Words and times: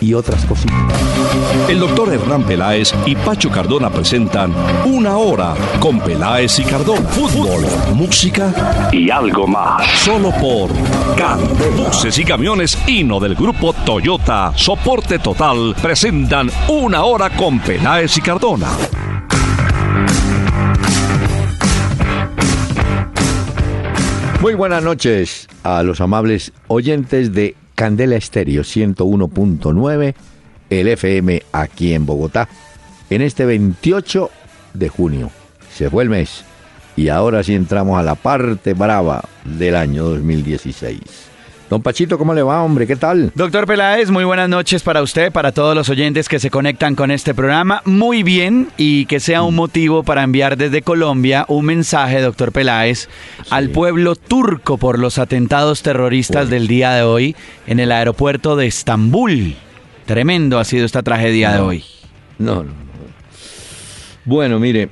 y 0.00 0.14
otras 0.14 0.44
cositas. 0.44 0.76
El 1.68 1.80
doctor 1.80 2.12
Hernán 2.12 2.44
Peláez 2.44 2.94
y 3.06 3.14
Pacho 3.14 3.50
Cardona 3.50 3.90
presentan 3.90 4.54
Una 4.84 5.16
Hora 5.16 5.54
con 5.80 6.00
Peláez 6.00 6.58
y 6.58 6.64
Cardona. 6.64 7.08
Fútbol, 7.08 7.64
música 7.94 8.88
y 8.92 9.10
algo 9.10 9.46
más. 9.46 9.86
Solo 10.00 10.30
por 10.40 10.70
Candela. 11.16 11.88
Buses 11.88 12.18
y 12.18 12.24
camiones 12.24 12.78
Hino 12.86 13.20
del 13.20 13.34
grupo 13.34 13.72
Toyota, 13.72 14.52
soporte 14.56 15.18
total, 15.18 15.74
presentan 15.80 16.50
Una 16.68 17.04
Hora 17.04 17.30
con 17.30 17.58
Peláez 17.60 18.16
y 18.16 18.20
Cardona. 18.20 18.68
Muy 24.40 24.54
buenas 24.54 24.84
noches 24.84 25.48
a 25.64 25.82
los 25.82 26.00
amables 26.00 26.52
oyentes 26.68 27.32
de 27.32 27.56
Candela 27.78 28.16
Estéreo 28.16 28.62
101.9, 28.62 30.14
el 30.68 30.88
FM 30.88 31.44
aquí 31.52 31.94
en 31.94 32.06
Bogotá, 32.06 32.48
en 33.08 33.22
este 33.22 33.46
28 33.46 34.30
de 34.74 34.88
junio. 34.88 35.30
Se 35.72 35.88
fue 35.88 36.02
el 36.02 36.10
mes 36.10 36.44
y 36.96 37.08
ahora 37.08 37.44
sí 37.44 37.54
entramos 37.54 37.96
a 37.96 38.02
la 38.02 38.16
parte 38.16 38.74
brava 38.74 39.22
del 39.44 39.76
año 39.76 40.02
2016. 40.02 40.98
Don 41.70 41.82
Pachito, 41.82 42.16
¿cómo 42.16 42.32
le 42.32 42.42
va, 42.42 42.62
hombre? 42.62 42.86
¿Qué 42.86 42.96
tal? 42.96 43.30
Doctor 43.34 43.66
Peláez, 43.66 44.10
muy 44.10 44.24
buenas 44.24 44.48
noches 44.48 44.82
para 44.82 45.02
usted, 45.02 45.30
para 45.30 45.52
todos 45.52 45.74
los 45.74 45.90
oyentes 45.90 46.26
que 46.26 46.38
se 46.38 46.48
conectan 46.48 46.94
con 46.94 47.10
este 47.10 47.34
programa. 47.34 47.82
Muy 47.84 48.22
bien 48.22 48.68
y 48.78 49.04
que 49.04 49.20
sea 49.20 49.42
un 49.42 49.54
motivo 49.54 50.02
para 50.02 50.22
enviar 50.22 50.56
desde 50.56 50.80
Colombia 50.80 51.44
un 51.46 51.66
mensaje, 51.66 52.22
doctor 52.22 52.52
Peláez, 52.52 53.10
al 53.50 53.68
pueblo 53.68 54.16
turco 54.16 54.78
por 54.78 54.98
los 54.98 55.18
atentados 55.18 55.82
terroristas 55.82 56.48
del 56.48 56.68
día 56.68 56.92
de 56.92 57.02
hoy 57.02 57.36
en 57.66 57.80
el 57.80 57.92
aeropuerto 57.92 58.56
de 58.56 58.66
Estambul. 58.66 59.54
Tremendo 60.06 60.58
ha 60.58 60.64
sido 60.64 60.86
esta 60.86 61.02
tragedia 61.02 61.52
de 61.52 61.60
hoy. 61.60 61.84
No, 62.38 62.56
no, 62.56 62.62
no. 62.62 62.88
Bueno, 64.24 64.58
mire, 64.58 64.88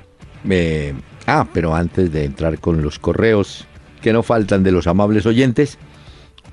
eh, 0.50 0.92
ah, 1.26 1.46
pero 1.54 1.74
antes 1.74 2.12
de 2.12 2.24
entrar 2.24 2.58
con 2.58 2.82
los 2.82 2.98
correos 2.98 3.66
que 4.02 4.12
no 4.12 4.22
faltan 4.22 4.62
de 4.62 4.72
los 4.72 4.86
amables 4.86 5.24
oyentes, 5.24 5.78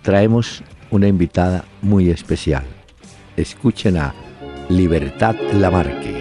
traemos 0.03 0.61
una 0.91 1.07
invitada 1.07 1.65
muy 1.81 2.09
especial. 2.11 2.63
Escuchen 3.35 3.97
a 3.97 4.13
Libertad 4.69 5.35
Lamarque. 5.53 6.13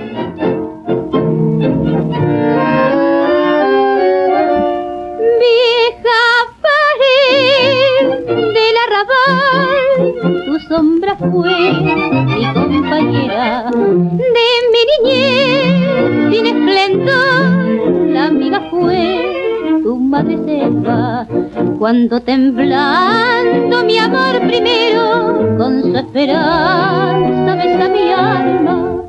Vieja 5.42 6.22
pared 6.62 8.06
del 8.54 8.76
arrabal, 8.86 10.44
tu 10.46 10.54
sombra 10.68 11.16
fue 11.16 11.72
mi 12.24 12.44
compañera 12.54 13.70
de 13.72 14.48
mi 14.72 14.82
niñez 14.90 15.72
sin 16.32 16.46
esplendor, 16.46 18.10
la 18.10 18.26
amiga 18.26 18.60
fue 18.70 19.80
tu 19.82 19.98
madre 19.98 20.38
selva, 20.46 21.26
cuando 21.82 22.14
temblando 22.20 23.84
mi 23.84 23.98
amor 23.98 24.38
primero, 24.46 25.56
con 25.58 25.82
su 25.82 25.96
esperanza 25.96 27.56
besa 27.56 27.88
mi 27.88 28.12
alma. 28.12 29.02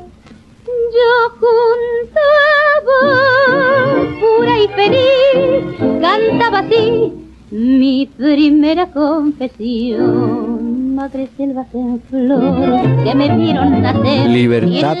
Yo 0.66 1.30
junto 1.38 2.18
a 2.42 2.80
vos, 2.84 4.08
pura 4.18 4.58
y 4.58 4.66
feliz, 4.74 5.62
cantaba 6.00 6.58
así 6.58 7.12
mi 7.52 8.06
primera 8.06 8.90
confesión. 8.90 10.96
Madre 10.96 11.28
selvas 11.36 11.72
en 11.74 12.02
flor, 12.10 13.04
que 13.04 13.14
me 13.14 13.36
vieron 13.36 13.82
nacer. 13.82 14.30
Libertad 14.30 14.96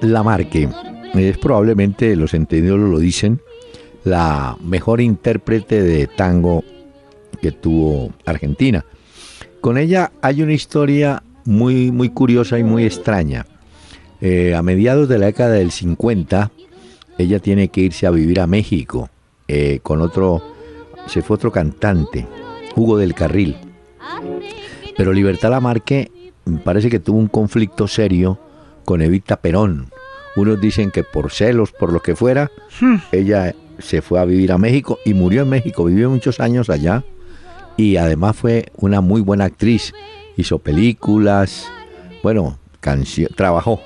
Lamarque. 0.00 0.68
Es 1.14 1.38
probablemente, 1.38 2.16
los 2.16 2.34
entendidos 2.34 2.80
lo 2.80 2.98
dicen, 2.98 3.40
la 4.02 4.56
mejor 4.60 5.00
intérprete 5.00 5.82
de 5.82 6.08
tango 6.08 6.64
que 7.42 7.52
tuvo 7.52 8.12
Argentina. 8.24 8.86
Con 9.60 9.76
ella 9.76 10.12
hay 10.22 10.42
una 10.42 10.54
historia 10.54 11.22
muy, 11.44 11.90
muy 11.90 12.08
curiosa 12.08 12.58
y 12.58 12.64
muy 12.64 12.84
extraña. 12.84 13.46
Eh, 14.20 14.54
a 14.54 14.62
mediados 14.62 15.08
de 15.08 15.18
la 15.18 15.26
década 15.26 15.54
del 15.54 15.72
50, 15.72 16.52
ella 17.18 17.38
tiene 17.40 17.68
que 17.68 17.82
irse 17.82 18.06
a 18.06 18.10
vivir 18.10 18.40
a 18.40 18.46
México 18.46 19.10
eh, 19.48 19.80
con 19.82 20.00
otro, 20.00 20.42
se 21.06 21.22
fue 21.22 21.34
otro 21.34 21.50
cantante, 21.50 22.26
Hugo 22.76 22.96
del 22.96 23.14
Carril. 23.14 23.56
Pero 24.96 25.12
Libertad 25.12 25.50
Lamarque 25.50 26.10
parece 26.64 26.88
que 26.88 27.00
tuvo 27.00 27.18
un 27.18 27.28
conflicto 27.28 27.88
serio 27.88 28.38
con 28.84 29.02
Evita 29.02 29.36
Perón. 29.36 29.90
Unos 30.36 30.60
dicen 30.60 30.90
que 30.90 31.04
por 31.04 31.30
celos, 31.30 31.72
por 31.72 31.92
lo 31.92 32.00
que 32.00 32.16
fuera, 32.16 32.50
hmm. 32.80 32.96
ella 33.10 33.54
se 33.78 34.00
fue 34.00 34.20
a 34.20 34.24
vivir 34.24 34.52
a 34.52 34.58
México 34.58 34.98
y 35.04 35.14
murió 35.14 35.42
en 35.42 35.48
México, 35.48 35.84
vivió 35.84 36.08
muchos 36.08 36.40
años 36.40 36.70
allá 36.70 37.04
y 37.82 37.96
además 37.96 38.36
fue 38.36 38.66
una 38.76 39.00
muy 39.00 39.20
buena 39.20 39.46
actriz, 39.46 39.92
hizo 40.36 40.60
películas, 40.60 41.68
bueno, 42.22 42.58
trabajó 43.34 43.82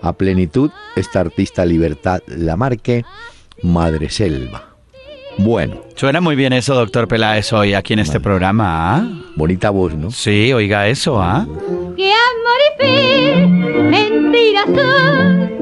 a 0.00 0.14
plenitud 0.14 0.70
esta 0.96 1.20
artista 1.20 1.66
Libertad 1.66 2.22
Lamarque, 2.26 3.04
Madre 3.62 4.08
Selva. 4.08 4.70
Bueno. 5.36 5.82
Suena 5.96 6.22
muy 6.22 6.34
bien 6.34 6.54
eso, 6.54 6.74
doctor 6.74 7.08
Peláez, 7.08 7.52
hoy 7.52 7.74
aquí 7.74 7.92
en 7.92 7.98
este 7.98 8.20
programa. 8.20 8.96
¿ah? 8.96 9.06
Bonita 9.36 9.68
voz, 9.68 9.94
¿no? 9.94 10.10
Sí, 10.10 10.52
oiga 10.54 10.88
eso, 10.88 11.20
¿ah? 11.20 11.46
Que 11.96 12.12
amor 12.12 12.60
y 12.66 12.82
fe, 12.82 13.46
mentiras 13.46 14.64
son, 14.66 15.60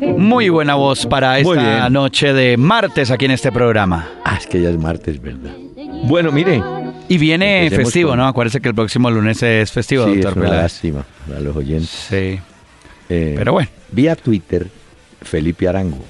muy 0.00 0.48
buena 0.48 0.74
voz 0.74 1.06
para 1.06 1.38
esta 1.38 1.88
noche 1.90 2.32
de 2.32 2.56
martes 2.56 3.10
aquí 3.10 3.24
en 3.24 3.32
este 3.32 3.52
programa. 3.52 4.08
Ah, 4.24 4.36
es 4.38 4.46
que 4.46 4.60
ya 4.60 4.70
es 4.70 4.78
martes, 4.78 5.20
¿verdad? 5.20 5.52
Bueno, 6.04 6.32
mire. 6.32 6.62
Y 7.08 7.18
viene 7.18 7.70
festivo, 7.70 8.14
¿no? 8.16 8.26
Acuérdese 8.26 8.60
que 8.60 8.68
el 8.68 8.74
próximo 8.74 9.10
lunes 9.10 9.42
es 9.42 9.72
festivo, 9.72 10.04
sí, 10.04 10.16
doctor 10.16 10.44
es 10.44 10.50
una 10.50 10.62
lástima 10.62 11.04
para 11.26 11.40
los 11.40 11.56
oyentes. 11.56 11.88
Sí. 11.88 12.38
Eh, 13.08 13.34
Pero 13.36 13.52
bueno. 13.52 13.68
Vía 13.92 14.14
Twitter, 14.14 14.66
Felipe 15.22 15.66
Arango. 15.68 16.04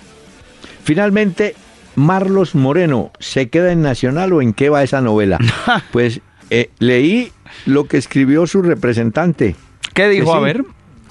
Finalmente, 0.82 1.54
Marlos 1.94 2.54
Moreno, 2.56 3.12
¿se 3.20 3.48
queda 3.48 3.70
en 3.70 3.82
Nacional 3.82 4.32
o 4.32 4.42
en 4.42 4.52
qué 4.52 4.70
va 4.70 4.82
esa 4.82 5.00
novela? 5.00 5.38
pues 5.92 6.20
eh, 6.50 6.70
leí 6.80 7.30
lo 7.66 7.84
que 7.84 7.98
escribió 7.98 8.46
su 8.46 8.62
representante. 8.62 9.54
¿Qué 9.94 10.08
dijo? 10.08 10.34
a 10.34 10.40
ver. 10.40 10.64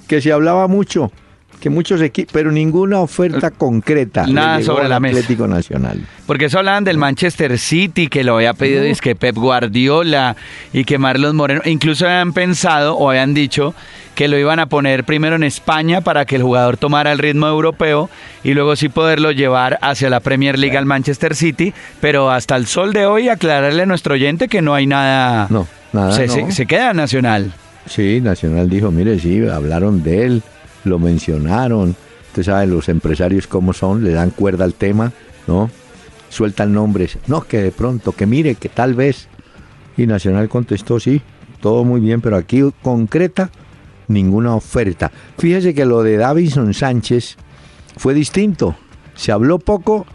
Que 0.07 0.21
se 0.21 0.31
hablaba 0.31 0.67
mucho 0.67 1.11
que 1.59 1.69
muchos 1.69 2.01
equipos, 2.01 2.31
pero 2.33 2.51
ninguna 2.51 2.99
oferta 2.99 3.51
concreta. 3.51 4.27
Nada 4.27 4.61
sobre 4.61 4.87
la 4.87 4.99
mesa. 4.99 5.19
Atlético 5.19 5.47
Nacional. 5.47 6.01
Porque 6.25 6.45
eso 6.45 6.59
hablaban 6.59 6.83
del 6.83 6.97
Manchester 6.97 7.57
City, 7.57 8.07
que 8.07 8.23
lo 8.23 8.35
había 8.35 8.53
pedido 8.53 8.83
es 8.83 9.01
que 9.01 9.15
Pep 9.15 9.35
Guardiola 9.35 10.35
y 10.73 10.83
que 10.83 10.97
Marlos 10.97 11.33
Moreno, 11.33 11.61
incluso 11.65 12.05
habían 12.05 12.33
pensado 12.33 12.95
o 12.95 13.09
habían 13.09 13.33
dicho 13.33 13.73
que 14.13 14.27
lo 14.27 14.37
iban 14.37 14.59
a 14.59 14.67
poner 14.67 15.03
primero 15.03 15.35
en 15.35 15.43
España 15.43 16.01
para 16.01 16.25
que 16.25 16.35
el 16.35 16.43
jugador 16.43 16.77
tomara 16.77 17.11
el 17.11 17.19
ritmo 17.19 17.47
europeo 17.47 18.09
y 18.43 18.53
luego 18.53 18.75
sí 18.75 18.89
poderlo 18.89 19.31
llevar 19.31 19.77
hacia 19.81 20.09
la 20.09 20.19
Premier 20.19 20.57
League 20.57 20.77
al 20.77 20.85
Manchester 20.85 21.35
City, 21.35 21.73
pero 22.01 22.31
hasta 22.31 22.55
el 22.55 22.65
sol 22.65 22.93
de 22.93 23.05
hoy 23.05 23.29
aclararle 23.29 23.83
a 23.83 23.85
nuestro 23.85 24.15
oyente 24.15 24.47
que 24.47 24.61
no 24.61 24.73
hay 24.73 24.87
nada. 24.87 25.47
No, 25.49 25.67
nada. 25.93 26.11
Se, 26.13 26.51
se 26.51 26.65
queda 26.65 26.93
Nacional. 26.93 27.53
Sí, 27.85 28.19
Nacional 28.19 28.69
dijo, 28.69 28.91
mire, 28.91 29.19
sí, 29.19 29.47
hablaron 29.47 30.03
de 30.03 30.25
él 30.25 30.43
lo 30.87 30.99
mencionaron. 30.99 31.95
Usted 32.29 32.43
sabe, 32.43 32.67
los 32.67 32.89
empresarios 32.89 33.47
cómo 33.47 33.73
son, 33.73 34.03
le 34.03 34.11
dan 34.11 34.31
cuerda 34.31 34.65
al 34.65 34.73
tema, 34.73 35.11
¿no? 35.47 35.69
Sueltan 36.29 36.73
nombres. 36.73 37.17
No, 37.27 37.41
que 37.41 37.61
de 37.61 37.71
pronto, 37.71 38.11
que 38.11 38.25
mire, 38.25 38.55
que 38.55 38.69
tal 38.69 38.93
vez. 38.93 39.27
Y 39.95 40.05
Nacional 40.05 40.49
contestó, 40.49 40.99
sí, 40.99 41.21
todo 41.61 41.83
muy 41.83 41.99
bien, 41.99 42.21
pero 42.21 42.35
aquí 42.35 42.61
concreta 42.81 43.49
ninguna 44.07 44.55
oferta. 44.55 45.11
Fíjese 45.37 45.73
que 45.73 45.85
lo 45.85 46.03
de 46.03 46.17
Davison 46.17 46.73
Sánchez 46.73 47.37
fue 47.97 48.13
distinto. 48.13 48.75
Se 49.15 49.31
habló 49.31 49.59
poco 49.59 50.05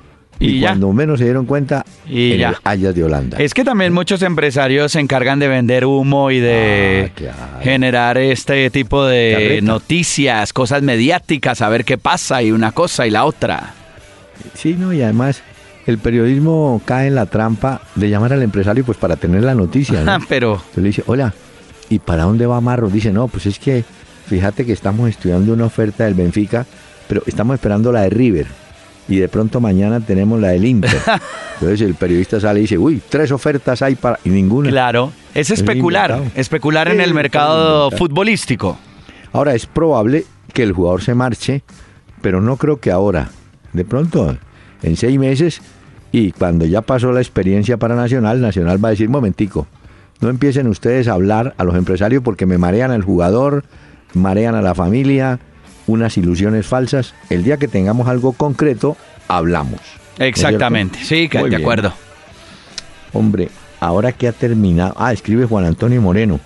y, 0.42 0.60
cuando 0.60 0.92
menos 0.92 1.18
se 1.18 1.24
dieron 1.24 1.46
cuenta, 1.46 1.84
y 2.06 2.36
ya. 2.36 2.58
de 2.64 3.04
Holanda. 3.04 3.38
Es 3.38 3.54
que 3.54 3.64
también 3.64 3.92
muchos 3.92 4.22
empresarios 4.22 4.92
se 4.92 5.00
encargan 5.00 5.38
de 5.38 5.48
vender 5.48 5.84
humo 5.84 6.30
y 6.30 6.40
de 6.40 7.12
ah, 7.30 7.60
generar 7.62 8.18
este 8.18 8.70
tipo 8.70 9.04
de 9.06 9.60
noticias, 9.62 10.52
cosas 10.52 10.82
mediáticas, 10.82 11.62
a 11.62 11.68
ver 11.68 11.84
qué 11.84 11.98
pasa 11.98 12.42
y 12.42 12.52
una 12.52 12.72
cosa 12.72 13.06
y 13.06 13.10
la 13.10 13.24
otra. 13.24 13.74
Sí, 14.54 14.76
no, 14.78 14.92
y 14.92 15.02
además 15.02 15.42
el 15.86 15.98
periodismo 15.98 16.80
cae 16.84 17.08
en 17.08 17.14
la 17.14 17.26
trampa 17.26 17.82
de 17.94 18.08
llamar 18.08 18.32
al 18.32 18.42
empresario 18.42 18.84
pues 18.84 18.98
para 18.98 19.16
tener 19.16 19.42
la 19.42 19.54
noticia. 19.54 20.02
¿no? 20.02 20.18
Pero 20.28 20.54
Entonces 20.54 20.82
le 20.82 20.88
dice, 20.88 21.04
hola, 21.06 21.34
¿y 21.88 21.98
para 21.98 22.24
dónde 22.24 22.46
va 22.46 22.60
Marro? 22.60 22.88
Dice, 22.88 23.12
no, 23.12 23.28
pues 23.28 23.46
es 23.46 23.58
que 23.58 23.84
fíjate 24.26 24.64
que 24.64 24.72
estamos 24.72 25.08
estudiando 25.08 25.52
una 25.52 25.66
oferta 25.66 26.04
del 26.04 26.14
Benfica, 26.14 26.64
pero 27.08 27.22
estamos 27.26 27.54
esperando 27.54 27.92
la 27.92 28.02
de 28.02 28.10
River. 28.10 28.46
Y 29.08 29.16
de 29.16 29.28
pronto 29.28 29.60
mañana 29.60 30.00
tenemos 30.00 30.40
la 30.40 30.48
del 30.48 30.64
Inter. 30.64 30.90
Entonces 31.54 31.80
el 31.80 31.94
periodista 31.94 32.40
sale 32.40 32.60
y 32.60 32.62
dice, 32.62 32.78
uy, 32.78 33.02
tres 33.08 33.30
ofertas 33.32 33.82
hay 33.82 33.94
para... 33.94 34.18
Y 34.24 34.30
ninguna. 34.30 34.70
claro, 34.70 35.12
es 35.34 35.50
Es 35.50 35.58
especular, 35.58 36.22
especular 36.34 36.88
en 36.88 37.00
el 37.00 37.14
mercado 37.14 37.90
futbolístico. 37.90 38.78
Ahora, 39.32 39.54
es 39.54 39.66
probable 39.66 40.24
que 40.52 40.62
el 40.62 40.72
jugador 40.72 41.02
se 41.02 41.14
marche, 41.14 41.62
pero 42.20 42.40
no 42.40 42.56
creo 42.56 42.80
que 42.80 42.90
ahora. 42.90 43.30
De 43.72 43.84
pronto, 43.84 44.36
en 44.82 44.96
seis 44.96 45.18
meses, 45.18 45.62
y 46.12 46.32
cuando 46.32 46.66
ya 46.66 46.82
pasó 46.82 47.10
la 47.12 47.20
experiencia 47.20 47.78
para 47.78 47.94
Nacional, 47.94 48.40
Nacional 48.40 48.84
va 48.84 48.88
a 48.88 48.90
decir, 48.90 49.08
momentico, 49.08 49.66
no 50.20 50.28
empiecen 50.28 50.68
ustedes 50.68 51.08
a 51.08 51.14
hablar 51.14 51.54
a 51.56 51.64
los 51.64 51.74
empresarios 51.74 52.22
porque 52.22 52.44
me 52.44 52.58
marean 52.58 52.90
al 52.90 53.02
jugador, 53.02 53.64
marean 54.12 54.54
a 54.54 54.62
la 54.62 54.74
familia, 54.74 55.40
unas 55.86 56.16
ilusiones 56.16 56.66
falsas. 56.66 57.14
El 57.30 57.44
día 57.44 57.56
que 57.56 57.68
tengamos 57.68 58.08
algo 58.08 58.32
concreto, 58.32 58.96
hablamos. 59.28 59.80
Exactamente, 60.18 60.98
sí, 61.02 61.28
Muy 61.32 61.44
de 61.44 61.48
bien. 61.48 61.62
acuerdo. 61.62 61.92
Hombre, 63.12 63.48
ahora 63.80 64.12
que 64.12 64.28
ha 64.28 64.32
terminado, 64.32 64.94
ah, 64.96 65.12
escribe 65.12 65.46
Juan 65.46 65.64
Antonio 65.64 66.00
Moreno, 66.00 66.40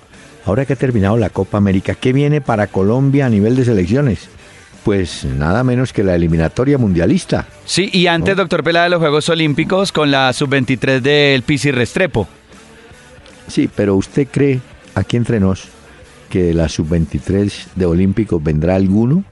ahora 0.44 0.64
que 0.64 0.72
ha 0.72 0.76
terminado 0.76 1.16
la 1.16 1.30
Copa 1.30 1.58
América, 1.58 1.94
¿qué 1.94 2.12
viene 2.12 2.40
para 2.40 2.66
Colombia 2.68 3.26
a 3.26 3.28
nivel 3.28 3.56
de 3.56 3.64
selecciones? 3.64 4.28
Pues 4.84 5.24
nada 5.24 5.64
menos 5.64 5.92
que 5.92 6.04
la 6.04 6.14
eliminatoria 6.14 6.78
mundialista. 6.78 7.46
Sí, 7.64 7.90
y 7.92 8.06
antes, 8.06 8.36
doctor 8.36 8.62
Pelá, 8.62 8.84
de 8.84 8.90
los 8.90 9.00
Juegos 9.00 9.28
Olímpicos 9.28 9.90
con 9.90 10.12
la 10.12 10.32
sub-23 10.32 11.00
del 11.00 11.42
Pisi 11.42 11.72
Restrepo. 11.72 12.28
Sí, 13.48 13.68
pero 13.74 13.96
¿usted 13.96 14.28
cree, 14.30 14.60
aquí 14.94 15.16
entre 15.16 15.40
nos, 15.40 15.68
que 16.28 16.42
de 16.42 16.54
la 16.54 16.68
sub-23 16.68 17.52
de 17.74 17.86
Olímpicos 17.86 18.42
vendrá 18.42 18.74
alguno? 18.76 19.24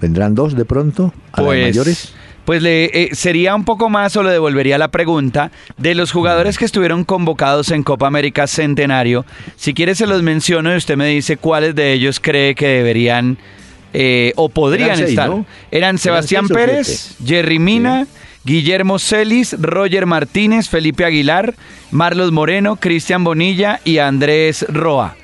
¿Vendrán 0.00 0.34
dos 0.34 0.56
de 0.56 0.64
pronto? 0.64 1.12
¿A 1.32 1.40
las 1.42 1.46
Pues, 1.46 1.62
mayores? 1.62 2.14
pues 2.44 2.60
le, 2.60 2.86
eh, 2.86 3.10
sería 3.12 3.54
un 3.54 3.64
poco 3.64 3.88
más 3.88 4.16
o 4.16 4.22
le 4.24 4.30
devolvería 4.32 4.76
la 4.78 4.88
pregunta 4.88 5.52
de 5.78 5.94
los 5.94 6.10
jugadores 6.10 6.58
que 6.58 6.64
estuvieron 6.64 7.04
convocados 7.04 7.70
en 7.70 7.84
Copa 7.84 8.08
América 8.08 8.46
Centenario. 8.48 9.24
Si 9.56 9.74
quiere 9.74 9.94
se 9.94 10.08
los 10.08 10.22
menciono 10.22 10.72
y 10.74 10.76
usted 10.76 10.96
me 10.96 11.06
dice 11.06 11.36
cuáles 11.36 11.74
de 11.76 11.92
ellos 11.92 12.18
cree 12.18 12.56
que 12.56 12.66
deberían 12.66 13.38
eh, 13.92 14.32
o 14.36 14.48
podrían 14.48 14.88
Eran 14.90 14.98
seis, 14.98 15.10
estar. 15.10 15.28
¿no? 15.28 15.46
Eran 15.70 15.98
Sebastián 15.98 16.48
Pérez, 16.48 17.14
Jerry 17.24 17.60
Mina, 17.60 18.06
Guillermo 18.44 18.98
Celis, 18.98 19.54
Roger 19.60 20.06
Martínez, 20.06 20.68
Felipe 20.68 21.04
Aguilar, 21.04 21.54
Marlos 21.92 22.32
Moreno, 22.32 22.74
Cristian 22.74 23.22
Bonilla 23.22 23.78
y 23.84 23.98
Andrés 23.98 24.66
Roa. 24.68 25.14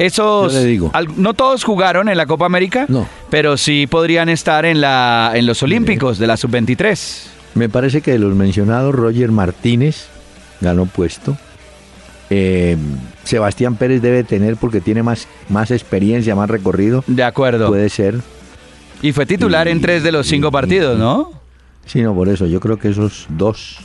Esos, 0.00 0.52
Yo 0.54 0.58
le 0.60 0.64
digo. 0.64 0.90
al- 0.94 1.08
no 1.22 1.34
todos 1.34 1.62
jugaron 1.62 2.08
en 2.08 2.16
la 2.16 2.24
Copa 2.26 2.46
América, 2.46 2.86
No. 2.88 3.06
pero 3.28 3.56
sí 3.58 3.86
podrían 3.86 4.28
estar 4.30 4.64
en, 4.64 4.80
la, 4.80 5.32
en 5.34 5.44
los 5.46 5.62
Olímpicos 5.62 6.18
de 6.18 6.26
la 6.26 6.36
Sub-23. 6.38 7.26
Me 7.54 7.68
parece 7.68 8.00
que 8.00 8.12
de 8.12 8.18
los 8.18 8.34
mencionados, 8.34 8.94
Roger 8.94 9.30
Martínez 9.30 10.06
ganó 10.62 10.86
puesto. 10.86 11.36
Eh, 12.30 12.76
Sebastián 13.24 13.74
Pérez 13.76 14.00
debe 14.00 14.24
tener 14.24 14.56
porque 14.56 14.80
tiene 14.80 15.02
más, 15.02 15.26
más 15.48 15.70
experiencia, 15.70 16.34
más 16.34 16.48
recorrido. 16.48 17.04
De 17.06 17.24
acuerdo. 17.24 17.68
Puede 17.68 17.88
ser. 17.90 18.20
Y 19.02 19.12
fue 19.12 19.26
titular 19.26 19.68
en 19.68 19.80
tres 19.80 20.02
de 20.02 20.12
los 20.12 20.26
cinco 20.26 20.48
y- 20.48 20.50
partidos, 20.52 20.98
¿no? 20.98 21.32
Sí, 21.86 22.02
no, 22.02 22.14
por 22.14 22.28
eso. 22.28 22.46
Yo 22.46 22.60
creo 22.60 22.78
que 22.78 22.88
esos 22.88 23.26
dos, 23.30 23.78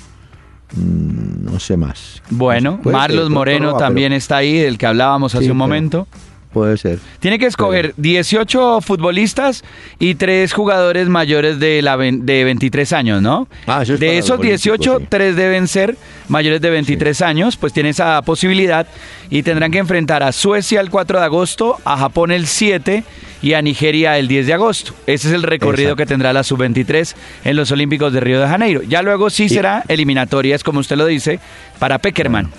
no 0.76 1.60
sé 1.60 1.78
más. 1.78 2.22
Bueno, 2.30 2.80
Puede 2.82 2.96
ser, 2.96 3.02
Marlos 3.02 3.30
Moreno 3.30 3.76
también 3.78 4.10
pero 4.10 4.18
está 4.18 4.38
ahí, 4.38 4.58
del 4.58 4.78
que 4.78 4.86
hablábamos 4.86 5.34
hace 5.36 5.46
Sí, 5.46 5.52
un 5.52 5.58
pero- 5.58 5.68
momento. 5.68 6.08
Puede 6.56 6.78
ser. 6.78 7.00
Tiene 7.20 7.38
que 7.38 7.48
escoger 7.48 7.94
18 7.98 8.80
futbolistas 8.80 9.66
y 10.00 10.16
tres 10.16 10.54
jugadores 10.54 11.10
mayores 11.10 11.60
de, 11.60 11.82
la, 11.82 11.98
de 11.98 12.44
23 12.46 12.94
años, 12.94 13.22
¿no? 13.22 13.50
Ah, 13.68 13.84
eso 13.84 13.96
es 13.96 14.00
de 14.00 14.18
esos 14.18 14.40
18, 14.40 14.72
olímpicos, 14.72 15.02
sí. 15.02 15.08
tres 15.10 15.36
deben 15.36 15.68
ser 15.68 15.98
mayores 16.30 16.62
de 16.62 16.70
23 16.70 17.22
años, 17.24 17.58
pues 17.58 17.74
tiene 17.74 17.90
esa 17.90 18.22
posibilidad 18.22 18.88
y 19.30 19.44
tendrán 19.44 19.70
que 19.70 19.80
enfrentar 19.80 20.24
a 20.24 20.32
Suecia 20.32 20.80
el 20.80 20.90
4 20.90 21.20
de 21.20 21.26
agosto, 21.26 21.76
a 21.84 21.98
Japón 21.98 22.32
el 22.32 22.48
7 22.48 23.04
y 23.42 23.52
a 23.52 23.62
Nigeria 23.62 24.18
el 24.18 24.30
10 24.30 24.48
de 24.48 24.54
agosto. 24.54 24.94
Ese 25.08 25.28
es 25.28 25.34
el 25.34 25.44
recorrido 25.44 25.90
Exacto. 25.90 26.04
que 26.04 26.06
tendrá 26.06 26.32
la 26.32 26.44
sub-23 26.44 27.16
en 27.44 27.58
los 27.58 27.70
Olímpicos 27.70 28.14
de 28.14 28.22
Río 28.22 28.40
de 28.40 28.48
Janeiro. 28.48 28.82
Ya 28.82 29.02
luego 29.02 29.30
sí 29.30 29.50
será 29.50 29.84
eliminatorias, 29.90 30.64
como 30.64 30.80
usted 30.80 30.96
lo 30.96 31.06
dice, 31.06 31.42
para 31.80 31.98
Peckerman. 32.00 32.50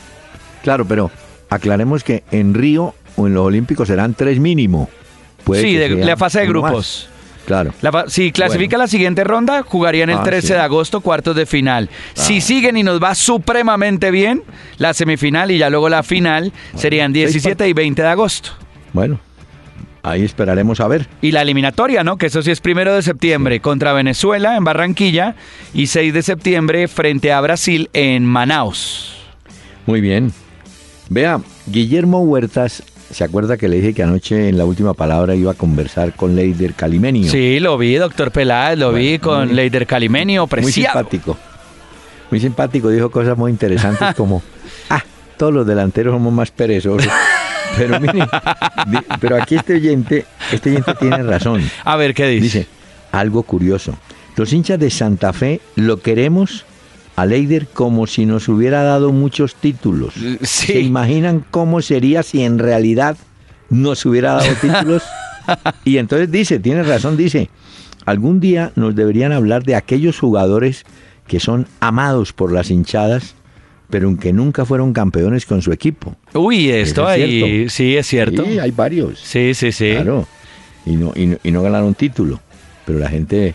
Claro, 0.63 0.85
pero 0.85 1.11
aclaremos 1.49 2.05
que 2.05 2.25
en 2.31 2.53
Río 2.53 2.95
o 3.17 3.27
en 3.27 3.35
los 3.35 3.45
Olímpicos 3.45 3.89
serán 3.89 4.15
tres 4.15 4.39
mínimo. 4.39 4.89
Puede 5.45 5.63
Sí, 5.63 5.75
de- 5.77 5.89
la 5.91 6.17
fase 6.17 6.41
de 6.41 6.45
más. 6.47 6.51
grupos. 6.53 7.09
Claro. 7.47 7.73
La 7.81 8.07
si 8.09 8.33
clasifica 8.33 8.77
la 8.77 8.89
siguiente 8.89 9.23
ronda, 9.23 9.63
jugarían 9.63 10.11
el 10.11 10.19
Ah, 10.19 10.23
13 10.25 10.49
sí. 10.49 10.53
de 10.55 10.59
agosto, 10.59 11.01
cuartos 11.01 11.37
de 11.37 11.47
final. 11.47 11.89
Si 12.15 12.39
Ah. 12.39 12.41
siguen 12.41 12.77
y 12.77 12.83
nos 12.83 13.01
va 13.01 13.15
supremamente 13.15 14.11
bien, 14.11 14.43
la 14.79 14.93
semifinal 14.95 15.53
y 15.53 15.59
ya 15.59 15.71
luego 15.71 15.89
la 15.89 16.03
final 16.03 16.53
serían 16.75 17.13
seis 17.15 17.31
17 17.33 17.69
y 17.69 17.73
20 17.73 18.03
de 18.03 18.09
agosto. 18.09 18.51
Bueno, 18.93 19.21
ahí 20.03 20.25
esperaremos 20.25 20.81
a 20.81 20.89
ver. 20.89 21.07
Y 21.23 21.31
la 21.31 21.43
eliminatoria, 21.43 22.03
¿no? 22.03 22.17
Que 22.19 22.27
eso 22.27 22.43
sí 22.43 22.51
es 22.51 22.61
primero 22.61 22.93
de 22.97 23.03
septiembre 23.03 23.61
contra 23.61 23.93
Venezuela 23.93 24.57
en 24.57 24.65
Barranquilla 24.65 25.37
y 25.73 25.87
6 25.87 26.13
de 26.15 26.23
septiembre 26.23 26.89
frente 26.89 27.33
a 27.33 27.41
Brasil 27.41 27.91
en 27.93 28.25
Manaus. 28.27 29.19
Muy 29.87 30.01
bien. 30.01 30.33
Vea, 31.09 31.41
Guillermo 31.67 32.23
Huertas, 32.23 32.83
¿se 33.11 33.25
acuerda 33.25 33.57
que 33.57 33.69
le 33.69 33.77
dije 33.77 33.95
que 33.95 34.03
anoche 34.03 34.49
en 34.49 34.59
la 34.59 34.65
última 34.65 34.95
palabra 34.95 35.35
iba 35.35 35.53
a 35.53 35.55
conversar 35.55 36.13
con 36.15 36.35
Leider 36.37 36.75
Calimenio? 36.75 37.31
Sí, 37.31 37.61
lo 37.61 37.77
vi, 37.79 37.95
doctor 37.97 38.31
Peláez, 38.31 38.79
lo 38.79 38.93
vi 38.93 39.19
con 39.19 39.47
muy- 39.49 39.55
Leider 39.57 39.87
Calimenio, 39.87 40.43
Muy 40.43 40.49
preciado. 40.49 40.99
simpático. 40.99 41.37
Muy 42.31 42.41
simpático, 42.41 42.89
dijo 42.91 43.11
cosas 43.11 43.37
muy 43.39 43.51
interesantes 43.53 44.15
como, 44.17 44.43
ah, 44.91 45.03
todos 45.37 45.53
los 45.55 45.67
delanteros 45.67 46.13
somos 46.15 46.33
más 46.33 46.51
perezosos. 46.51 47.07
Pero 47.77 48.01
mire, 48.01 48.27
pero 49.21 49.43
aquí 49.43 49.57
este 49.57 49.75
oyente, 49.75 50.25
este 50.53 50.71
oyente 50.71 50.95
tiene 50.95 51.23
razón. 51.25 51.63
A 51.85 51.97
ver, 51.97 52.15
¿qué 52.15 52.27
dice? 52.29 52.43
Dice, 52.45 52.67
algo 53.13 53.43
curioso. 53.43 53.99
Los 54.37 54.53
hinchas 54.53 54.79
de 54.79 54.89
Santa 54.89 55.33
Fe 55.33 55.61
lo 55.75 56.01
queremos 56.01 56.65
a 57.17 57.27
Leider 57.27 57.67
como 57.67 58.07
si 58.07 58.27
nos 58.27 58.49
hubiera 58.49 58.83
dado 58.83 59.11
muchos 59.13 59.55
títulos. 59.55 60.15
Sí. 60.15 60.39
¿Se 60.43 60.81
imaginan 60.81 61.45
cómo 61.51 61.83
sería 61.83 62.23
si 62.23 62.43
en 62.43 62.59
realidad 62.59 63.17
nos 63.71 64.05
hubiera 64.07 64.35
dado 64.35 64.55
títulos? 64.61 65.03
y 65.85 65.99
entonces 65.99 66.31
dice, 66.31 66.59
tiene 66.59 66.83
razón, 66.83 67.17
dice, 67.17 67.49
algún 68.05 68.41
día 68.41 68.73
nos 68.77 68.95
deberían 68.95 69.33
hablar 69.33 69.65
de 69.65 69.75
aquellos 69.75 70.19
jugadores 70.19 70.85
que 71.27 71.41
son 71.41 71.67
amados 71.81 72.33
por 72.33 72.53
las 72.53 72.71
hinchadas, 72.71 73.35
pero 73.91 74.17
que 74.19 74.33
nunca 74.33 74.65
fueron 74.65 74.93
campeones 74.93 75.47
con 75.47 75.63
su 75.63 75.73
equipo. 75.73 76.17
Uy, 76.35 76.71
esto 76.71 77.03
es 77.03 77.09
ahí, 77.09 77.69
sí, 77.69 77.97
es 77.97 78.07
cierto. 78.07 78.45
Sí, 78.45 78.59
hay 78.59 78.71
varios. 78.71 79.19
Sí, 79.21 79.55
sí, 79.55 79.73
sí. 79.73 79.93
Claro. 79.93 80.27
Y 80.85 80.93
no, 80.93 81.13
y, 81.17 81.27
no, 81.27 81.37
y 81.43 81.51
no 81.51 81.63
ganaron 81.63 81.95
título. 81.95 82.41
Pero 82.85 82.99
la 83.01 83.09
gente. 83.09 83.55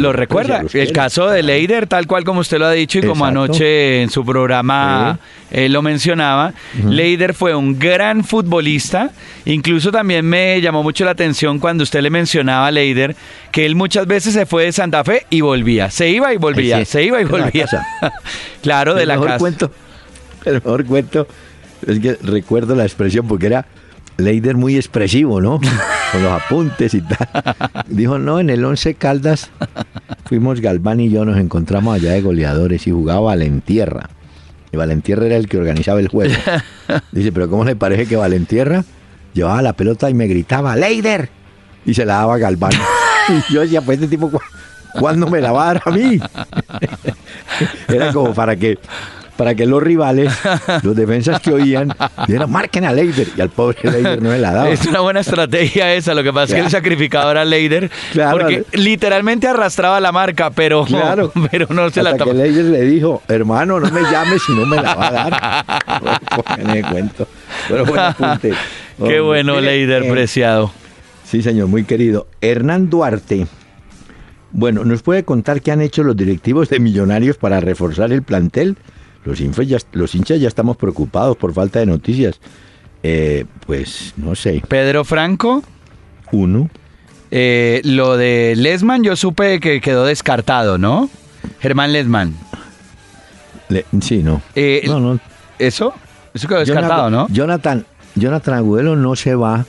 Lo 0.00 0.12
recuerda. 0.12 0.62
los 0.62 0.74
El 0.74 0.92
caso 0.92 1.28
de 1.28 1.42
Leider, 1.42 1.86
tal 1.86 2.06
cual 2.06 2.24
como 2.24 2.40
usted 2.40 2.58
lo 2.58 2.66
ha 2.66 2.72
dicho 2.72 2.98
y 2.98 3.02
como 3.02 3.24
anoche 3.24 4.02
en 4.02 4.10
su 4.10 4.24
programa 4.24 5.18
eh, 5.50 5.68
lo 5.68 5.82
mencionaba, 5.82 6.52
Leider 6.84 7.34
fue 7.34 7.54
un 7.54 7.78
gran 7.78 8.24
futbolista. 8.24 9.10
Incluso 9.44 9.90
también 9.90 10.24
me 10.26 10.60
llamó 10.60 10.82
mucho 10.82 11.04
la 11.04 11.12
atención 11.12 11.58
cuando 11.58 11.82
usted 11.84 12.00
le 12.02 12.10
mencionaba 12.10 12.66
a 12.66 12.70
Leider 12.70 13.16
que 13.52 13.64
él 13.66 13.74
muchas 13.74 14.06
veces 14.06 14.34
se 14.34 14.46
fue 14.46 14.64
de 14.64 14.72
Santa 14.72 15.04
Fe 15.04 15.26
y 15.30 15.40
volvía. 15.40 15.90
Se 15.90 16.08
iba 16.10 16.32
y 16.32 16.36
volvía, 16.36 16.78
Sí, 16.80 16.84
sí. 16.84 16.90
se 16.92 17.02
iba 17.04 17.20
y 17.20 17.24
De 17.24 17.30
la 17.32 17.44
volvía. 17.44 17.64
casa. 17.64 17.86
claro, 18.62 18.94
de 18.94 19.02
el 19.02 19.08
la 19.08 19.14
mejor 19.14 19.28
casa. 19.28 19.38
cuento. 19.38 19.72
El 20.44 20.54
mejor 20.54 20.84
cuento. 20.84 21.26
Es 21.86 21.98
que 22.00 22.16
recuerdo 22.22 22.74
la 22.74 22.84
expresión 22.84 23.26
porque 23.28 23.46
era 23.46 23.66
Leider 24.18 24.56
muy 24.56 24.76
expresivo, 24.76 25.40
¿no? 25.40 25.58
Con 26.12 26.22
los 26.22 26.32
apuntes 26.42 26.92
y 26.94 27.00
tal. 27.02 27.28
Dijo, 27.88 28.18
no, 28.18 28.40
en 28.40 28.50
el 28.50 28.64
Once 28.64 28.94
Caldas 28.94 29.50
fuimos 30.26 30.60
Galván 30.60 31.00
y 31.00 31.08
yo, 31.10 31.24
nos 31.24 31.38
encontramos 31.38 31.94
allá 31.94 32.12
de 32.12 32.20
goleadores 32.20 32.86
y 32.86 32.90
jugaba 32.90 33.20
Valentierra. 33.20 34.10
Y 34.72 34.76
Valentierra 34.76 35.26
era 35.26 35.36
el 35.36 35.48
que 35.48 35.56
organizaba 35.58 36.00
el 36.00 36.08
juego. 36.08 36.34
Dice, 37.12 37.32
pero 37.32 37.48
¿cómo 37.48 37.64
le 37.64 37.76
parece 37.76 38.06
que 38.06 38.16
Valentierra 38.16 38.84
llevaba 39.34 39.62
la 39.62 39.72
pelota 39.72 40.10
y 40.10 40.14
me 40.14 40.26
gritaba, 40.26 40.74
Leider? 40.76 41.30
Y 41.86 41.94
se 41.94 42.04
la 42.04 42.14
daba 42.16 42.34
a 42.34 42.38
Galván. 42.38 42.72
Y 43.28 43.52
yo 43.52 43.60
decía, 43.60 43.82
pues 43.82 43.98
este 44.00 44.08
tipo, 44.08 44.30
¿cu- 44.30 44.40
¿cuándo 44.98 45.28
me 45.28 45.40
la 45.42 45.52
va 45.52 45.64
a 45.68 45.74
dar 45.74 45.82
a 45.84 45.90
mí? 45.90 46.18
Era 47.86 48.10
como 48.12 48.32
para 48.32 48.56
que 48.56 48.78
para 49.38 49.54
que 49.54 49.66
los 49.66 49.80
rivales, 49.80 50.36
los 50.82 50.96
defensas 50.96 51.40
que 51.40 51.52
oían, 51.52 51.94
dijeran, 52.26 52.50
marquen 52.50 52.84
a 52.84 52.92
Leider. 52.92 53.28
Y 53.36 53.40
al 53.40 53.50
pobre 53.50 53.78
Leider 53.84 54.20
no 54.20 54.32
le 54.32 54.40
la 54.40 54.52
daba. 54.52 54.68
Es 54.68 54.84
una 54.84 54.98
buena 54.98 55.20
estrategia 55.20 55.94
esa. 55.94 56.12
Lo 56.12 56.24
que 56.24 56.32
pasa 56.32 56.54
es 56.54 56.54
que 56.54 56.64
el 56.64 56.70
sacrificador 56.72 57.36
era 57.36 57.44
Leider. 57.44 57.88
Claro. 58.12 58.36
Porque 58.36 58.64
literalmente 58.72 59.46
arrastraba 59.46 60.00
la 60.00 60.10
marca, 60.10 60.50
pero, 60.50 60.84
Claro. 60.84 61.30
pero 61.52 61.68
no 61.70 61.88
se 61.88 62.02
la 62.02 62.10
Hasta 62.10 62.24
que 62.24 62.30
tomó. 62.30 62.42
Leider 62.42 62.64
le 62.64 62.80
dijo, 62.82 63.22
hermano, 63.28 63.78
no 63.78 63.88
me 63.92 64.02
llames 64.02 64.42
si 64.44 64.52
no 64.56 64.66
me 64.66 64.82
la 64.82 64.94
va 64.96 65.06
a 65.06 65.12
dar. 65.12 66.20
Póngale 66.34 66.74
de 66.74 66.82
cuento. 66.82 67.28
Pero 67.68 67.86
buen 67.86 68.00
apunte. 68.00 68.52
Qué 69.06 69.20
bueno, 69.20 69.60
Leider, 69.60 70.02
eh, 70.02 70.10
preciado. 70.10 70.72
Sí, 71.24 71.42
señor, 71.42 71.68
muy 71.68 71.84
querido. 71.84 72.26
Hernán 72.40 72.90
Duarte. 72.90 73.46
Bueno, 74.50 74.84
¿nos 74.84 75.02
puede 75.02 75.22
contar 75.24 75.62
qué 75.62 75.70
han 75.70 75.80
hecho 75.80 76.02
los 76.02 76.16
directivos 76.16 76.70
de 76.70 76.80
Millonarios 76.80 77.36
para 77.36 77.60
reforzar 77.60 78.12
el 78.12 78.24
plantel? 78.24 78.76
Los, 79.28 79.68
ya- 79.68 79.78
los 79.92 80.14
hinchas 80.14 80.40
ya 80.40 80.48
estamos 80.48 80.76
preocupados 80.76 81.36
por 81.36 81.52
falta 81.52 81.78
de 81.80 81.86
noticias. 81.86 82.40
Eh, 83.02 83.44
pues, 83.66 84.14
no 84.16 84.34
sé. 84.34 84.62
Pedro 84.66 85.04
Franco, 85.04 85.62
Uno. 86.32 86.68
eh, 87.30 87.80
lo 87.84 88.16
de 88.16 88.54
Lesman 88.56 89.02
yo 89.04 89.14
supe 89.16 89.60
que 89.60 89.80
quedó 89.80 90.04
descartado, 90.06 90.78
¿no? 90.78 91.08
Germán 91.60 91.92
Lesman. 91.92 92.34
Le- 93.68 93.84
sí, 94.00 94.22
no. 94.22 94.42
Eh, 94.54 94.82
no, 94.86 94.98
no. 95.00 95.20
¿Eso? 95.58 95.92
Eso 96.34 96.48
quedó 96.48 96.60
descartado, 96.60 97.10
¿no? 97.10 97.28
Jonathan, 97.30 97.84
Jonathan 98.14 98.54
Agudelo 98.54 98.96
no 98.96 99.14
se 99.16 99.34
va 99.34 99.66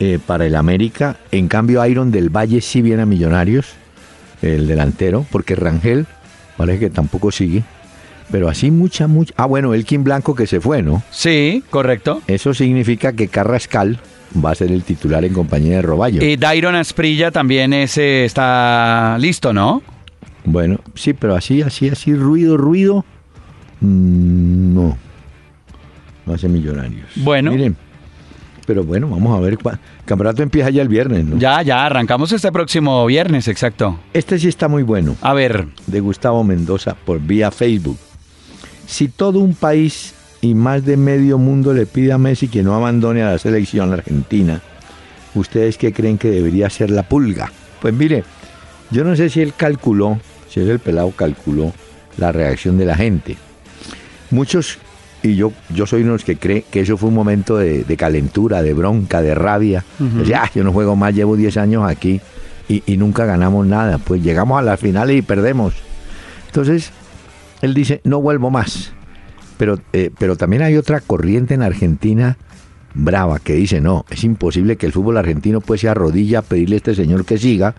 eh, 0.00 0.18
para 0.24 0.46
el 0.46 0.54
América. 0.54 1.16
En 1.30 1.48
cambio, 1.48 1.84
Iron 1.86 2.10
del 2.10 2.28
Valle 2.30 2.60
sí 2.60 2.82
viene 2.82 3.02
a 3.02 3.06
Millonarios, 3.06 3.66
el 4.42 4.66
delantero, 4.66 5.26
porque 5.30 5.54
Rangel 5.56 6.06
parece 6.56 6.78
que 6.80 6.90
tampoco 6.90 7.30
sigue. 7.32 7.64
Pero 8.32 8.48
así 8.48 8.70
mucha, 8.70 9.06
mucha. 9.06 9.34
Ah, 9.36 9.44
bueno, 9.44 9.74
Elkin 9.74 10.02
Blanco 10.02 10.34
que 10.34 10.46
se 10.46 10.58
fue, 10.58 10.82
¿no? 10.82 11.02
Sí, 11.10 11.62
correcto. 11.68 12.22
Eso 12.26 12.54
significa 12.54 13.12
que 13.12 13.28
Carrascal 13.28 14.00
va 14.42 14.52
a 14.52 14.54
ser 14.54 14.72
el 14.72 14.82
titular 14.82 15.22
en 15.26 15.34
compañía 15.34 15.76
de 15.76 15.82
Roballo. 15.82 16.24
Y 16.24 16.36
Dairon 16.36 16.74
Asprilla 16.74 17.30
también 17.30 17.74
ese 17.74 18.24
está 18.24 19.18
listo, 19.20 19.52
¿no? 19.52 19.82
Bueno, 20.44 20.80
sí, 20.94 21.12
pero 21.12 21.36
así, 21.36 21.60
así, 21.60 21.90
así, 21.90 22.14
ruido, 22.14 22.56
ruido. 22.56 23.04
mm, 23.80 24.74
no. 24.74 24.96
No 26.24 26.34
hace 26.34 26.48
Millonarios. 26.48 27.10
Bueno. 27.16 27.50
Miren. 27.50 27.76
Pero 28.64 28.84
bueno, 28.84 29.08
vamos 29.08 29.36
a 29.36 29.40
ver. 29.40 29.54
El 29.54 29.58
campeonato 30.06 30.42
empieza 30.42 30.70
ya 30.70 30.80
el 30.82 30.88
viernes, 30.88 31.24
¿no? 31.24 31.36
Ya, 31.36 31.60
ya, 31.62 31.84
arrancamos 31.84 32.32
este 32.32 32.50
próximo 32.50 33.04
viernes, 33.04 33.48
exacto. 33.48 33.98
Este 34.14 34.38
sí 34.38 34.48
está 34.48 34.68
muy 34.68 34.84
bueno. 34.84 35.16
A 35.20 35.34
ver, 35.34 35.66
De 35.86 36.00
Gustavo 36.00 36.44
Mendoza 36.44 36.94
por 36.94 37.20
vía 37.20 37.50
Facebook. 37.50 37.98
Si 38.92 39.08
todo 39.08 39.38
un 39.38 39.54
país 39.54 40.12
y 40.42 40.54
más 40.54 40.84
de 40.84 40.98
medio 40.98 41.38
mundo 41.38 41.72
le 41.72 41.86
pide 41.86 42.12
a 42.12 42.18
Messi 42.18 42.48
que 42.48 42.62
no 42.62 42.74
abandone 42.74 43.22
a 43.22 43.30
la 43.30 43.38
selección 43.38 43.90
argentina, 43.90 44.60
¿ustedes 45.34 45.78
qué 45.78 45.94
creen 45.94 46.18
que 46.18 46.28
debería 46.30 46.68
ser 46.68 46.90
la 46.90 47.02
pulga? 47.02 47.50
Pues 47.80 47.94
mire, 47.94 48.22
yo 48.90 49.02
no 49.02 49.16
sé 49.16 49.30
si 49.30 49.40
él 49.40 49.54
calculó, 49.56 50.18
si 50.50 50.60
él 50.60 50.68
el 50.68 50.78
pelado 50.78 51.10
calculó 51.12 51.72
la 52.18 52.32
reacción 52.32 52.76
de 52.76 52.84
la 52.84 52.94
gente. 52.94 53.38
Muchos, 54.30 54.76
y 55.22 55.36
yo, 55.36 55.54
yo 55.70 55.86
soy 55.86 56.02
uno 56.02 56.10
de 56.12 56.16
los 56.16 56.24
que 56.24 56.36
cree 56.36 56.66
que 56.70 56.80
eso 56.80 56.98
fue 56.98 57.08
un 57.08 57.14
momento 57.14 57.56
de, 57.56 57.84
de 57.84 57.96
calentura, 57.96 58.60
de 58.60 58.74
bronca, 58.74 59.22
de 59.22 59.34
rabia. 59.34 59.82
Decía, 59.98 60.42
"Ah, 60.44 60.50
yo 60.54 60.64
no 60.64 60.70
juego 60.72 60.96
más, 60.96 61.14
llevo 61.14 61.34
10 61.34 61.56
años 61.56 61.88
aquí 61.90 62.20
y, 62.68 62.82
y 62.84 62.98
nunca 62.98 63.24
ganamos 63.24 63.66
nada. 63.66 63.96
Pues 63.96 64.22
llegamos 64.22 64.58
a 64.58 64.62
las 64.62 64.78
finales 64.78 65.16
y 65.16 65.22
perdemos. 65.22 65.72
Entonces, 66.48 66.90
él 67.62 67.72
dice, 67.74 68.00
no 68.04 68.20
vuelvo 68.20 68.50
más. 68.50 68.92
Pero, 69.56 69.78
eh, 69.92 70.10
pero 70.18 70.36
también 70.36 70.62
hay 70.62 70.76
otra 70.76 71.00
corriente 71.00 71.54
en 71.54 71.62
Argentina 71.62 72.36
brava 72.94 73.38
que 73.38 73.54
dice, 73.54 73.80
no, 73.80 74.04
es 74.10 74.22
imposible 74.24 74.76
que 74.76 74.84
el 74.86 74.92
fútbol 74.92 75.16
argentino 75.16 75.60
pues 75.62 75.80
se 75.80 75.88
arrodilla 75.88 76.40
a 76.40 76.42
pedirle 76.42 76.76
a 76.76 76.78
este 76.78 76.94
señor 76.94 77.24
que 77.24 77.38
siga 77.38 77.74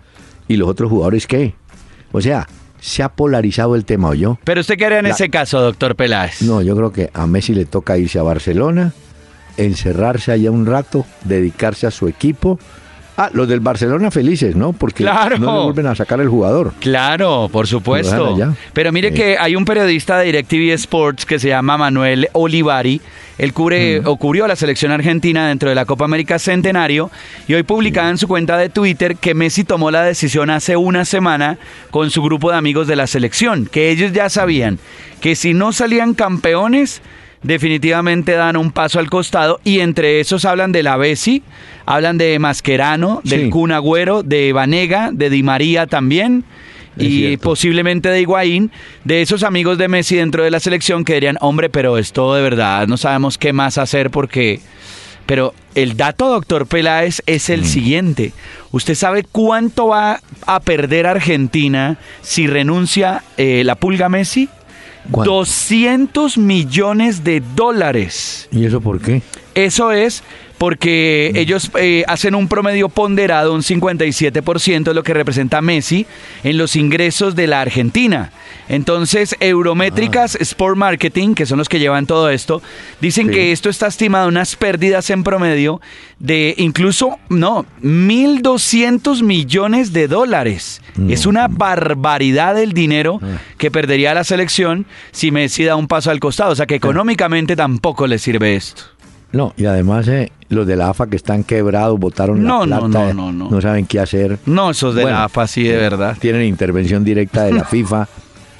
y 0.48 0.56
los 0.56 0.68
otros 0.68 0.90
jugadores 0.90 1.26
qué. 1.28 1.54
O 2.10 2.20
sea, 2.20 2.48
se 2.80 3.02
ha 3.02 3.10
polarizado 3.10 3.76
el 3.76 3.84
tema, 3.84 4.08
¿o 4.08 4.14
yo? 4.14 4.38
pero 4.44 4.60
usted 4.60 4.76
qué 4.76 4.86
haría 4.86 4.98
en 4.98 5.04
La- 5.04 5.10
ese 5.10 5.30
caso, 5.30 5.60
doctor 5.60 5.94
Peláez. 5.96 6.42
No, 6.42 6.62
yo 6.62 6.74
creo 6.76 6.90
que 6.92 7.10
a 7.14 7.26
Messi 7.26 7.54
le 7.54 7.64
toca 7.64 7.96
irse 7.98 8.18
a 8.18 8.22
Barcelona, 8.22 8.92
encerrarse 9.56 10.32
allá 10.32 10.50
un 10.50 10.66
rato, 10.66 11.06
dedicarse 11.24 11.86
a 11.86 11.90
su 11.90 12.08
equipo. 12.08 12.58
Ah, 13.16 13.30
los 13.32 13.46
del 13.46 13.60
Barcelona 13.60 14.10
felices, 14.10 14.56
¿no? 14.56 14.72
Porque 14.72 15.04
Claro. 15.04 15.38
no 15.38 15.58
le 15.58 15.64
vuelven 15.66 15.86
a 15.86 15.94
sacar 15.94 16.20
el 16.20 16.28
jugador. 16.28 16.72
Claro, 16.80 17.48
por 17.52 17.68
supuesto. 17.68 18.36
Pero 18.72 18.90
mire 18.90 19.10
Sí. 19.10 19.14
que 19.14 19.38
hay 19.38 19.54
un 19.54 19.64
periodista 19.64 20.18
de 20.18 20.24
DirecTV 20.26 20.72
Sports 20.74 21.24
que 21.24 21.38
se 21.38 21.48
llama 21.48 21.78
Manuel 21.78 22.28
Olivari. 22.32 23.00
Él 23.38 23.52
cubre, 23.52 24.00
o 24.04 24.16
cubrió 24.16 24.44
a 24.44 24.48
la 24.48 24.56
selección 24.56 24.90
argentina 24.92 25.46
dentro 25.48 25.68
de 25.68 25.74
la 25.74 25.84
Copa 25.84 26.04
América 26.04 26.38
Centenario 26.38 27.10
y 27.48 27.54
hoy 27.54 27.62
publicaba 27.64 28.08
en 28.08 28.18
su 28.18 28.26
cuenta 28.28 28.56
de 28.56 28.68
Twitter 28.68 29.16
que 29.16 29.34
Messi 29.34 29.64
tomó 29.64 29.90
la 29.90 30.02
decisión 30.04 30.50
hace 30.50 30.76
una 30.76 31.04
semana 31.04 31.58
con 31.90 32.10
su 32.10 32.22
grupo 32.22 32.50
de 32.50 32.56
amigos 32.58 32.86
de 32.86 32.94
la 32.96 33.06
selección, 33.08 33.66
que 33.66 33.90
ellos 33.90 34.12
ya 34.12 34.28
sabían 34.28 34.78
que 35.20 35.34
si 35.36 35.52
no 35.54 35.72
salían 35.72 36.14
campeones, 36.14 37.00
definitivamente 37.44 38.32
dan 38.32 38.56
un 38.56 38.72
paso 38.72 38.98
al 38.98 39.08
costado 39.08 39.60
y 39.62 39.78
entre 39.80 40.18
esos 40.20 40.44
hablan 40.44 40.72
de 40.72 40.82
la 40.82 40.96
Bessi, 40.96 41.42
hablan 41.86 42.18
de 42.18 42.38
Mascherano, 42.40 43.20
del 43.22 43.44
Sí. 43.44 43.50
Kun 43.50 43.70
Agüero, 43.70 44.22
de 44.24 44.52
Vanega, 44.52 45.10
de 45.12 45.30
Di 45.30 45.42
María 45.44 45.86
también 45.86 46.44
Es 46.96 47.04
y 47.04 47.18
cierto. 47.18 47.42
posiblemente 47.50 48.08
de 48.08 48.20
Higuaín, 48.20 48.70
de 49.04 49.22
esos 49.22 49.42
amigos 49.42 49.78
de 49.78 49.88
Messi 49.88 50.16
dentro 50.16 50.42
de 50.42 50.50
la 50.50 50.58
selección 50.60 51.04
que 51.04 51.14
dirían, 51.14 51.36
hombre, 51.40 51.68
pero 51.68 51.98
esto 51.98 52.34
de 52.34 52.42
verdad 52.42 52.86
no 52.88 52.96
sabemos 52.96 53.38
qué 53.38 53.52
más 53.52 53.78
hacer 53.78 54.10
porque... 54.10 54.60
Pero 55.26 55.54
el 55.74 55.96
dato, 55.96 56.28
doctor 56.28 56.66
Peláez, 56.66 57.22
es 57.24 57.48
Mm. 57.48 57.52
el 57.54 57.64
siguiente. 57.64 58.32
¿Usted 58.72 58.94
sabe 58.94 59.22
cuánto 59.24 59.86
va 59.88 60.20
a 60.46 60.60
perder 60.60 61.06
Argentina 61.06 61.96
si 62.20 62.46
renuncia 62.46 63.22
eh, 63.38 63.62
la 63.64 63.74
pulga 63.74 64.10
Messi? 64.10 64.50
¿Cuánto? 65.10 65.32
200 65.32 66.38
millones 66.38 67.24
de 67.24 67.42
dólares. 67.54 68.48
¿Y 68.50 68.64
eso 68.64 68.80
por 68.80 69.00
qué? 69.00 69.22
Eso 69.54 69.92
es 69.92 70.22
porque 70.58 71.32
ellos 71.34 71.70
eh, 71.78 72.04
hacen 72.06 72.34
un 72.34 72.48
promedio 72.48 72.88
ponderado, 72.88 73.54
un 73.54 73.62
57% 73.62 74.88
es 74.88 74.94
lo 74.94 75.02
que 75.02 75.14
representa 75.14 75.60
Messi 75.60 76.06
en 76.42 76.56
los 76.58 76.76
ingresos 76.76 77.34
de 77.34 77.46
la 77.46 77.60
Argentina. 77.60 78.32
Entonces, 78.68 79.36
Eurométricas 79.40 80.36
Sport 80.36 80.76
Marketing, 80.76 81.34
que 81.34 81.46
son 81.46 81.58
los 81.58 81.68
que 81.68 81.78
llevan 81.78 82.06
todo 82.06 82.30
esto, 82.30 82.62
dicen 83.00 83.28
Sí. 83.28 83.32
que 83.34 83.52
esto 83.52 83.68
está 83.68 83.86
estimado 83.88 84.28
unas 84.28 84.56
pérdidas 84.56 85.10
en 85.10 85.22
promedio 85.22 85.80
de 86.18 86.54
incluso, 86.58 87.18
no, 87.28 87.66
1.200 87.82 89.22
millones 89.22 89.92
de 89.92 90.08
dólares. 90.08 90.80
No. 90.96 91.12
Es 91.12 91.26
una 91.26 91.48
barbaridad 91.48 92.58
el 92.58 92.72
dinero 92.72 93.18
Ah. 93.22 93.38
que 93.58 93.70
perdería 93.70 94.14
la 94.14 94.24
selección 94.24 94.86
si 95.12 95.30
Messi 95.30 95.64
da 95.64 95.76
un 95.76 95.86
paso 95.88 96.10
al 96.10 96.20
costado. 96.20 96.52
O 96.52 96.56
sea 96.56 96.66
que 96.66 96.74
económicamente 96.74 97.56
tampoco 97.56 98.06
le 98.06 98.18
sirve 98.18 98.56
esto. 98.56 98.82
No, 99.32 99.52
y 99.56 99.64
además 99.66 100.06
eh, 100.06 100.30
los 100.48 100.64
de 100.64 100.76
la 100.76 100.90
AFA 100.90 101.08
que 101.08 101.16
están 101.16 101.42
quebrados, 101.42 101.98
votaron 101.98 102.42
No, 102.44 102.64
la 102.66 102.76
no, 102.78 102.88
plata, 102.88 103.12
no, 103.14 103.30
eh, 103.30 103.32
no, 103.32 103.50
no. 103.50 103.60
saben 103.60 103.84
qué 103.84 103.98
hacer. 103.98 104.38
No, 104.46 104.70
esos 104.70 104.94
de 104.94 105.02
Bueno, 105.02 105.16
la 105.18 105.24
AFA 105.24 105.46
sí, 105.48 105.64
de 105.64 105.76
verdad. 105.76 106.16
Tienen 106.20 106.42
intervención 106.44 107.02
directa 107.02 107.42
de 107.44 107.52
la 107.52 107.64
FIFA. 107.64 108.06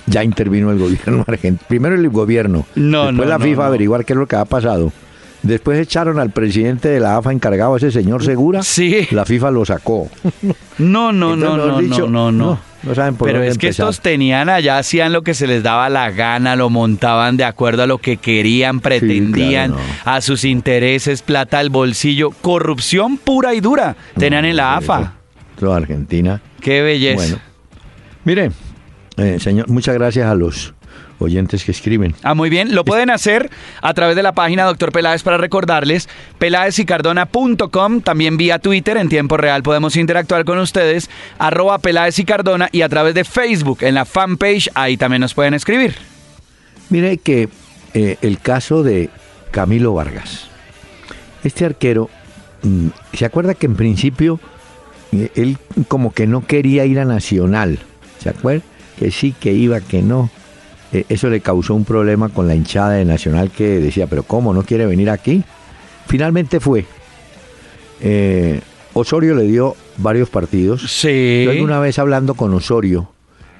Ya 0.06 0.22
intervino 0.24 0.70
el 0.70 0.78
gobierno 0.78 1.24
argentino. 1.28 1.66
Primero 1.68 1.94
el 1.94 2.08
gobierno. 2.10 2.66
No, 2.74 3.06
después 3.06 3.26
no, 3.26 3.32
la 3.32 3.38
no, 3.38 3.44
FIFA 3.44 3.64
a 3.64 3.66
averiguar 3.68 4.04
qué 4.04 4.12
es 4.12 4.18
lo 4.18 4.26
que 4.26 4.36
ha 4.36 4.44
pasado. 4.44 4.92
Después 5.42 5.78
echaron 5.78 6.18
al 6.18 6.30
presidente 6.30 6.88
de 6.88 7.00
la 7.00 7.18
AFA 7.18 7.30
encargado, 7.30 7.76
ese 7.76 7.90
señor 7.90 8.24
Segura. 8.24 8.62
Sí. 8.62 9.06
La 9.10 9.24
FIFA 9.26 9.50
lo 9.50 9.64
sacó. 9.64 10.08
No, 10.78 11.12
no, 11.12 11.36
no, 11.36 11.56
no, 11.56 11.78
dicho, 11.78 12.08
no, 12.08 12.32
no. 12.32 12.46
no, 12.46 12.58
no 12.82 12.94
saben 12.96 13.14
por 13.14 13.28
Pero 13.28 13.38
dónde 13.38 13.52
es 13.52 13.58
que 13.58 13.66
empezar. 13.68 13.84
estos 13.84 14.00
tenían 14.00 14.48
allá, 14.48 14.78
hacían 14.78 15.12
lo 15.12 15.22
que 15.22 15.32
se 15.34 15.46
les 15.46 15.62
daba 15.62 15.88
la 15.88 16.10
gana, 16.10 16.56
lo 16.56 16.68
montaban 16.68 17.36
de 17.36 17.44
acuerdo 17.44 17.84
a 17.84 17.86
lo 17.86 17.98
que 17.98 18.16
querían, 18.16 18.80
pretendían, 18.80 19.70
claro, 19.74 19.86
a 20.04 20.20
sus 20.20 20.44
intereses, 20.44 21.22
plata 21.22 21.60
al 21.60 21.70
bolsillo, 21.70 22.30
corrupción 22.40 23.18
pura 23.18 23.54
y 23.54 23.60
dura 23.60 23.94
tenían 24.18 24.44
en 24.46 24.56
la 24.56 24.76
AFA. 24.78 25.12
eso, 25.56 25.72
Argentina. 25.72 26.40
Qué 26.60 26.82
belleza. 26.82 27.16
Bueno. 27.22 27.38
Mire, 28.24 28.50
eh, 29.16 29.38
señor, 29.40 29.68
muchas 29.68 29.94
gracias 29.94 30.26
a 30.26 30.34
los 30.34 30.74
oyentes 31.18 31.64
que 31.64 31.72
escriben. 31.72 32.14
Ah, 32.22 32.34
muy 32.34 32.50
bien. 32.50 32.74
Lo 32.74 32.84
pueden 32.84 33.10
hacer 33.10 33.50
a 33.80 33.94
través 33.94 34.16
de 34.16 34.22
la 34.22 34.32
página 34.32 34.64
Doctor 34.64 34.92
Peláez 34.92 35.22
para 35.22 35.38
recordarles, 35.38 36.08
peláezicardona.com, 36.38 38.00
también 38.00 38.36
vía 38.36 38.58
Twitter, 38.58 38.96
en 38.96 39.08
tiempo 39.08 39.36
real 39.36 39.62
podemos 39.62 39.96
interactuar 39.96 40.44
con 40.44 40.58
ustedes, 40.58 41.10
arroba 41.38 41.78
Peláez 41.78 42.18
y 42.18 42.24
Cardona 42.24 42.68
y 42.72 42.82
a 42.82 42.88
través 42.88 43.14
de 43.14 43.24
Facebook, 43.24 43.78
en 43.82 43.94
la 43.94 44.04
fanpage, 44.04 44.70
ahí 44.74 44.96
también 44.96 45.20
nos 45.20 45.34
pueden 45.34 45.54
escribir. 45.54 45.94
Mire 46.90 47.18
que 47.18 47.48
eh, 47.94 48.16
el 48.22 48.38
caso 48.38 48.82
de 48.82 49.10
Camilo 49.50 49.94
Vargas. 49.94 50.48
Este 51.42 51.64
arquero, 51.64 52.10
mm, 52.62 52.88
¿se 53.12 53.24
acuerda 53.24 53.54
que 53.54 53.66
en 53.66 53.76
principio 53.76 54.40
eh, 55.12 55.30
él 55.34 55.58
como 55.88 56.12
que 56.12 56.26
no 56.26 56.46
quería 56.46 56.84
ir 56.86 56.98
a 56.98 57.04
Nacional? 57.04 57.78
¿Se 58.18 58.30
acuerda? 58.30 58.64
Que 59.04 59.10
sí, 59.10 59.34
que 59.38 59.52
iba, 59.52 59.82
que 59.82 60.00
no. 60.00 60.30
eh, 60.90 61.04
eso 61.10 61.28
le 61.28 61.40
causó 61.40 61.74
un 61.74 61.84
problema 61.84 62.30
con 62.30 62.48
la 62.48 62.54
hinchada 62.54 62.92
de 62.92 63.04
Nacional 63.04 63.50
que 63.50 63.78
decía, 63.78 64.06
pero 64.06 64.22
¿cómo? 64.22 64.54
¿No 64.54 64.62
quiere 64.62 64.86
venir 64.86 65.10
aquí? 65.10 65.44
Finalmente 66.06 66.58
fue. 66.58 66.86
Eh, 68.00 68.62
Osorio 68.94 69.34
le 69.34 69.42
dio 69.42 69.76
varios 69.98 70.30
partidos. 70.30 70.90
Sí. 70.90 71.42
Yo 71.44 71.50
alguna 71.50 71.80
vez 71.80 71.98
hablando 71.98 72.32
con 72.32 72.54
Osorio, 72.54 73.10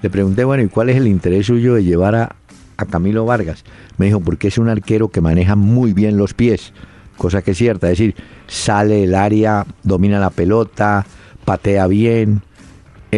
le 0.01 0.09
pregunté, 0.09 0.45
bueno, 0.45 0.63
¿y 0.63 0.69
cuál 0.69 0.89
es 0.89 0.97
el 0.97 1.07
interés 1.09 1.45
suyo 1.45 1.75
de 1.75 1.85
llevar 1.85 2.15
a, 2.15 2.37
a 2.79 2.87
Camilo 2.87 3.27
Vargas? 3.27 3.65
Me 3.99 4.07
dijo, 4.07 4.21
porque 4.21 4.49
es 4.49 4.57
un 4.57 4.71
arquero 4.71 5.09
que 5.09 5.21
maneja 5.21 5.57
muy 5.57 5.93
bien 5.93 6.17
los 6.17 6.33
pies, 6.33 6.73
cosa 7.19 7.43
que 7.43 7.51
es 7.51 7.59
cierta, 7.59 7.89
es 7.91 7.99
decir, 7.99 8.15
sale 8.47 9.03
del 9.03 9.15
área, 9.15 9.67
domina 9.83 10.19
la 10.19 10.31
pelota, 10.31 11.05
patea 11.45 11.87
bien, 11.87 12.41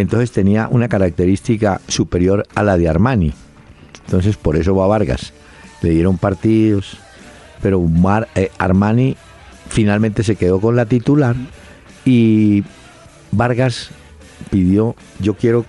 entonces 0.00 0.32
tenía 0.32 0.68
una 0.70 0.88
característica 0.88 1.80
superior 1.88 2.46
a 2.54 2.62
la 2.62 2.76
de 2.76 2.88
Armani. 2.88 3.32
Entonces 4.04 4.36
por 4.36 4.56
eso 4.56 4.74
va 4.74 4.84
a 4.84 4.88
Vargas. 4.88 5.32
Le 5.82 5.90
dieron 5.90 6.18
partidos, 6.18 6.96
pero 7.62 7.80
Mar- 7.80 8.28
eh, 8.34 8.50
Armani 8.58 9.16
finalmente 9.68 10.22
se 10.22 10.36
quedó 10.36 10.60
con 10.60 10.76
la 10.76 10.86
titular 10.86 11.34
y 12.04 12.62
Vargas 13.32 13.90
pidió 14.50 14.94
yo 15.18 15.34
quiero 15.34 15.64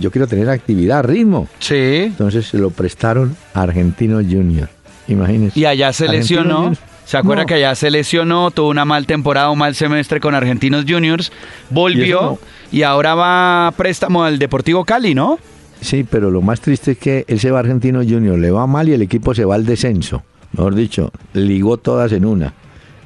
yo 0.00 0.10
quiero 0.10 0.26
tener 0.26 0.48
actividad, 0.50 1.04
ritmo. 1.04 1.48
Sí. 1.60 1.74
Entonces 2.06 2.46
se 2.48 2.58
lo 2.58 2.70
prestaron 2.70 3.36
a 3.54 3.62
Argentino 3.62 4.16
Junior. 4.16 4.68
Imagínense. 5.08 5.58
Y 5.58 5.64
allá 5.64 5.92
se 5.92 6.08
lesionó. 6.08 6.72
Juniors. 7.08 7.10
¿Se 7.10 7.16
acuerda 7.16 7.42
No. 7.42 7.46
que 7.46 7.54
allá 7.54 7.74
se 7.74 7.90
lesionó? 7.90 8.50
Tuvo 8.50 8.68
una 8.68 8.84
mal 8.84 9.06
temporada, 9.06 9.50
un 9.50 9.58
mal 9.58 9.74
semestre 9.74 10.20
con 10.20 10.34
Argentinos 10.34 10.84
Juniors. 10.88 11.32
Y 11.70 11.74
Volvió 11.74 12.38
y, 12.70 12.82
ahora 12.82 13.14
va 13.14 13.68
a 13.68 13.72
préstamo 13.72 14.24
al 14.24 14.38
Deportivo 14.38 14.84
Cali, 14.84 15.14
¿no? 15.14 15.38
Sí, 15.80 16.04
pero 16.08 16.30
lo 16.30 16.42
más 16.42 16.60
triste 16.60 16.92
es 16.92 16.98
que 16.98 17.24
él 17.28 17.40
se 17.40 17.50
va 17.50 17.58
a 17.58 17.60
Argentino 17.60 18.00
Junior, 18.00 18.38
le 18.38 18.50
va 18.50 18.66
mal 18.66 18.88
y 18.88 18.92
el 18.92 19.02
equipo 19.02 19.34
se 19.34 19.44
va 19.44 19.54
al 19.54 19.64
descenso. 19.64 20.22
Mejor 20.52 20.74
dicho, 20.74 21.12
ligó 21.34 21.76
todas 21.76 22.12
en 22.12 22.24
una. 22.24 22.54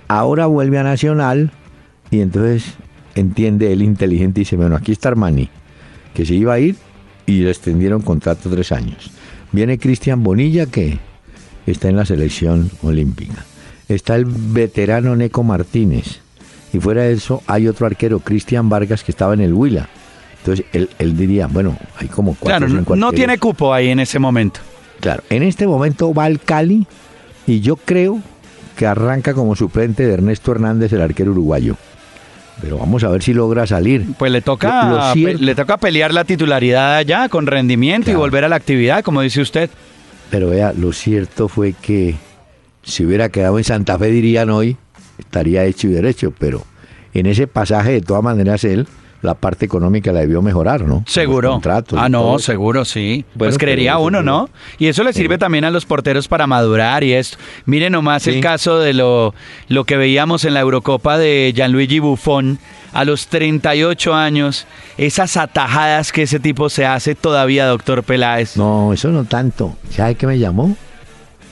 Ahora 0.08 0.46
vuelve 0.46 0.78
a 0.78 0.82
Nacional 0.82 1.50
y 2.10 2.20
entonces 2.20 2.74
entiende 3.14 3.72
él 3.72 3.82
inteligente 3.82 4.40
y 4.40 4.44
dice, 4.44 4.56
bueno, 4.56 4.76
aquí 4.76 4.92
está 4.92 5.10
Armani, 5.10 5.48
que 6.14 6.24
se 6.24 6.34
iba 6.34 6.54
a 6.54 6.58
ir 6.58 6.76
y 7.26 7.40
le 7.42 7.50
extendieron 7.50 8.02
contrato 8.02 8.48
tres 8.50 8.72
años. 8.72 9.10
Viene 9.52 9.78
Cristian 9.78 10.22
Bonilla 10.22 10.66
que 10.66 10.98
está 11.66 11.88
en 11.88 11.96
la 11.96 12.06
selección 12.06 12.70
olímpica. 12.82 13.44
Está 13.94 14.16
el 14.16 14.24
veterano 14.26 15.14
Neco 15.16 15.42
Martínez. 15.42 16.20
Y 16.72 16.80
fuera 16.80 17.02
de 17.02 17.12
eso 17.12 17.42
hay 17.46 17.68
otro 17.68 17.86
arquero, 17.86 18.20
Cristian 18.20 18.68
Vargas, 18.68 19.04
que 19.04 19.12
estaba 19.12 19.34
en 19.34 19.40
el 19.42 19.52
Huila. 19.52 19.88
Entonces 20.38 20.64
él, 20.72 20.88
él 20.98 21.16
diría, 21.16 21.46
bueno, 21.46 21.76
hay 21.98 22.08
como 22.08 22.34
cuatro 22.38 22.66
claro, 22.66 22.82
no, 22.88 22.96
no 22.96 23.12
tiene 23.12 23.38
cupo 23.38 23.72
ahí 23.72 23.88
en 23.90 24.00
ese 24.00 24.18
momento. 24.18 24.60
Claro, 25.00 25.22
en 25.30 25.42
este 25.42 25.66
momento 25.66 26.12
va 26.14 26.24
al 26.24 26.40
Cali 26.40 26.86
y 27.46 27.60
yo 27.60 27.76
creo 27.76 28.20
que 28.76 28.86
arranca 28.86 29.34
como 29.34 29.54
suplente 29.54 30.06
de 30.06 30.14
Ernesto 30.14 30.50
Hernández, 30.52 30.92
el 30.92 31.02
arquero 31.02 31.32
uruguayo. 31.32 31.76
Pero 32.60 32.78
vamos 32.78 33.02
a 33.04 33.08
ver 33.08 33.22
si 33.22 33.34
logra 33.34 33.66
salir. 33.66 34.06
Pues 34.18 34.32
le 34.32 34.40
toca, 34.40 34.88
Lo- 34.88 34.96
lo 34.96 35.12
cierto- 35.12 35.42
le 35.44 35.54
toca 35.54 35.76
pelear 35.76 36.14
la 36.14 36.24
titularidad 36.24 36.96
allá 36.96 37.28
con 37.28 37.46
rendimiento 37.46 38.10
y 38.10 38.14
volver 38.14 38.44
a 38.44 38.48
la 38.48 38.56
actividad, 38.56 39.02
como 39.04 39.20
dice 39.20 39.40
usted. 39.42 39.68
Pero 40.30 40.48
vea, 40.50 40.72
lo 40.72 40.92
cierto 40.92 41.48
fue 41.48 41.72
que 41.74 42.14
si 42.82 43.04
hubiera 43.04 43.28
quedado 43.28 43.58
en 43.58 43.64
Santa 43.64 43.98
Fe, 43.98 44.06
dirían 44.10 44.50
hoy, 44.50 44.76
estaría 45.18 45.64
hecho 45.64 45.88
y 45.88 45.90
derecho. 45.92 46.32
Pero 46.38 46.64
en 47.14 47.26
ese 47.26 47.46
pasaje, 47.46 47.92
de 47.92 48.00
todas 48.00 48.22
maneras, 48.22 48.64
él, 48.64 48.86
la 49.22 49.34
parte 49.34 49.64
económica 49.64 50.10
la 50.12 50.18
debió 50.20 50.42
mejorar, 50.42 50.80
¿no? 50.82 51.04
Seguro. 51.06 51.60
Ah, 51.96 52.08
no, 52.08 52.40
seguro, 52.40 52.84
sí. 52.84 53.24
Bueno, 53.36 53.50
pues 53.50 53.58
creería 53.58 53.98
uno. 53.98 54.20
¿no? 54.20 54.48
Y 54.78 54.88
eso 54.88 55.04
le 55.04 55.12
sirve 55.12 55.36
Sí. 55.36 55.38
también 55.38 55.64
a 55.64 55.70
los 55.70 55.86
porteros 55.86 56.26
para 56.26 56.48
madurar 56.48 57.04
y 57.04 57.12
esto. 57.12 57.38
Miren 57.64 57.92
nomás 57.92 58.26
el 58.26 58.40
caso 58.40 58.80
de 58.80 58.94
lo, 58.94 59.32
lo 59.68 59.84
que 59.84 59.96
veíamos 59.96 60.44
en 60.44 60.54
la 60.54 60.60
Eurocopa 60.60 61.18
de 61.18 61.52
Gianluigi 61.54 62.00
Buffon 62.00 62.58
a 62.92 63.04
los 63.04 63.28
38 63.28 64.12
años. 64.12 64.66
Esas 64.98 65.36
atajadas 65.36 66.10
que 66.10 66.22
ese 66.22 66.40
tipo 66.40 66.68
se 66.68 66.84
hace 66.84 67.14
todavía, 67.14 67.66
doctor 67.66 68.02
Peláez. 68.02 68.56
No, 68.56 68.92
eso 68.92 69.10
no 69.10 69.24
tanto. 69.24 69.76
¿Sabe 69.90 70.16
qué 70.16 70.26
me 70.26 70.40
llamó 70.40 70.76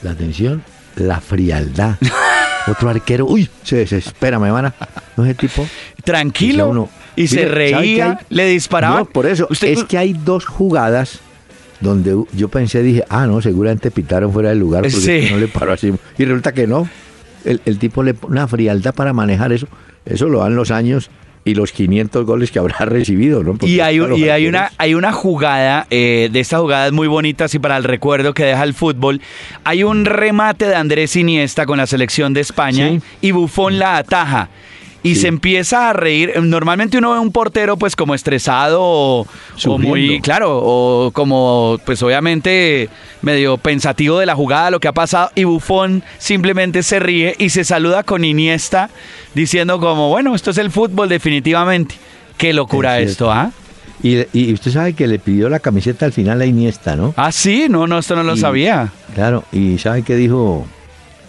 la 0.02 0.10
atención? 0.10 0.64
La 1.00 1.20
frialdad. 1.20 1.96
Otro 2.66 2.88
arquero, 2.90 3.26
uy, 3.26 3.48
se 3.62 3.76
desespera, 3.76 4.38
me 4.38 4.50
van 4.50 4.66
a... 4.66 4.74
No 5.16 5.24
ese 5.24 5.34
tipo. 5.34 5.66
Tranquilo. 6.04 6.68
Uno, 6.68 6.88
y 7.16 7.26
se 7.26 7.36
mire, 7.36 7.48
¿sabe 7.48 7.62
qué 7.66 7.78
reía, 7.78 8.20
le 8.28 8.46
disparaban. 8.46 8.98
No, 9.00 9.04
por 9.06 9.26
eso. 9.26 9.46
Usted- 9.50 9.68
Es 9.68 9.84
que 9.84 9.96
hay 9.98 10.12
dos 10.12 10.44
jugadas 10.46 11.20
donde 11.80 12.14
yo 12.32 12.48
pensé, 12.48 12.82
dije, 12.82 13.04
ah, 13.08 13.26
no, 13.26 13.40
seguramente 13.40 13.90
pitaron 13.90 14.32
fuera 14.32 14.50
del 14.50 14.58
lugar 14.58 14.82
porque 14.82 14.96
Sí. 15.00 15.10
es 15.12 15.30
no 15.32 15.38
le 15.38 15.48
paró 15.48 15.72
así. 15.72 15.92
Y 16.18 16.24
resulta 16.26 16.52
que 16.52 16.66
no. 16.66 16.88
El, 17.44 17.62
el 17.64 17.78
tipo 17.78 18.02
le 18.02 18.12
pone 18.12 18.32
una 18.32 18.46
frialdad 18.46 18.94
para 18.94 19.14
manejar 19.14 19.52
eso. 19.52 19.66
Eso 20.04 20.28
lo 20.28 20.40
dan 20.40 20.54
los 20.54 20.70
años 20.70 21.10
y 21.44 21.54
los 21.54 21.72
500 21.72 22.26
goles 22.26 22.50
que 22.50 22.58
habrá 22.58 22.76
recibido, 22.84 23.42
¿no? 23.42 23.52
Porque 23.52 23.66
Y 23.66 23.80
hay, 23.80 23.96
y 23.98 24.28
hay 24.28 24.46
una 24.46 24.70
hay 24.76 24.94
una 24.94 25.12
jugada 25.12 25.86
eh, 25.90 26.28
de 26.30 26.40
estas 26.40 26.60
jugadas 26.60 26.92
muy 26.92 27.08
bonitas 27.08 27.54
y 27.54 27.58
para 27.58 27.76
el 27.76 27.84
recuerdo 27.84 28.34
que 28.34 28.44
deja 28.44 28.62
el 28.64 28.74
fútbol. 28.74 29.20
Hay 29.64 29.82
un 29.82 30.04
remate 30.04 30.66
de 30.66 30.74
Andrés 30.74 31.16
Iniesta 31.16 31.66
con 31.66 31.78
la 31.78 31.86
selección 31.86 32.34
de 32.34 32.40
España 32.42 32.88
Sí. 32.90 33.00
y 33.22 33.30
Bufón 33.32 33.78
la 33.78 33.96
ataja. 33.96 34.48
Y 35.02 35.14
Sí. 35.14 35.22
se 35.22 35.28
empieza 35.28 35.88
a 35.88 35.92
reír. 35.94 36.32
Normalmente 36.42 36.98
uno 36.98 37.12
ve 37.12 37.18
un 37.18 37.32
portero 37.32 37.76
pues 37.78 37.96
como 37.96 38.14
estresado 38.14 38.80
o, 38.82 39.26
o 39.66 39.78
muy, 39.78 40.20
claro, 40.20 40.60
o 40.62 41.10
como 41.12 41.78
pues 41.86 42.02
obviamente 42.02 42.90
medio 43.22 43.56
pensativo 43.56 44.18
de 44.18 44.26
la 44.26 44.34
jugada, 44.34 44.70
lo 44.70 44.78
que 44.78 44.88
ha 44.88 44.92
pasado. 44.92 45.30
Y 45.34 45.44
Bufón 45.44 46.02
simplemente 46.18 46.82
se 46.82 47.00
ríe 47.00 47.34
y 47.38 47.48
se 47.48 47.64
saluda 47.64 48.02
con 48.02 48.24
Iniesta 48.24 48.90
diciendo 49.34 49.80
como, 49.80 50.10
bueno, 50.10 50.34
esto 50.34 50.50
es 50.50 50.58
el 50.58 50.70
fútbol 50.70 51.08
definitivamente. 51.08 51.94
Qué 52.36 52.52
locura 52.52 53.00
Es 53.00 53.12
esto, 53.12 53.30
¿ah? 53.32 53.52
Y, 54.02 54.18
y 54.32 54.52
usted 54.54 54.70
sabe 54.70 54.94
que 54.94 55.06
le 55.06 55.18
pidió 55.18 55.48
la 55.50 55.60
camiseta 55.60 56.06
al 56.06 56.12
final 56.12 56.40
a 56.40 56.46
Iniesta, 56.46 56.96
¿no? 56.96 57.12
Ah, 57.16 57.32
sí, 57.32 57.66
no, 57.68 57.86
no, 57.86 57.98
esto 57.98 58.16
no 58.16 58.22
lo 58.22 58.34
Y- 58.34 58.38
sabía. 58.40 58.92
Claro, 59.14 59.44
y 59.52 59.76
¿sabe 59.78 60.02
qué 60.02 60.16
dijo 60.16 60.66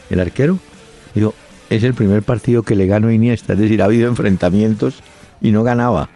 el 0.09 0.19
arquero? 0.21 0.57
Dijo, 1.13 1.33
es 1.71 1.83
el 1.83 1.93
primer 1.93 2.21
partido 2.21 2.63
que 2.63 2.75
le 2.75 2.85
ganó 2.85 3.09
Iniesta, 3.09 3.53
es 3.53 3.59
decir, 3.59 3.81
ha 3.81 3.85
habido 3.85 4.09
enfrentamientos 4.09 5.01
y 5.41 5.51
no 5.51 5.63
ganaba. 5.63 6.09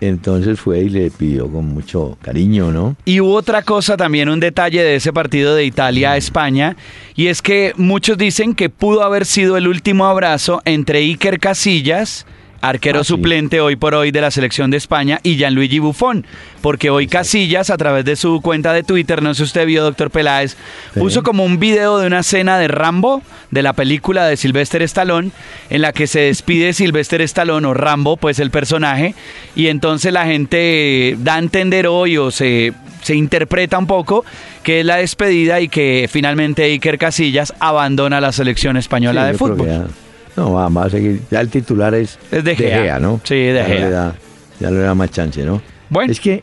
Entonces 0.00 0.60
fue 0.60 0.80
y 0.80 0.90
le 0.90 1.10
pidió 1.10 1.50
con 1.50 1.64
mucho 1.64 2.18
cariño, 2.20 2.70
¿no? 2.70 2.94
Y 3.06 3.20
hubo 3.20 3.32
otra 3.32 3.62
cosa 3.62 3.96
también, 3.96 4.28
un 4.28 4.40
detalle 4.40 4.82
de 4.82 4.96
ese 4.96 5.10
partido 5.10 5.54
de 5.54 5.64
Italia 5.64 6.12
a 6.12 6.16
España, 6.18 6.76
y 7.16 7.28
es 7.28 7.40
que 7.40 7.72
muchos 7.78 8.18
dicen 8.18 8.54
que 8.54 8.68
pudo 8.68 9.02
haber 9.02 9.24
sido 9.24 9.56
el 9.56 9.68
último 9.68 10.04
abrazo 10.04 10.60
entre 10.66 10.98
Iker 10.98 11.40
Casillas, 11.40 12.26
arquero 12.68 13.00
Ah, 13.00 13.04
sí. 13.04 13.08
suplente 13.08 13.60
hoy 13.60 13.76
por 13.76 13.94
hoy 13.94 14.10
de 14.10 14.20
la 14.20 14.30
selección 14.30 14.70
de 14.70 14.76
España, 14.76 15.20
y 15.22 15.36
Gianluigi 15.36 15.78
Buffon, 15.78 16.26
porque 16.62 16.90
hoy 16.90 17.06
Casillas, 17.06 17.70
a 17.70 17.76
través 17.76 18.04
de 18.04 18.16
su 18.16 18.40
cuenta 18.40 18.72
de 18.72 18.82
Twitter, 18.82 19.22
no 19.22 19.34
sé 19.34 19.38
si 19.38 19.42
usted 19.44 19.66
vio, 19.66 19.82
doctor 19.82 20.10
Peláez, 20.10 20.56
Sí. 20.94 21.00
puso 21.00 21.22
como 21.22 21.44
un 21.44 21.58
video 21.58 21.98
de 21.98 22.06
una 22.06 22.20
escena 22.20 22.58
de 22.58 22.68
Rambo, 22.68 23.22
de 23.50 23.62
la 23.62 23.72
película 23.72 24.26
de 24.26 24.36
Sylvester 24.36 24.82
Stallone, 24.82 25.30
en 25.70 25.82
la 25.82 25.92
que 25.92 26.06
se 26.06 26.20
despide 26.20 26.72
Sylvester 26.72 27.20
Stallone 27.22 27.66
o 27.66 27.74
Rambo, 27.74 28.16
pues 28.16 28.38
el 28.38 28.50
personaje, 28.50 29.14
y 29.54 29.66
entonces 29.68 30.12
la 30.12 30.24
gente 30.26 31.16
da 31.18 31.34
a 31.36 31.38
entender 31.38 31.86
hoy 31.86 32.16
o 32.16 32.30
se, 32.30 32.72
se 33.02 33.14
interpreta 33.14 33.76
un 33.78 33.86
poco 33.86 34.24
que 34.62 34.80
es 34.80 34.86
la 34.86 34.96
despedida 34.96 35.60
y 35.60 35.68
que 35.68 36.08
finalmente 36.10 36.64
Iker 36.64 36.96
Casillas 36.98 37.52
abandona 37.60 38.20
la 38.20 38.32
selección 38.32 38.76
española 38.78 39.26
Sí, 39.26 39.32
de 39.32 39.38
fútbol. 39.38 39.88
No, 40.36 40.52
va, 40.52 40.68
va 40.68 40.84
a 40.84 40.90
seguir. 40.90 41.22
Ya 41.30 41.40
el 41.40 41.48
titular 41.48 41.94
es, 41.94 42.18
Es 42.30 42.44
De 42.44 42.56
Gea. 42.56 42.98
¿no? 42.98 43.20
Sí, 43.24 43.34
De 43.34 43.54
ya 43.54 43.64
Gea. 43.64 43.84
No 43.84 43.90
da, 43.90 44.14
ya 44.60 44.70
no 44.70 44.76
le 44.76 44.82
da 44.82 44.94
más 44.94 45.10
chance, 45.10 45.44
¿no? 45.44 45.62
Bueno. 45.90 46.10
Es 46.10 46.20
que 46.20 46.40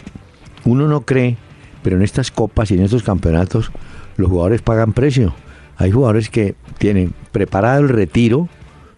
uno 0.66 0.88
no 0.88 1.02
cree, 1.02 1.38
pero 1.84 1.98
en 1.98 2.04
estas 2.04 2.32
copas 2.32 2.72
y 2.72 2.76
en 2.76 2.84
estos 2.84 3.04
campeonatos 3.04 3.72
los 4.18 4.30
jugadores 4.30 4.62
pagan 4.62 4.94
precio. 4.94 5.34
Hay 5.78 5.92
jugadores 5.92 6.30
que 6.30 6.56
tienen 6.78 7.14
preparado 7.32 7.82
el 7.82 7.90
retiro, 7.90 8.48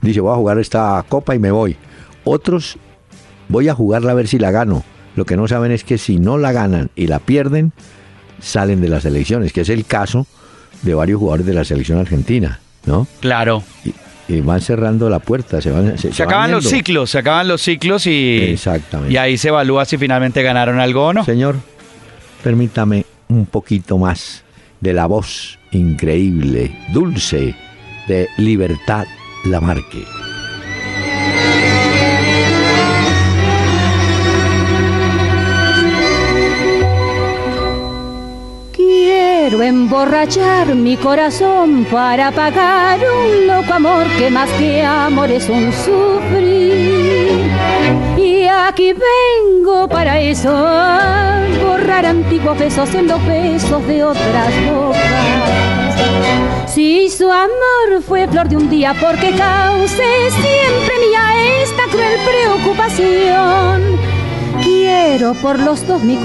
dice 0.01 0.19
voy 0.19 0.33
a 0.33 0.35
jugar 0.35 0.59
esta 0.59 1.03
copa 1.07 1.33
y 1.35 1.39
me 1.39 1.51
voy. 1.51 1.77
Otros 2.25 2.77
voy 3.47 3.69
a 3.69 3.73
jugarla 3.73 4.11
a 4.11 4.15
ver 4.15 4.27
si 4.27 4.37
la 4.37 4.51
gano. 4.51 4.83
Lo 5.15 5.25
que 5.25 5.37
no 5.37 5.47
saben 5.47 5.71
es 5.71 5.83
que 5.83 5.97
si 5.97 6.17
no 6.17 6.37
la 6.37 6.51
ganan 6.51 6.89
y 6.95 7.07
la 7.07 7.19
pierden, 7.19 7.71
salen 8.39 8.81
de 8.81 8.89
las 8.89 9.05
elecciones, 9.05 9.53
que 9.53 9.61
es 9.61 9.69
el 9.69 9.85
caso 9.85 10.27
de 10.81 10.93
varios 10.93 11.19
jugadores 11.19 11.45
de 11.45 11.53
la 11.53 11.63
selección 11.63 11.99
argentina, 11.99 12.59
¿no? 12.85 13.07
Claro. 13.21 13.63
Y, 13.85 13.93
y 14.27 14.39
van 14.41 14.61
cerrando 14.61 15.09
la 15.09 15.19
puerta, 15.19 15.61
se 15.61 15.71
van 15.71 15.97
se, 15.97 16.09
Se, 16.09 16.13
se 16.13 16.23
van 16.23 16.31
acaban 16.31 16.51
los 16.51 16.65
ciclos, 16.65 17.09
se 17.09 17.17
acaban 17.19 17.47
los 17.47 17.61
ciclos 17.61 18.07
y, 18.07 18.39
Exactamente. 18.53 19.13
y 19.13 19.17
ahí 19.17 19.37
se 19.37 19.49
evalúa 19.49 19.85
si 19.85 19.97
finalmente 19.97 20.41
ganaron 20.43 20.79
algo 20.79 21.07
o 21.07 21.13
no. 21.13 21.25
Señor, 21.25 21.55
permítame 22.43 23.05
un 23.27 23.45
poquito 23.45 23.97
más 23.97 24.43
de 24.79 24.93
la 24.93 25.05
voz 25.05 25.59
increíble, 25.71 26.71
dulce 26.93 27.55
de 28.07 28.27
Libertad 28.37 29.05
Lamarque. 29.45 30.03
Quiero 39.43 39.61
emborrachar 39.61 40.73
mi 40.73 40.95
corazón 40.95 41.85
para 41.91 42.31
pagar 42.31 42.97
un 43.01 43.45
loco 43.45 43.73
amor 43.73 44.07
que 44.17 44.29
más 44.29 44.49
que 44.51 44.81
amor 44.81 45.29
es 45.29 45.49
un 45.49 45.69
sufrir. 45.73 47.51
Y 48.15 48.47
aquí 48.47 48.93
vengo 48.93 49.89
para 49.89 50.17
eso, 50.21 50.49
borrar 51.61 52.05
antiguos 52.05 52.57
besos 52.57 52.95
en 52.95 53.09
los 53.09 53.25
besos 53.25 53.85
de 53.85 54.05
otras 54.05 54.53
bocas. 54.65 55.03
Si 56.67 57.09
su 57.09 57.29
amor 57.29 58.01
fue 58.07 58.25
flor 58.29 58.47
de 58.47 58.55
un 58.55 58.69
día, 58.69 58.93
porque 58.93 59.31
cause 59.31 60.31
siempre 60.31 60.93
mía 61.05 61.61
esta 61.61 61.83
cruel 61.91 62.17
preocupación 62.25 64.12
Quiero 64.93 65.33
por 65.33 65.59
los 65.59 65.85
dos 65.87 66.03
mi 66.03 66.17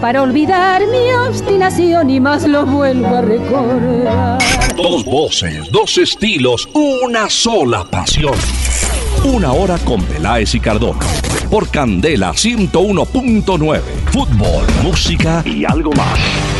para 0.00 0.22
olvidar 0.22 0.82
mi 0.88 1.10
obstinación 1.26 2.10
y 2.10 2.20
más 2.20 2.46
lo 2.46 2.66
vuelvo 2.66 3.16
a 3.16 3.22
recordar. 3.22 4.38
Dos 4.76 5.04
voces, 5.04 5.70
dos 5.70 5.96
estilos, 5.96 6.68
una 6.74 7.30
sola 7.30 7.84
pasión. 7.84 8.34
Una 9.24 9.52
hora 9.52 9.78
con 9.78 10.02
Peláez 10.04 10.54
y 10.54 10.60
Cardona. 10.60 11.00
Por 11.50 11.70
Candela 11.70 12.32
101.9. 12.32 13.80
Fútbol, 14.12 14.64
música 14.82 15.42
y 15.46 15.64
algo 15.64 15.92
más. 15.92 16.51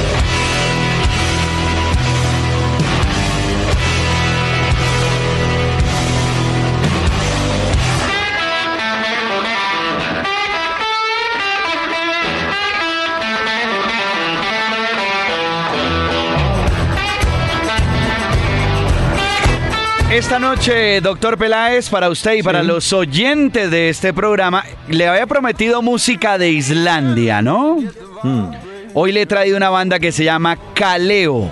Esta 20.13 20.39
noche, 20.39 21.01
doctor 21.01 21.39
Peláez, 21.39 21.89
para 21.89 22.11
usted 22.11 22.35
y 22.35 22.43
para 22.43 22.63
los 22.63 22.93
oyentes 22.93 23.71
de 23.71 23.89
este 23.89 24.13
programa, 24.13 24.63
le 24.89 25.09
había 25.09 25.27
prometido 25.27 25.81
música 25.81 26.37
de 26.37 26.51
Islandia, 26.51 27.41
¿no? 27.41 27.79
Hmm. 28.23 28.51
Hoy 28.93 29.13
le 29.13 29.23
he 29.23 29.27
traído 29.27 29.57
una 29.57 29.71
banda 29.71 29.99
que 29.99 30.13
se 30.13 30.25
llama 30.25 30.59
Kaleo 30.75 31.51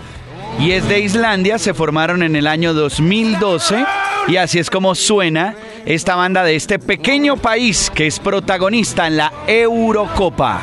y 0.58 0.72
es 0.72 0.86
de 0.90 1.00
Islandia, 1.00 1.58
se 1.58 1.72
formaron 1.72 2.22
en 2.22 2.36
el 2.36 2.46
año 2.46 2.74
2012 2.74 3.82
y 4.28 4.36
así 4.36 4.58
es 4.58 4.68
como 4.68 4.94
suena 4.94 5.54
esta 5.86 6.14
banda 6.14 6.44
de 6.44 6.54
este 6.54 6.78
pequeño 6.78 7.38
país 7.38 7.90
que 7.94 8.06
es 8.06 8.20
protagonista 8.20 9.06
en 9.06 9.16
la 9.16 9.32
Eurocopa. 9.46 10.60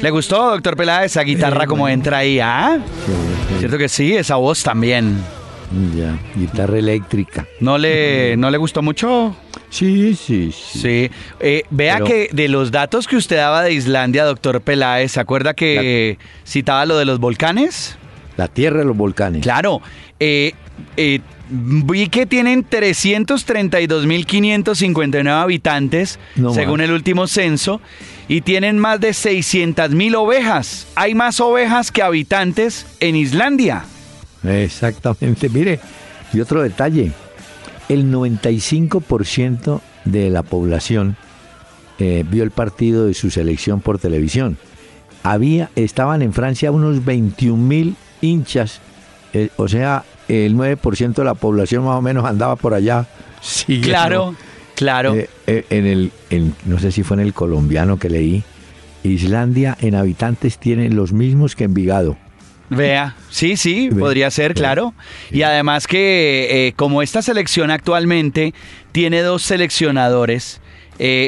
¿Le 0.00 0.10
gustó, 0.10 0.50
doctor 0.50 0.76
Peláez, 0.76 1.12
esa 1.12 1.22
guitarra 1.22 1.66
como 1.66 1.88
entra 1.88 2.18
ahí? 2.18 2.40
¿Ah? 2.40 2.78
¿Cierto 3.58 3.78
que 3.78 3.88
sí? 3.88 4.14
Esa 4.14 4.36
voz 4.36 4.62
también. 4.62 5.18
Ya, 5.96 6.16
guitarra 6.36 6.78
eléctrica. 6.78 7.46
¿No 7.60 7.78
le, 7.78 8.36
¿no 8.36 8.50
le 8.50 8.58
gustó 8.58 8.82
mucho? 8.82 9.34
Sí, 9.70 10.14
sí, 10.14 10.52
sí. 10.52 10.78
Sí. 10.78 11.10
Eh, 11.40 11.62
vea 11.70 12.00
que 12.00 12.28
de 12.32 12.48
los 12.48 12.70
datos 12.70 13.08
que 13.08 13.16
usted 13.16 13.36
daba 13.36 13.62
de 13.62 13.72
Islandia, 13.72 14.24
doctor 14.24 14.60
Peláez, 14.60 15.12
¿se 15.12 15.20
acuerda 15.20 15.54
que 15.54 16.18
citaba 16.46 16.86
lo 16.86 16.96
de 16.96 17.04
los 17.04 17.18
volcanes? 17.18 17.96
La 18.36 18.48
tierra 18.48 18.80
de 18.80 18.84
los 18.84 18.96
volcanes. 18.96 19.42
Claro. 19.42 19.80
Eh, 20.20 20.52
eh, 20.96 21.20
vi 21.48 22.08
que 22.08 22.26
tienen 22.26 22.68
332.559 22.68 25.28
habitantes, 25.28 26.18
según 26.52 26.80
el 26.80 26.90
último 26.92 27.26
censo, 27.26 27.80
y 28.28 28.40
tienen 28.40 28.78
más 28.78 29.00
de 29.00 29.10
600.000 29.10 30.16
ovejas. 30.16 30.86
Hay 30.94 31.14
más 31.14 31.40
ovejas 31.40 31.92
que 31.92 32.02
habitantes 32.02 32.86
en 33.00 33.16
Islandia. 33.16 33.84
Exactamente. 34.42 35.48
Mire, 35.48 35.80
y 36.32 36.40
otro 36.40 36.62
detalle, 36.62 37.12
el 37.88 38.12
95% 38.12 39.80
de 40.04 40.30
la 40.30 40.42
población 40.42 41.16
eh, 41.98 42.24
vio 42.28 42.42
el 42.42 42.50
partido 42.50 43.06
de 43.06 43.14
su 43.14 43.30
selección 43.30 43.80
por 43.80 43.98
televisión. 43.98 44.58
Había, 45.22 45.70
estaban 45.76 46.22
en 46.22 46.32
Francia 46.32 46.70
unos 46.70 47.02
21.000 47.02 47.94
hinchas, 48.20 48.80
eh, 49.32 49.48
o 49.56 49.68
sea, 49.68 50.04
el 50.28 50.56
9% 50.56 51.14
de 51.14 51.24
la 51.24 51.34
población 51.34 51.84
más 51.84 51.98
o 51.98 52.02
menos 52.02 52.24
andaba 52.24 52.56
por 52.56 52.74
allá. 52.74 53.06
Sí, 53.40 53.80
claro, 53.80 54.34
claro. 54.74 55.14
Eh, 55.14 55.28
eh, 55.46 55.64
en 55.70 55.86
el, 55.86 56.52
no 56.64 56.78
sé 56.78 56.92
si 56.92 57.02
fue 57.02 57.16
en 57.16 57.22
el 57.22 57.34
colombiano 57.34 57.98
que 57.98 58.08
leí, 58.08 58.42
Islandia 59.02 59.76
en 59.80 59.94
habitantes 59.94 60.58
tiene 60.58 60.88
los 60.88 61.12
mismos 61.12 61.54
que 61.54 61.64
Envigado. 61.64 62.16
Vea, 62.70 63.14
sí, 63.28 63.58
sí, 63.58 63.90
podría 63.90 64.30
ser, 64.30 64.54
claro. 64.54 64.94
Y 65.30 65.42
además 65.42 65.86
que 65.86 66.68
eh, 66.68 66.72
como 66.72 67.02
esta 67.02 67.20
selección 67.20 67.70
actualmente 67.70 68.54
tiene 68.90 69.20
dos 69.20 69.42
seleccionadores, 69.42 70.62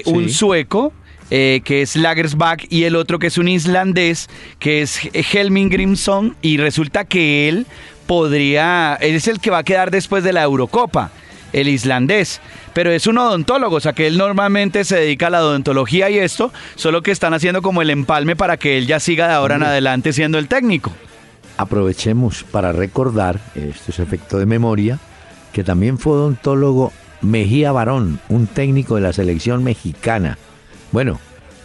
un 0.07 0.31
sueco, 0.31 0.95
que 1.29 1.83
es 1.83 1.95
Lagersbach, 1.95 2.65
y 2.71 2.85
el 2.85 2.97
otro 2.97 3.19
que 3.19 3.27
es 3.27 3.37
un 3.37 3.49
islandés, 3.49 4.29
que 4.59 4.81
es 4.81 4.99
Helming 5.13 5.69
Grimson, 5.69 6.35
y 6.41 6.57
resulta 6.57 7.05
que 7.05 7.51
él 7.51 7.67
podría, 8.07 8.97
él 9.01 9.15
es 9.15 9.29
el 9.29 9.41
que 9.41 9.51
va 9.51 9.59
a 9.59 9.65
quedar 9.65 9.91
después 9.91 10.25
de 10.25 10.33
la 10.33 10.43
Eurocopa, 10.43 11.11
el 11.53 11.69
islandés, 11.69 12.41
pero 12.73 12.91
es 12.91 13.07
un 13.07 13.19
odontólogo, 13.19 13.77
o 13.77 13.81
sea 13.81 13.93
que 13.93 14.07
él 14.07 14.19
normalmente 14.19 14.85
se 14.85 14.97
dedica 14.97 15.29
a 15.29 15.31
la 15.31 15.43
odontología 15.43 16.11
y 16.11 16.19
esto, 16.19 16.53
solo 16.75 17.03
que 17.03 17.11
están 17.11 17.35
haciendo 17.35 17.63
como 17.63 17.83
el 17.83 17.91
empalme 17.91 18.37
para 18.37 18.57
que 18.57 18.79
él 18.79 18.87
ya 18.87 19.01
siga 19.01 19.29
de 19.29 19.35
ahora 19.35 19.57
en 19.57 19.63
adelante 19.63 20.13
siendo 20.13 20.39
el 20.39 20.49
técnico. 20.49 20.93
Aprovechemos 21.57 22.45
para 22.45 22.73
recordar, 22.73 23.41
esto 23.55 23.91
es 23.91 23.99
efecto 23.99 24.39
de 24.39 24.47
memoria, 24.47 24.99
que 25.53 25.65
también 25.65 25.99
fue 25.99 26.13
odontólogo 26.13 26.93
Mejía 27.23 27.73
Barón, 27.73 28.21
un 28.29 28.47
técnico 28.47 28.97
de 28.97 29.01
la 29.01 29.13
selección 29.15 29.65
mexicana. 29.65 30.37
Bueno, 30.93 31.19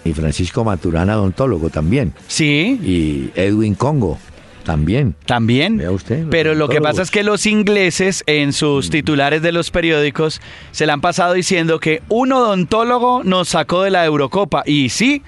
y 0.06 0.14
Francisco 0.14 0.64
Maturana, 0.64 1.18
odontólogo 1.18 1.70
también. 1.70 2.14
Sí. 2.28 2.80
Y 2.82 3.32
Edwin 3.40 3.76
Congo, 3.76 4.18
también. 4.64 5.16
También. 5.26 5.78
Vea 5.78 5.92
usted. 5.92 6.26
Pero 6.30 6.56
lo 6.56 6.70
que 6.70 6.82
pasa 6.82 7.02
es 7.02 7.12
que 7.12 7.24
los 7.24 7.46
ingleses 7.46 8.24
en 8.28 8.54
sus 8.54 8.88
mm. 8.88 8.92
titulares 8.92 9.42
de 9.42 9.52
los 9.52 9.72
periódicos 9.72 10.42
se 10.72 10.86
le 10.86 10.92
han 10.92 11.02
pasado 11.02 11.34
diciendo 11.34 11.80
que 11.80 12.02
un 12.10 12.32
odontólogo 12.32 13.24
nos 13.24 13.50
sacó 13.50 13.84
de 13.84 13.92
la 13.92 14.06
Eurocopa. 14.06 14.64
Y 14.66 14.90
sí, 14.90 15.22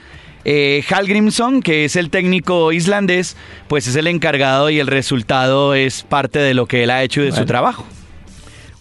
eh, 0.46 0.84
Hal 0.90 1.08
Grimson, 1.08 1.62
que 1.62 1.86
es 1.86 1.96
el 1.96 2.10
técnico 2.10 2.72
islandés, 2.72 3.38
pues 3.68 3.88
es 3.88 3.96
el 3.96 4.08
encargado 4.08 4.70
y 4.70 4.80
el 4.80 4.88
resultado 4.88 5.74
es 5.74 6.04
parte 6.04 6.40
de 6.40 6.54
lo 6.54 6.66
que 6.66 6.84
él 6.84 6.90
ha 6.90 7.04
hecho 7.04 7.22
y 7.22 7.26
de 7.26 7.32
su 7.32 7.46
trabajo. 7.46 7.86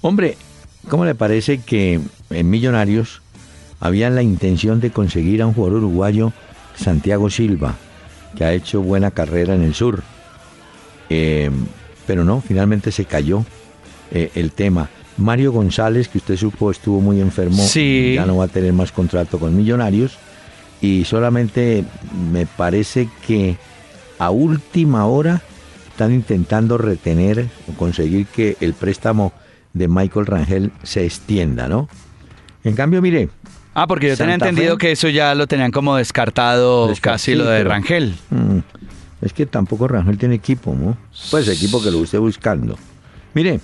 Hombre, 0.00 0.36
¿cómo 0.88 1.04
le 1.04 1.14
parece 1.14 1.58
que 1.58 2.00
en 2.30 2.50
Millonarios 2.50 3.22
habían 3.78 4.14
la 4.14 4.22
intención 4.22 4.80
de 4.80 4.90
conseguir 4.90 5.42
a 5.42 5.46
un 5.46 5.54
jugador 5.54 5.78
uruguayo, 5.78 6.32
Santiago 6.76 7.30
Silva, 7.30 7.76
que 8.36 8.44
ha 8.44 8.52
hecho 8.52 8.80
buena 8.80 9.12
carrera 9.12 9.54
en 9.54 9.62
el 9.62 9.74
sur? 9.74 10.02
Eh, 11.08 11.50
pero 12.06 12.24
no, 12.24 12.40
finalmente 12.40 12.90
se 12.92 13.04
cayó 13.04 13.44
eh, 14.10 14.30
el 14.34 14.52
tema. 14.52 14.88
Mario 15.16 15.52
González, 15.52 16.08
que 16.08 16.18
usted 16.18 16.36
supo 16.36 16.70
estuvo 16.70 17.00
muy 17.00 17.20
enfermo, 17.20 17.62
ya 17.74 18.26
no 18.26 18.38
va 18.38 18.44
a 18.44 18.48
tener 18.48 18.72
más 18.72 18.92
contrato 18.92 19.38
con 19.38 19.56
Millonarios. 19.56 20.18
Y 20.80 21.04
solamente 21.04 21.84
me 22.32 22.46
parece 22.46 23.08
que 23.26 23.56
a 24.18 24.30
última 24.30 25.06
hora 25.06 25.42
están 25.88 26.12
intentando 26.12 26.78
retener 26.78 27.46
o 27.68 27.72
conseguir 27.74 28.26
que 28.26 28.56
el 28.60 28.72
préstamo 28.74 29.32
de 29.72 29.88
Michael 29.88 30.26
Rangel 30.26 30.72
se 30.82 31.04
extienda, 31.04 31.68
¿no? 31.68 31.88
En 32.64 32.74
cambio, 32.74 33.02
mire. 33.02 33.28
Ah, 33.74 33.86
porque 33.86 34.08
yo 34.08 34.16
tenía 34.16 34.34
entendido 34.34 34.76
que 34.76 34.92
eso 34.92 35.08
ya 35.08 35.34
lo 35.34 35.46
tenían 35.46 35.70
como 35.70 35.96
descartado, 35.96 36.92
casi 37.00 37.34
lo 37.34 37.44
de 37.44 37.64
Rangel. 37.64 38.14
Mm, 38.30 38.58
es 39.22 39.32
que 39.32 39.46
tampoco 39.46 39.88
Rangel 39.88 40.18
tiene 40.18 40.34
equipo, 40.34 40.74
¿no? 40.74 40.96
Pues 41.30 41.48
equipo 41.48 41.82
que 41.82 41.90
lo 41.90 42.02
esté 42.02 42.18
buscando. 42.18 42.76
Mire, 43.34 43.60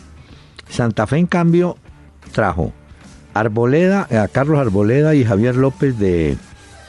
Santa 0.68 1.06
Fe 1.06 1.18
en 1.18 1.26
cambio 1.26 1.76
trajo 2.32 2.72
Arboleda, 3.34 4.06
a 4.10 4.28
Carlos 4.28 4.58
Arboleda 4.58 5.14
y 5.14 5.24
Javier 5.24 5.56
López 5.56 5.98
de 5.98 6.36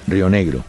Río 0.08 0.29
Negro. 0.29 0.63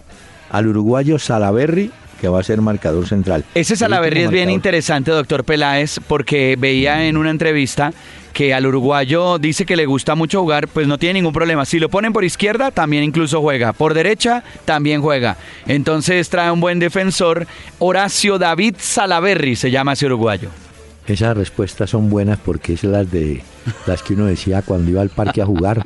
Al 0.51 0.67
uruguayo 0.67 1.19
Salaberry, 1.19 1.93
que 2.21 2.29
va 2.29 2.41
a 2.41 2.43
ser 2.43 2.61
marcador 2.61 3.07
central. 3.07 3.45
Ese 3.55 3.77
Salaberry 3.77 4.23
es 4.23 4.31
bien 4.31 4.51
interesante, 4.51 5.11
doctor 5.11 5.45
Peláez, 5.45 6.01
porque 6.07 6.57
veía 6.59 7.07
en 7.07 7.17
una 7.17 7.31
entrevista 7.31 7.93
que 8.33 8.55
al 8.55 8.67
uruguayo 8.67 9.39
dice 9.39 9.67
que 9.67 9.77
le 9.77 9.87
gusta 9.87 10.15
mucho 10.15 10.41
jugar, 10.41 10.69
pues 10.69 10.87
no 10.87 10.99
tiene 10.99 11.15
ningún 11.15 11.33
problema. 11.33 11.65
Si 11.65 11.79
lo 11.79 11.89
ponen 11.89 12.13
por 12.13 12.25
izquierda, 12.25 12.71
también 12.71 13.05
incluso 13.05 13.41
juega. 13.41 13.73
Por 13.73 13.95
derecha, 13.95 14.43
también 14.65 15.03
juega. 15.03 15.37
Entonces 15.67 16.29
trae 16.29 16.51
un 16.51 16.61
buen 16.61 16.79
defensor. 16.79 17.47
Horacio 17.79 18.39
David 18.39 18.77
Salaverri 18.79 19.57
se 19.57 19.71
llama 19.71 19.93
ese 19.93 20.07
uruguayo. 20.07 20.51
Esas 21.11 21.37
respuestas 21.37 21.91
son 21.91 22.09
buenas 22.09 22.39
porque 22.39 22.75
es 22.75 22.85
las 22.85 23.11
de 23.11 23.43
las 23.85 24.01
que 24.05 24.15
uno 24.15 24.27
decía 24.27 24.63
cuando 24.63 24.93
iba 24.93 25.03
al 25.03 25.09
parque 25.09 25.43
a 25.43 25.47
jugar. 25.47 25.85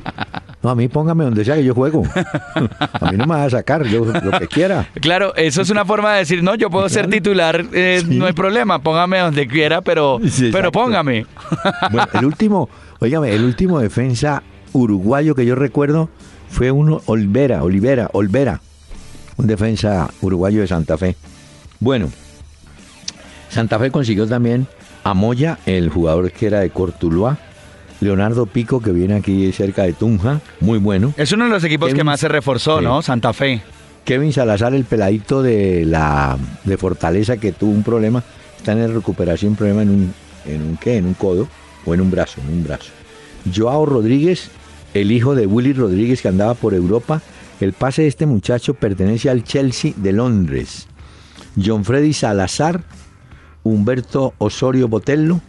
No, 0.63 0.69
a 0.69 0.75
mí 0.75 0.89
póngame 0.89 1.25
donde 1.25 1.47
sea 1.47 1.55
que 1.55 1.65
yo 1.65 1.75
juego. 1.75 2.03
A 2.55 3.11
mí 3.11 3.17
no 3.17 3.27
me 3.27 3.35
va 3.35 3.45
a 3.45 3.51
sacar, 3.51 3.85
yo 3.85 4.05
lo 4.05 4.39
que 4.39 4.49
quiera. 4.49 4.89
Claro, 5.01 5.35
eso 5.37 5.63
es 5.63 5.71
una 5.71 5.85
forma 5.85 6.13
de 6.13 6.19
decir, 6.21 6.43
no, 6.43 6.55
yo 6.55 6.71
puedo 6.71 6.89
ser 6.89 7.09
titular, 7.09 7.67
eh, 7.73 8.03
no 8.07 8.25
hay 8.27 8.33
problema, 8.33 8.79
póngame 8.79 9.19
donde 9.19 9.47
quiera, 9.47 9.83
pero, 9.83 10.21
pero 10.53 10.73
póngame. 10.73 11.27
Bueno, 11.91 12.09
el 12.15 12.25
último, 12.25 12.69
oígame, 12.99 13.35
el 13.35 13.45
último 13.45 13.79
defensa 13.79 14.43
uruguayo 14.73 15.35
que 15.35 15.45
yo 15.45 15.55
recuerdo 15.55 16.09
fue 16.49 16.71
uno, 16.71 17.03
Olvera, 17.07 17.63
Olivera, 17.63 18.09
Olvera, 18.13 18.61
un 19.37 19.47
defensa 19.47 20.11
uruguayo 20.23 20.63
de 20.63 20.67
Santa 20.67 20.97
Fe. 20.97 21.17
Bueno, 21.81 22.11
Santa 23.51 23.79
Fe 23.79 23.91
consiguió 23.91 24.27
también 24.27 24.67
a 25.05 25.15
Moya, 25.15 25.59
el 25.67 25.91
jugador 25.91 26.33
que 26.33 26.47
era 26.47 26.61
de 26.61 26.71
Cortuluá, 26.71 27.39
Leonardo 28.01 28.47
Pico, 28.47 28.81
que 28.81 28.91
viene 28.91 29.15
aquí 29.15 29.53
cerca 29.53 29.85
de 29.85 29.93
Tunja, 29.93 30.41
muy 30.61 30.79
bueno. 30.79 31.15
Es 31.17 31.33
uno 31.33 31.45
de 31.45 31.51
los 31.51 31.63
equipos 31.63 31.95
que 31.95 32.03
más 32.03 32.21
se 32.21 32.29
reforzó, 32.29 32.81
¿no? 32.81 33.03
Santa 33.03 33.33
Fe. 33.33 33.63
Kevin 34.05 34.33
Salazar, 34.33 34.75
el 34.75 34.85
peladito 34.85 35.43
de 35.43 35.85
la 35.87 36.37
de 36.65 36.77
Fortaleza, 36.77 37.37
que 37.37 37.53
tuvo 37.53 37.71
un 37.71 37.83
problema, 37.83 38.23
está 38.57 38.73
en 38.73 38.93
recuperación, 38.93 39.53
un 39.53 39.57
problema 39.57 39.83
en 39.83 39.91
un, 39.91 40.15
en 40.47 40.63
un 40.63 40.77
qué, 40.77 40.97
en 40.97 41.07
un 41.07 41.15
codo 41.15 41.49
o 41.87 41.95
en 41.95 42.01
un 42.01 42.11
brazo, 42.11 42.41
en 42.43 42.53
un 42.53 42.65
brazo. 42.65 42.91
Joao 43.55 43.87
Rodríguez, 43.87 44.51
el 44.93 45.13
hijo 45.13 45.35
de 45.35 45.47
Willy 45.47 45.73
Rodríguez 45.73 46.21
que 46.21 46.29
andaba 46.29 46.55
por 46.55 46.75
Europa, 46.75 47.23
el 47.61 47.73
pase 47.73 48.03
de 48.03 48.09
este 48.09 48.27
muchacho 48.27 48.75
pertenece 48.75 49.31
al 49.31 49.45
Chelsea 49.45 49.93
de 49.97 50.13
Londres. 50.13 50.89
John 51.63 51.85
Freddy 51.85 52.13
Salazar, 52.13 52.83
Humberto 53.65 54.35
Osorio 54.39 54.87
Botello, 54.89 55.41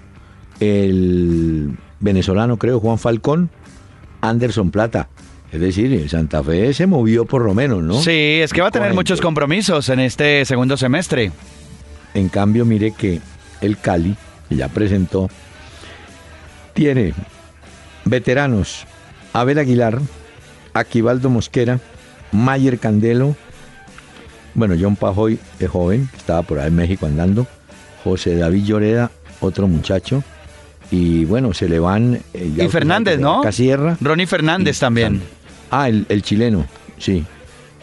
el 0.60 1.78
venezolano 2.00 2.58
creo, 2.58 2.80
Juan 2.80 2.98
Falcón, 2.98 3.50
Anderson 4.22 4.72
Plata. 4.72 5.10
Es 5.52 5.62
decir, 5.62 6.10
Santa 6.10 6.44
Fe 6.44 6.74
se 6.74 6.88
movió 6.88 7.26
por 7.26 7.44
lo 7.44 7.54
menos, 7.54 7.84
¿no? 7.84 8.02
Sí, 8.02 8.40
es 8.42 8.52
que 8.52 8.62
va 8.62 8.70
a 8.70 8.72
tener 8.72 8.94
muchos 8.94 9.22
compromisos 9.22 9.88
en 9.90 10.00
este 10.00 10.44
segundo 10.44 10.76
semestre. 10.76 11.32
En 12.14 12.30
cambio, 12.30 12.66
mire 12.66 12.92
que 12.92 13.22
el 13.62 13.78
Cali, 13.78 14.16
que 14.50 14.56
ya 14.56 14.68
presentó, 14.68 15.30
tiene 16.74 17.14
veteranos 18.06 18.86
Abel 19.34 19.60
Aguilar, 19.60 20.02
Aquivaldo 20.74 21.30
Mosquera, 21.30 21.80
Mayer 22.32 22.80
Candelo, 22.80 23.36
bueno, 24.56 24.76
John 24.80 24.96
Pajoy 24.96 25.40
es 25.60 25.70
joven, 25.70 26.10
estaba 26.16 26.42
por 26.42 26.60
ahí 26.60 26.68
en 26.68 26.76
México 26.76 27.06
andando, 27.06 27.48
José 28.06 28.36
David 28.36 28.64
Lloreda, 28.66 29.10
otro 29.42 29.68
muchacho, 29.68 30.24
y 30.92 31.26
bueno, 31.26 31.56
se 31.56 31.68
le 31.68 31.80
van... 31.80 32.20
Eh, 32.36 32.54
y 32.56 32.68
Fernández, 32.70 33.20
¿no? 33.20 33.42
Casierra. 33.42 33.98
Ronnie 34.00 34.28
Fernández 34.28 34.78
también. 34.80 35.22
Ah, 35.72 35.90
el, 35.90 36.06
el 36.08 36.22
chileno, 36.22 36.68
sí. 37.00 37.26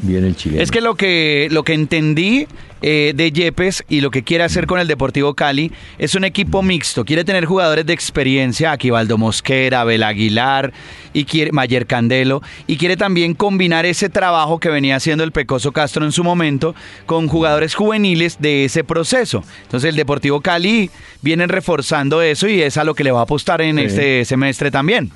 Bien 0.02 0.24
el 0.24 0.34
chileno. 0.34 0.60
Es 0.60 0.72
que 0.72 0.80
lo 0.80 0.96
que, 0.96 1.48
lo 1.52 1.62
que 1.62 1.74
entendí 1.74 2.48
eh, 2.82 3.12
de 3.14 3.30
Yepes 3.30 3.84
y 3.88 4.00
lo 4.00 4.10
que 4.10 4.24
quiere 4.24 4.42
hacer 4.42 4.66
con 4.66 4.80
el 4.80 4.88
Deportivo 4.88 5.34
Cali 5.34 5.70
es 5.96 6.16
un 6.16 6.24
equipo 6.24 6.60
mixto. 6.60 7.04
Quiere 7.04 7.24
tener 7.24 7.44
jugadores 7.44 7.86
de 7.86 7.92
experiencia, 7.92 8.72
aquí 8.72 8.90
Valdo 8.90 9.16
Mosquera, 9.16 9.82
Abel 9.82 10.02
Aguilar, 10.02 10.72
y 11.12 11.24
quiere, 11.24 11.52
Mayer 11.52 11.86
Candelo, 11.86 12.42
y 12.66 12.78
quiere 12.78 12.96
también 12.96 13.34
combinar 13.34 13.86
ese 13.86 14.08
trabajo 14.08 14.58
que 14.58 14.70
venía 14.70 14.96
haciendo 14.96 15.22
el 15.22 15.30
Pecoso 15.30 15.70
Castro 15.70 16.04
en 16.04 16.10
su 16.10 16.24
momento 16.24 16.74
con 17.06 17.28
jugadores 17.28 17.76
juveniles 17.76 18.38
de 18.40 18.64
ese 18.64 18.82
proceso. 18.82 19.44
Entonces 19.62 19.90
el 19.90 19.96
Deportivo 19.96 20.40
Cali 20.40 20.90
viene 21.20 21.46
reforzando 21.46 22.22
eso 22.22 22.48
y 22.48 22.60
es 22.60 22.76
a 22.76 22.82
lo 22.82 22.96
que 22.96 23.04
le 23.04 23.12
va 23.12 23.20
a 23.20 23.22
apostar 23.22 23.62
en 23.62 23.78
este 23.78 24.24
semestre 24.24 24.72
también. 24.72 25.12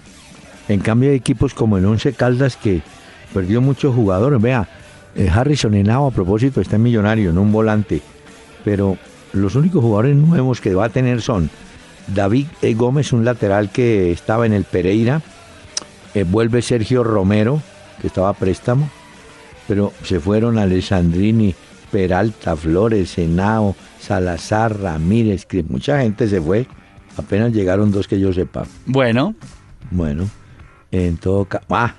En 0.68 0.78
cambio 0.78 1.10
hay 1.10 1.16
equipos 1.16 1.54
como 1.54 1.76
el 1.76 1.84
Once 1.84 2.12
Caldas 2.12 2.56
que 2.56 2.80
perdió 3.36 3.60
muchos 3.60 3.94
jugadores. 3.94 4.40
Vea, 4.40 4.66
eh, 5.14 5.28
Harrison 5.28 5.74
Henao 5.74 6.06
a 6.06 6.10
propósito 6.10 6.62
está 6.62 6.76
en 6.76 6.84
millonario, 6.84 7.34
no 7.34 7.42
un 7.42 7.52
volante. 7.52 8.00
Pero 8.64 8.96
los 9.34 9.54
únicos 9.56 9.82
jugadores 9.82 10.16
nuevos 10.16 10.62
que 10.62 10.74
va 10.74 10.86
a 10.86 10.88
tener 10.88 11.20
son 11.20 11.50
David 12.06 12.46
e. 12.62 12.72
Gómez, 12.72 13.12
un 13.12 13.26
lateral 13.26 13.70
que 13.70 14.10
estaba 14.10 14.46
en 14.46 14.54
el 14.54 14.64
Pereira. 14.64 15.20
Eh, 16.14 16.24
vuelve 16.24 16.62
Sergio 16.62 17.04
Romero, 17.04 17.60
que 18.00 18.06
estaba 18.06 18.30
a 18.30 18.32
préstamo. 18.32 18.88
Pero 19.68 19.92
se 20.02 20.18
fueron 20.18 20.56
Alessandrini, 20.56 21.54
Peralta, 21.92 22.56
Flores, 22.56 23.18
Henao, 23.18 23.76
Salazar, 24.00 24.80
Ramírez, 24.80 25.44
que 25.44 25.62
mucha 25.62 26.00
gente 26.00 26.26
se 26.26 26.40
fue. 26.40 26.66
Apenas 27.18 27.52
llegaron 27.52 27.92
dos 27.92 28.08
que 28.08 28.18
yo 28.18 28.32
sepa. 28.32 28.64
Bueno. 28.86 29.34
Bueno, 29.90 30.26
en 30.90 31.18
todo 31.18 31.44
caso. 31.44 31.66
Ah, 31.68 31.94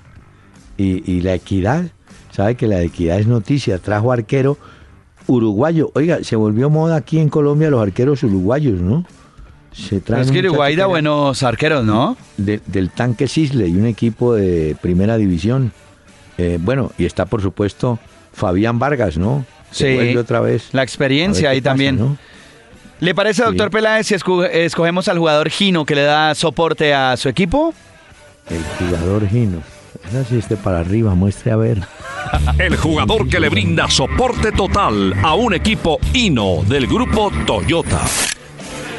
y, 0.77 1.21
la 1.21 1.33
equidad, 1.33 1.85
sabe 2.31 2.55
que 2.55 2.67
la 2.67 2.81
equidad 2.81 3.19
es 3.19 3.27
noticia, 3.27 3.79
trajo 3.79 4.11
arquero 4.11 4.57
uruguayo. 5.25 5.91
Oiga, 5.95 6.23
se 6.23 6.35
volvió 6.35 6.69
moda 6.69 6.95
aquí 6.95 7.19
en 7.19 7.29
Colombia 7.29 7.69
los 7.69 7.81
arqueros 7.81 8.23
uruguayos, 8.23 8.79
¿no? 8.79 9.05
Se 9.71 9.97
es 9.97 10.31
que 10.31 10.39
Uruguay 10.39 10.75
da 10.75 10.87
buenos 10.87 11.43
arqueros, 11.43 11.85
¿no? 11.85 12.17
del 12.37 12.89
tanque 12.89 13.27
Cisle 13.27 13.67
y 13.67 13.75
un 13.75 13.85
equipo 13.85 14.33
de 14.33 14.75
primera 14.81 15.17
división. 15.17 15.71
Eh, 16.39 16.57
bueno, 16.59 16.91
y 16.97 17.05
está 17.05 17.25
por 17.25 17.41
supuesto 17.41 17.99
Fabián 18.33 18.79
Vargas, 18.79 19.17
¿no? 19.17 19.45
sí. 19.71 20.15
otra 20.17 20.39
vez. 20.39 20.69
La 20.71 20.81
experiencia 20.81 21.51
ahí 21.51 21.61
también. 21.61 22.17
¿Le 22.99 23.13
parece, 23.13 23.43
doctor 23.43 23.69
Peláez, 23.69 24.07
si 24.07 24.15
escogemos 24.15 25.07
al 25.07 25.19
jugador 25.19 25.49
Gino 25.49 25.85
que 25.85 25.93
le 25.93 26.01
da 26.01 26.33
soporte 26.33 26.95
a 26.95 27.15
su 27.15 27.29
equipo? 27.29 27.73
El 28.49 28.63
jugador 28.79 29.27
Gino. 29.29 29.61
Así 30.19 30.37
esté 30.37 30.57
para 30.57 30.79
arriba, 30.79 31.15
muestre 31.15 31.51
a 31.51 31.55
ver. 31.55 31.81
El 32.57 32.75
jugador 32.77 33.27
que 33.29 33.39
le 33.39 33.49
brinda 33.49 33.89
soporte 33.89 34.51
total 34.51 35.13
a 35.23 35.33
un 35.35 35.53
equipo 35.53 35.99
Hino 36.13 36.63
del 36.67 36.87
grupo 36.87 37.31
Toyota. 37.45 38.01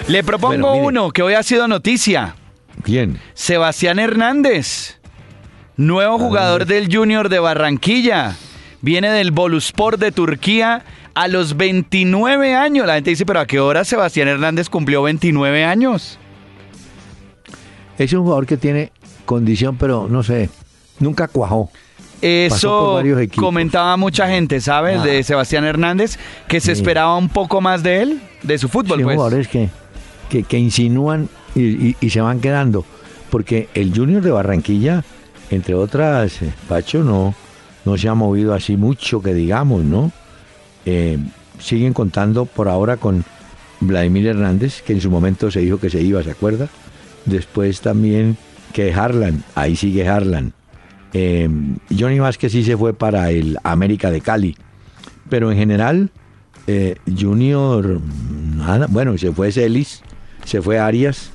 Le 0.06 0.24
propongo 0.24 0.74
uno 0.74 1.11
que 1.11 1.22
hoy 1.22 1.34
ha 1.34 1.42
sido 1.42 1.68
noticia. 1.68 2.34
¿Quién? 2.82 3.18
Sebastián 3.34 3.98
Hernández, 3.98 4.98
nuevo 5.76 6.18
jugador 6.18 6.64
del 6.64 6.94
Junior 6.94 7.28
de 7.28 7.38
Barranquilla. 7.38 8.37
Viene 8.80 9.11
del 9.11 9.32
Boluspor 9.32 9.98
de 9.98 10.12
Turquía 10.12 10.84
a 11.14 11.28
los 11.28 11.56
29 11.56 12.54
años. 12.54 12.87
La 12.87 12.94
gente 12.94 13.11
dice, 13.11 13.26
pero 13.26 13.40
¿a 13.40 13.46
qué 13.46 13.61
hora 13.61 13.84
Sebastián 13.84 14.28
Hernández 14.28 14.68
cumplió 14.70 15.02
29 15.02 15.64
años? 15.64 16.18
Es 17.98 18.12
un 18.12 18.22
jugador 18.22 18.46
que 18.46 18.56
tiene 18.56 18.92
condición, 19.24 19.76
pero 19.76 20.06
no 20.08 20.22
sé, 20.22 20.48
nunca 20.98 21.28
cuajó. 21.28 21.70
Eso 22.20 23.00
comentaba 23.37 23.96
mucha 23.96 24.28
gente, 24.28 24.61
¿sabes? 24.61 25.02
De. 25.02 25.22
Sebastián 25.22 25.64
Hernández, 25.64 26.18
que 26.48 26.61
se 26.61 26.72
esperaba 26.72 27.16
un 27.16 27.28
poco 27.28 27.61
más 27.61 27.82
de 27.82 28.02
él, 28.02 28.20
de 28.42 28.58
su 28.58 28.68
fútbol. 28.68 28.98
Sí, 28.98 29.04
pues. 29.04 29.16
jugadores 29.16 29.48
que, 29.48 29.68
que, 30.28 30.58
insinúan 30.58 31.28
y, 31.54 31.94
se 32.11 32.20
van 32.20 32.40
quedando. 32.40 32.84
Porque 33.30 33.68
el 33.74 33.94
Junior 33.94 34.22
de 34.22 34.30
Barranquilla, 34.30 35.04
entre 35.50 35.74
otras, 35.74 36.42
eh, 36.42 36.52
Pacho, 36.68 37.04
no, 37.04 37.34
no 37.84 37.98
se 37.98 38.08
ha 38.08 38.14
movido 38.14 38.54
así 38.54 38.76
mucho 38.76 39.20
que 39.20 39.34
digamos, 39.34 39.84
¿no? 39.84 40.11
Eh, 40.87 41.18
siguen 41.61 41.92
contando 41.92 42.46
por 42.46 42.68
ahora 42.68 42.96
con 42.96 43.24
Vladimir 43.80 44.26
Hernández, 44.26 44.82
que 44.82 44.94
en 44.94 45.00
su 45.00 45.11
momento 45.11 45.50
se 45.50 45.61
dijo 45.61 45.78
que 45.78 45.90
se 45.90 46.00
iba, 46.00 46.22
¿se 46.22 46.30
acuerda? 46.30 46.68
Después 47.26 47.80
también 47.80 48.38
que 48.72 48.92
Harlan, 48.92 49.44
ahí 49.54 49.76
sigue 49.76 50.08
Harlan. 50.08 50.52
Eh, 51.12 51.48
Johnny 51.96 52.18
Vázquez 52.18 52.52
sí 52.52 52.64
se 52.64 52.76
fue 52.76 52.94
para 52.94 53.30
el 53.30 53.58
América 53.62 54.10
de 54.10 54.20
Cali. 54.20 54.56
Pero 55.28 55.50
en 55.50 55.58
general, 55.58 56.10
eh, 56.66 56.96
Junior, 57.18 58.00
nada, 58.56 58.86
bueno, 58.88 59.16
se 59.18 59.32
fue 59.32 59.52
Celis, 59.52 60.02
se 60.44 60.62
fue 60.62 60.78
Arias, 60.78 61.30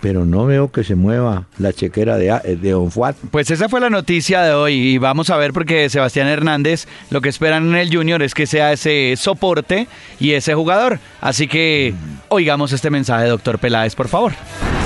pero 0.00 0.24
no 0.24 0.46
veo 0.46 0.72
que 0.72 0.82
se 0.82 0.94
mueva 0.96 1.46
la 1.58 1.72
chequera 1.72 2.16
de, 2.16 2.56
de 2.56 2.74
Onfuat. 2.74 3.16
Pues 3.30 3.50
esa 3.50 3.68
fue 3.68 3.80
la 3.80 3.88
noticia 3.88 4.42
de 4.42 4.52
hoy 4.52 4.74
y 4.74 4.98
vamos 4.98 5.30
a 5.30 5.36
ver 5.36 5.52
porque 5.52 5.88
Sebastián 5.88 6.26
Hernández 6.26 6.86
lo 7.10 7.20
que 7.20 7.28
esperan 7.28 7.68
en 7.68 7.76
el 7.76 7.94
Junior 7.94 8.20
es 8.22 8.34
que 8.34 8.46
sea 8.46 8.72
ese 8.72 9.14
soporte 9.16 9.86
y 10.18 10.32
ese 10.32 10.54
jugador. 10.54 10.98
Así 11.20 11.46
que 11.46 11.94
oigamos 12.28 12.72
este 12.72 12.90
mensaje, 12.90 13.28
doctor 13.28 13.58
Peláez, 13.58 13.94
por 13.94 14.08
favor. 14.08 14.32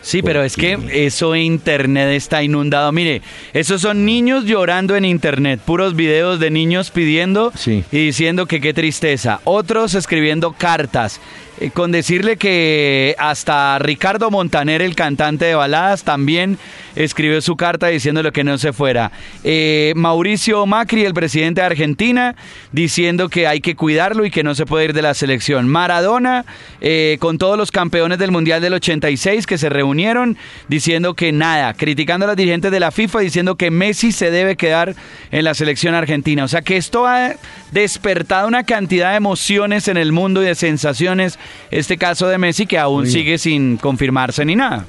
Sí, 0.00 0.22
pero 0.22 0.42
es 0.44 0.56
que 0.56 0.78
eso 1.04 1.34
internet 1.36 2.10
está 2.12 2.42
inundado. 2.42 2.90
Mire, 2.92 3.20
esos 3.52 3.82
son 3.82 4.04
niños 4.06 4.44
llorando 4.44 4.94
en 4.96 5.04
internet, 5.04 5.60
puros 5.62 5.94
videos 5.96 6.38
de 6.40 6.50
niños 6.50 6.90
pidiendo 6.90 7.52
Sí. 7.56 7.84
y 7.92 7.98
diciendo 8.06 8.46
que 8.46 8.60
qué 8.60 8.72
tristeza. 8.72 9.40
Otros 9.44 9.94
escribiendo 9.94 10.52
cartas. 10.52 11.20
Eh, 11.60 11.70
con 11.70 11.92
decirle 11.92 12.36
que 12.36 13.14
hasta 13.18 13.78
Ricardo 13.78 14.30
Montaner, 14.30 14.82
el 14.82 14.94
cantante 14.94 15.44
de 15.46 15.54
baladas, 15.54 16.04
también 16.04 16.58
escribió 16.96 17.40
su 17.40 17.56
carta 17.56 17.88
diciéndole 17.88 18.32
que 18.32 18.44
no 18.44 18.58
se 18.58 18.72
fuera. 18.72 19.12
Eh, 19.44 19.92
Mauricio 19.96 20.64
Macri, 20.66 21.04
el 21.04 21.14
presidente 21.14 21.60
de 21.60 21.66
Argentina, 21.66 22.34
diciendo 22.72 23.28
que 23.28 23.46
hay 23.46 23.60
que 23.60 23.76
cuidarlo 23.76 24.24
y 24.24 24.30
que 24.30 24.42
no 24.42 24.54
se 24.54 24.66
puede 24.66 24.86
ir 24.86 24.92
de 24.92 25.02
la 25.02 25.14
selección. 25.14 25.68
Maradona, 25.68 26.44
eh, 26.80 27.16
con 27.20 27.38
todos 27.38 27.56
los 27.56 27.70
campeones 27.70 28.18
del 28.18 28.32
Mundial 28.32 28.60
del 28.60 28.74
86 28.74 29.46
que 29.46 29.58
se 29.58 29.68
reunieron, 29.68 30.36
diciendo 30.68 31.14
que 31.14 31.32
nada, 31.32 31.74
criticando 31.74 32.24
a 32.24 32.28
los 32.28 32.36
dirigentes 32.36 32.70
de 32.70 32.80
la 32.80 32.90
FIFA, 32.90 33.20
diciendo 33.20 33.56
que 33.56 33.70
Messi 33.70 34.12
se 34.12 34.30
debe 34.30 34.56
quedar 34.56 34.94
en 35.30 35.44
la 35.44 35.54
selección 35.54 35.94
argentina. 35.94 36.44
O 36.44 36.48
sea 36.48 36.62
que 36.62 36.76
esto 36.76 37.06
ha 37.06 37.34
despertado 37.72 38.48
una 38.48 38.64
cantidad 38.64 39.10
de 39.10 39.16
emociones 39.16 39.88
en 39.88 39.96
el 39.96 40.12
mundo 40.12 40.42
y 40.42 40.46
de 40.46 40.54
sensaciones, 40.54 41.38
este 41.70 41.96
caso 41.96 42.28
de 42.28 42.38
Messi 42.38 42.66
que 42.66 42.78
aún 42.78 43.06
sigue 43.06 43.38
sin 43.38 43.76
confirmarse 43.76 44.44
ni 44.44 44.56
nada. 44.56 44.86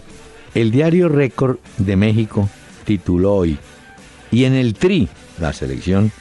El 0.54 0.72
diario 0.72 1.10
Récord 1.10 1.58
de 1.78 1.96
México 1.96 2.50
tituló 2.86 3.36
hoy, 3.36 3.58
y 4.32 4.46
en 4.46 4.54
el 4.54 4.74
TRI, 4.74 5.10
la 5.39 5.54
selección, 5.54 6.12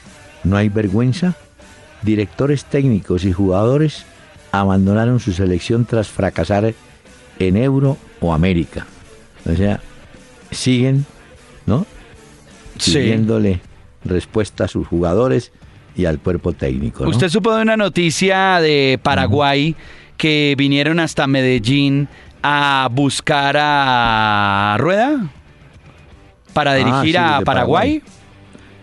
no 0.43 0.57
hay 0.57 0.69
vergüenza. 0.69 1.35
Directores 2.03 2.65
técnicos 2.65 3.25
y 3.25 3.33
jugadores 3.33 4.05
abandonaron 4.51 5.19
su 5.19 5.33
selección 5.33 5.85
tras 5.85 6.07
fracasar 6.07 6.73
en 7.39 7.57
Euro 7.57 7.97
o 8.19 8.33
América. 8.33 8.85
O 9.49 9.55
sea, 9.55 9.81
siguen, 10.51 11.05
¿no? 11.65 11.85
Sí. 12.77 13.19
Respuesta 14.03 14.65
a 14.65 14.67
sus 14.67 14.87
jugadores 14.87 15.51
y 15.95 16.05
al 16.05 16.19
cuerpo 16.19 16.53
técnico. 16.53 17.03
¿no? 17.03 17.09
Usted 17.09 17.29
supo 17.29 17.55
de 17.55 17.63
una 17.63 17.75
noticia 17.75 18.59
de 18.61 18.99
Paraguay 19.01 19.75
que 20.17 20.55
vinieron 20.57 20.99
hasta 20.99 21.27
Medellín 21.27 22.07
a 22.43 22.87
buscar 22.91 23.55
a 23.59 24.75
Rueda 24.79 25.27
para 26.53 26.71
Ah, 26.71 26.75
dirigir 26.75 27.11
sí, 27.11 27.17
a 27.17 27.41
Paraguay. 27.41 28.01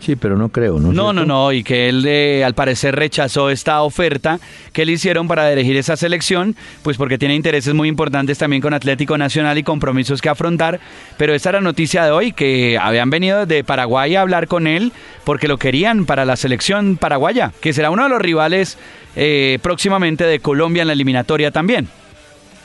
Sí, 0.05 0.17
pero 0.17 0.37
no 0.37 0.51
creo, 0.51 0.79
¿no? 0.79 0.93
No, 0.93 1.15
no, 1.15 1.25
no, 1.25 1.51
y 1.51 1.65
que 1.65 1.89
él 1.89 2.05
eh, 2.07 2.45
al 2.45 2.53
parecer 2.53 2.95
rechazó 2.95 3.49
esta 3.49 3.81
oferta 3.81 4.39
que 4.75 4.85
le 4.85 4.93
hicieron 4.93 5.29
para 5.29 5.49
dirigir 5.49 5.79
esa 5.79 5.97
selección, 5.97 6.57
pues 6.83 6.99
porque 6.99 7.17
tiene 7.17 7.35
intereses 7.35 7.73
muy 7.73 7.89
importantes 7.89 8.37
también 8.37 8.61
con 8.61 8.75
Atlético 8.75 9.17
Nacional 9.17 9.57
y 9.57 9.63
compromisos 9.63 10.21
que 10.21 10.29
afrontar. 10.29 10.79
Pero 11.17 11.33
esta 11.33 11.49
era 11.49 11.63
noticia 11.63 12.05
de 12.05 12.11
hoy, 12.11 12.33
que 12.33 12.77
habían 12.79 13.09
venido 13.09 13.47
de 13.47 13.65
Paraguay 13.65 14.15
a 14.15 14.21
hablar 14.21 14.47
con 14.47 14.67
él 14.67 14.93
porque 15.25 15.49
lo 15.49 15.57
querían 15.57 16.05
para 16.05 16.27
la 16.27 16.37
selección 16.37 16.99
paraguaya, 16.99 17.55
que 17.63 17.73
será 17.73 17.91
uno 17.91 18.03
de 18.03 18.11
los 18.11 18.21
rivales 18.21 18.77
eh, 19.17 19.59
próximamente 19.63 20.25
de 20.25 20.39
Colombia 20.41 20.83
en 20.83 20.89
la 20.89 20.93
eliminatoria 20.93 21.51
también. 21.51 21.89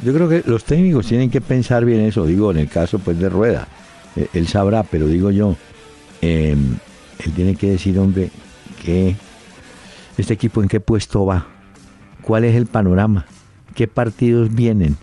Yo 0.03 0.13
creo 0.13 0.27
que 0.27 0.43
los 0.45 0.65
técnicos 0.65 1.05
tienen 1.05 1.29
que 1.29 1.39
pensar 1.39 1.85
bien 1.85 2.01
eso, 2.01 2.25
digo, 2.25 2.51
en 2.51 2.57
el 2.57 2.67
caso 2.67 2.99
pues 2.99 3.17
de 3.17 3.29
Rueda. 3.29 3.65
Eh, 4.17 4.27
él 4.33 4.45
sabrá, 4.49 4.83
pero 4.83 5.07
digo 5.07 5.31
yo, 5.31 5.55
eh, 6.21 6.57
él 7.25 7.33
tiene 7.33 7.55
que 7.55 7.71
decir, 7.71 7.97
hombre, 7.99 8.29
que 8.83 9.15
este 10.17 10.33
equipo 10.33 10.61
en 10.61 10.67
qué 10.67 10.79
puesto 10.79 11.25
va, 11.25 11.47
cuál 12.21 12.43
es 12.45 12.55
el 12.55 12.65
panorama, 12.65 13.25
qué 13.75 13.87
partidos 13.87 14.53
vienen. 14.53 14.97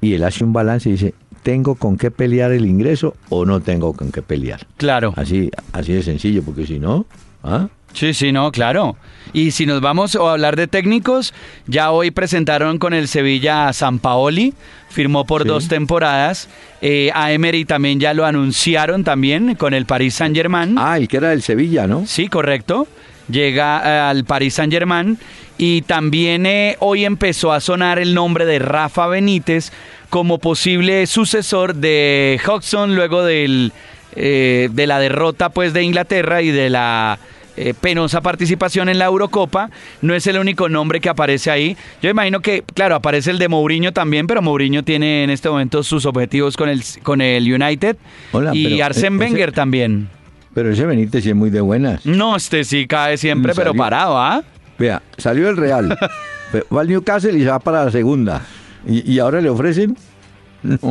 Y 0.00 0.14
él 0.14 0.24
hace 0.24 0.44
un 0.44 0.52
balance 0.52 0.88
y 0.88 0.92
dice, 0.92 1.14
¿tengo 1.42 1.74
con 1.74 1.96
qué 1.96 2.10
pelear 2.10 2.52
el 2.52 2.66
ingreso 2.66 3.14
o 3.28 3.44
no 3.44 3.60
tengo 3.60 3.92
con 3.92 4.10
qué 4.10 4.22
pelear? 4.22 4.66
Claro. 4.76 5.14
Así, 5.16 5.50
así 5.72 5.92
de 5.92 6.02
sencillo, 6.02 6.42
porque 6.42 6.66
si 6.66 6.78
no, 6.78 7.06
¿ah? 7.42 7.68
Sí, 7.92 8.14
sí, 8.14 8.32
no, 8.32 8.50
claro. 8.52 8.96
Y 9.34 9.50
si 9.52 9.64
nos 9.66 9.80
vamos 9.80 10.14
a 10.16 10.32
hablar 10.32 10.56
de 10.56 10.66
técnicos, 10.66 11.32
ya 11.66 11.90
hoy 11.90 12.10
presentaron 12.10 12.78
con 12.78 12.92
el 12.94 13.08
Sevilla 13.08 13.68
a 13.68 13.72
San 13.72 13.98
Paoli, 13.98 14.52
firmó 14.90 15.24
por 15.24 15.42
Sí. 15.42 15.48
dos 15.48 15.68
temporadas. 15.68 16.48
Eh, 16.82 17.10
a 17.14 17.32
Emery 17.32 17.64
también 17.64 17.98
ya 18.00 18.12
lo 18.12 18.26
anunciaron 18.26 19.04
también 19.04 19.54
con 19.54 19.72
el 19.74 19.86
Paris 19.86 20.14
Saint 20.14 20.36
Germain. 20.36 20.76
Ah, 20.78 20.96
el 20.98 21.08
que 21.08 21.16
era 21.18 21.30
del 21.30 21.42
Sevilla, 21.42 21.86
¿no? 21.86 22.04
Sí, 22.06 22.28
correcto. 22.28 22.86
Llega 23.30 23.80
eh, 23.84 24.00
al 24.10 24.24
Paris 24.24 24.54
Saint 24.54 24.72
Germain 24.72 25.16
y 25.56 25.82
también 25.82 26.44
eh, 26.44 26.76
hoy 26.80 27.04
empezó 27.04 27.52
a 27.52 27.60
sonar 27.60 27.98
el 27.98 28.14
nombre 28.14 28.44
de 28.44 28.58
Rafa 28.58 29.06
Benítez 29.06 29.72
como 30.10 30.38
posible 30.38 31.06
sucesor 31.06 31.74
de 31.76 32.38
Hodgson 32.46 32.94
luego 32.96 33.22
del, 33.22 33.72
eh, 34.16 34.68
de 34.72 34.86
la 34.86 34.98
derrota 34.98 35.48
pues 35.50 35.72
de 35.72 35.82
Inglaterra 35.84 36.42
y 36.42 36.50
de 36.50 36.68
la 36.68 37.18
eh, 37.56 37.74
penosa 37.78 38.20
participación 38.20 38.88
en 38.88 38.98
la 38.98 39.06
Eurocopa. 39.06 39.70
No 40.00 40.14
es 40.14 40.26
el 40.26 40.38
único 40.38 40.68
nombre 40.68 41.00
que 41.00 41.08
aparece 41.08 41.50
ahí. 41.50 41.76
Yo 42.02 42.10
imagino 42.10 42.40
que, 42.40 42.62
claro, 42.74 42.94
aparece 42.94 43.30
el 43.30 43.38
de 43.38 43.48
Mourinho 43.48 43.92
también, 43.92 44.26
pero 44.26 44.42
Mourinho 44.42 44.82
tiene 44.82 45.24
en 45.24 45.30
este 45.30 45.48
momento 45.48 45.82
sus 45.82 46.06
objetivos 46.06 46.56
con 46.56 46.68
el, 46.68 46.82
con 47.02 47.20
el 47.20 47.52
United 47.52 47.96
Hola, 48.32 48.54
y 48.54 48.78
Arsène 48.80 49.14
eh, 49.14 49.16
ese- 49.16 49.18
Wenger 49.18 49.52
también. 49.52 50.08
Pero 50.54 50.70
ese 50.70 50.84
Benítez 50.84 51.24
sí 51.24 51.30
es 51.30 51.36
muy 51.36 51.48
de 51.50 51.60
buenas. 51.62 52.04
No, 52.04 52.36
este 52.36 52.64
sí 52.64 52.86
cae 52.86 53.16
siempre, 53.16 53.54
pero 53.54 53.72
parado, 53.74 54.18
¿ah? 54.18 54.42
Vea, 54.78 55.00
salió 55.16 55.48
el 55.48 55.56
Real, 55.56 55.96
va 56.74 56.80
al 56.82 56.88
Newcastle 56.88 57.32
y 57.38 57.42
se 57.42 57.48
va 57.48 57.58
para 57.58 57.86
la 57.86 57.90
segunda. 57.90 58.42
¿Y, 58.86 59.10
y 59.10 59.18
ahora 59.18 59.40
le 59.40 59.48
ofrecen? 59.48 59.96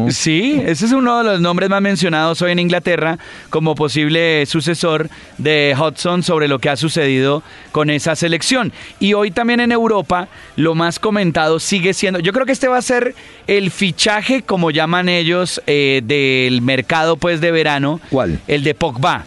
Sí, 0.09 0.61
ese 0.65 0.85
es 0.85 0.91
uno 0.91 1.19
de 1.19 1.23
los 1.23 1.41
nombres 1.41 1.69
más 1.69 1.81
mencionados 1.81 2.41
hoy 2.41 2.51
en 2.51 2.59
Inglaterra 2.59 3.17
como 3.49 3.73
posible 3.75 4.45
sucesor 4.45 5.09
de 5.37 5.75
Hudson 5.79 6.23
sobre 6.23 6.47
lo 6.47 6.59
que 6.59 6.69
ha 6.69 6.75
sucedido 6.75 7.41
con 7.71 7.89
esa 7.89 8.15
selección. 8.15 8.73
Y 8.99 9.13
hoy 9.13 9.31
también 9.31 9.59
en 9.61 9.71
Europa 9.71 10.27
lo 10.57 10.75
más 10.75 10.99
comentado 10.99 11.59
sigue 11.59 11.93
siendo, 11.93 12.19
yo 12.19 12.33
creo 12.33 12.45
que 12.45 12.51
este 12.51 12.67
va 12.67 12.77
a 12.77 12.81
ser 12.81 13.15
el 13.47 13.71
fichaje, 13.71 14.41
como 14.41 14.71
llaman 14.71 15.07
ellos, 15.07 15.61
eh, 15.67 16.01
del 16.03 16.61
mercado 16.61 17.15
pues 17.15 17.39
de 17.39 17.51
verano. 17.51 18.01
¿Cuál? 18.09 18.39
El 18.47 18.63
de 18.63 18.73
Pogba. 18.73 19.25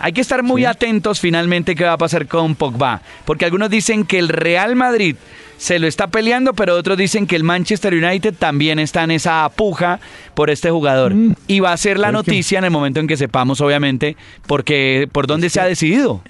Hay 0.00 0.12
que 0.12 0.20
estar 0.20 0.42
muy 0.42 0.62
Sí. 0.62 0.66
atentos 0.66 1.20
finalmente 1.20 1.76
qué 1.76 1.84
va 1.84 1.92
a 1.92 1.98
pasar 1.98 2.26
con 2.26 2.56
Pogba, 2.56 3.00
porque 3.24 3.44
algunos 3.44 3.70
dicen 3.70 4.04
que 4.04 4.18
el 4.18 4.28
Real 4.28 4.74
Madrid 4.74 5.14
se 5.56 5.78
lo 5.78 5.86
está 5.86 6.08
peleando, 6.08 6.52
pero 6.54 6.74
otros 6.76 6.98
dicen 6.98 7.26
que 7.26 7.36
el 7.36 7.44
Manchester 7.44 7.94
United 7.94 8.34
también 8.38 8.78
está 8.78 9.04
en 9.04 9.10
esa 9.12 9.48
puja 9.54 10.00
por 10.34 10.50
este 10.50 10.70
jugador. 10.70 11.14
Mm. 11.14 11.34
Y 11.46 11.60
va 11.60 11.72
a 11.72 11.76
ser 11.76 11.98
la 11.98 12.08
que- 12.08 12.12
noticia 12.14 12.58
en 12.58 12.64
el 12.64 12.70
momento 12.70 13.00
en 13.00 13.06
que 13.06 13.16
sepamos, 13.16 13.60
obviamente, 13.60 14.16
porque 14.46 15.08
por 15.12 15.26
dónde 15.26 15.50
se 15.50 15.60
ha 15.60 15.64
decidido. 15.64 16.22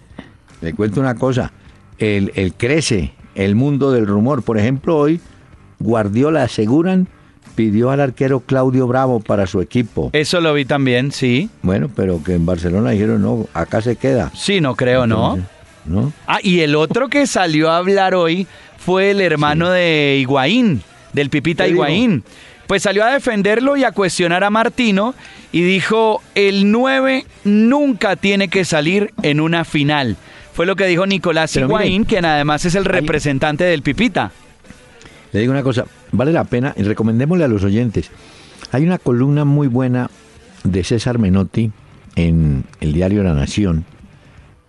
Le 0.61 0.73
cuento 0.73 1.01
una 1.01 1.15
cosa. 1.15 1.53
El, 1.99 2.33
el 2.35 2.55
crece 2.55 3.13
el 3.35 3.55
mundo 3.55 3.91
del 3.93 4.07
rumor. 4.07 4.43
Por 4.43 4.59
ejemplo, 4.59 4.97
hoy 4.97 5.21
Guardiola 5.81 6.43
aseguran 6.45 7.09
pidió 7.55 7.91
al 7.91 8.01
arquero 8.01 8.41
Claudio 8.41 8.87
Bravo 8.89 9.21
para 9.21 9.47
su 9.47 9.61
equipo. 9.61 10.11
Eso 10.13 10.41
lo 10.41 10.55
vi 10.55 10.65
también, 10.65 11.13
sí. 11.13 11.51
Bueno, 11.63 11.89
pero 11.95 12.23
que 12.23 12.35
en 12.35 12.45
Barcelona 12.47 12.91
dijeron, 12.91 13.23
no, 13.23 13.47
acá 13.55 13.81
se 13.81 13.95
queda. 13.97 14.33
Sí, 14.35 14.61
no 14.61 14.75
creo, 14.75 15.07
¿no? 15.07 15.39
¿No? 15.85 16.13
Ah, 16.27 16.39
y 16.43 16.61
el 16.61 16.75
otro 16.77 17.09
que 17.09 17.27
salió 17.27 17.71
a 17.71 17.77
hablar 17.77 18.15
hoy 18.15 18.47
fue 18.85 19.13
el 19.13 19.23
hermano 19.23 19.71
de 19.71 20.19
Higuaín, 20.21 20.83
del 21.15 21.31
Pipita. 21.31 21.67
Higuaín. 21.67 22.23
Pues 22.67 22.83
salió 22.83 23.05
a 23.05 23.13
defenderlo 23.13 23.79
y 23.79 23.85
a 23.85 23.93
cuestionar 23.93 24.45
a 24.45 24.51
Martino 24.51 25.15
y 25.53 25.63
dijo, 25.63 26.23
el 26.35 26.71
9 26.71 27.25
nunca 27.45 28.17
tiene 28.17 28.49
que 28.49 28.65
salir 28.67 29.15
en 29.23 29.41
una 29.41 29.65
final. 29.65 30.17
Fue 30.53 30.67
lo 30.67 30.77
que 30.77 30.87
dijo 30.87 31.07
Nicolás 31.07 31.53
Pero 31.55 31.67
mire, 31.67 31.87
Higuaín, 31.87 32.05
quien 32.05 32.27
además 32.27 32.65
es 32.67 32.75
el 32.75 32.85
representante 32.85 33.65
del 33.65 33.83
Pipita. 33.83 34.33
Le 35.33 35.41
digo 35.41 35.53
una 35.53 35.63
cosa, 35.63 35.87
vale 36.13 36.33
la 36.33 36.45
pena, 36.45 36.75
y 36.77 36.83
recomendémosle 36.83 37.45
a 37.45 37.49
los 37.49 37.65
oyentes. 37.65 38.11
Hay 38.71 38.85
una 38.85 38.99
columna 38.99 39.47
muy 39.47 39.67
buena 39.67 40.11
de 40.63 40.85
César 40.85 41.19
Menotti 41.19 41.73
en 42.17 42.65
el 42.81 42.93
diario 42.93 43.23
La 43.23 43.33
Nación 43.33 43.87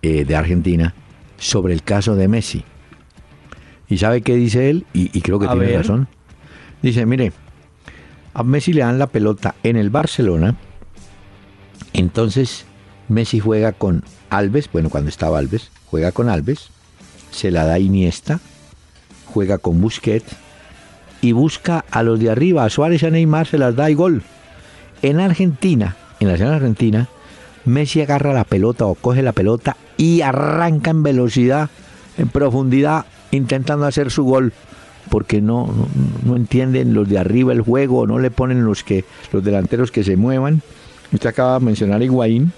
eh, 0.02 0.24
de 0.24 0.36
Argentina 0.36 0.94
sobre 1.38 1.74
el 1.74 1.84
caso 1.84 2.16
de 2.16 2.30
Messi. 2.30 2.64
¿Y 3.88 3.98
sabe 3.98 4.22
qué 4.22 4.36
dice 4.36 4.70
él? 4.70 4.86
Y, 4.94 5.22
creo 5.22 5.40
que 5.40 5.48
tiene 5.48 5.78
razón. 5.78 6.08
Dice, 6.82 7.06
mire, 7.06 7.32
a 8.34 8.44
Messi 8.44 8.74
le 8.74 8.82
dan 8.82 9.00
la 9.00 9.08
pelota 9.08 9.56
en 9.64 9.76
el 9.78 9.90
Barcelona, 9.90 10.56
entonces 11.94 12.66
Messi 13.08 13.40
juega 13.40 13.72
con 13.72 14.04
Alves, 14.30 14.70
bueno, 14.72 14.90
cuando 14.90 15.10
estaba 15.10 15.40
Alves, 15.40 15.72
juega 15.86 16.12
con 16.12 16.30
Alves, 16.30 16.70
se 17.32 17.52
la 17.52 17.66
da 17.66 17.80
Iniesta, 17.80 18.40
juega 19.26 19.58
con 19.58 19.82
Busquets 19.82 20.36
y 21.22 21.32
busca 21.32 21.86
a 21.92 22.04
los 22.04 22.20
de 22.20 22.30
arriba, 22.30 22.66
a 22.66 22.70
Suárez 22.70 23.04
y 23.04 23.06
a 23.06 23.10
Neymar, 23.12 23.48
se 23.48 23.58
las 23.58 23.76
da 23.76 23.90
y 23.90 23.94
gol. 23.94 24.24
En 25.02 25.20
Argentina, 25.20 25.96
en 26.20 26.28
la 26.28 26.38
ciudad 26.38 26.54
argentina, 26.54 27.08
Messi 27.66 28.02
agarra 28.02 28.34
la 28.34 28.44
pelota 28.44 28.86
o 28.86 28.96
coge 28.96 29.22
la 29.22 29.32
pelota 29.32 29.76
y 29.98 30.22
arranca 30.22 30.92
en 30.92 31.04
velocidad, 31.04 31.70
en 32.18 32.28
profundidad, 32.28 33.06
intentando 33.32 33.86
hacer 33.86 34.12
su 34.12 34.24
gol. 34.24 34.54
Porque 35.10 35.40
no, 35.40 35.72
no, 36.26 36.36
entienden 36.36 36.96
los 36.96 37.08
de 37.08 37.20
arriba 37.20 37.54
el 37.54 37.62
juego, 37.62 38.08
no 38.08 38.18
le 38.18 38.32
ponen 38.32 38.66
los 38.66 38.84
que 38.84 39.06
los 39.32 39.44
delanteros 39.44 39.92
que 39.92 40.04
se 40.04 40.18
muevan. 40.18 40.64
Usted 41.12 41.30
acaba 41.30 41.60
de 41.60 41.66
mencionar 41.66 42.02
a 42.02 42.04
Higuaín, 42.04 42.52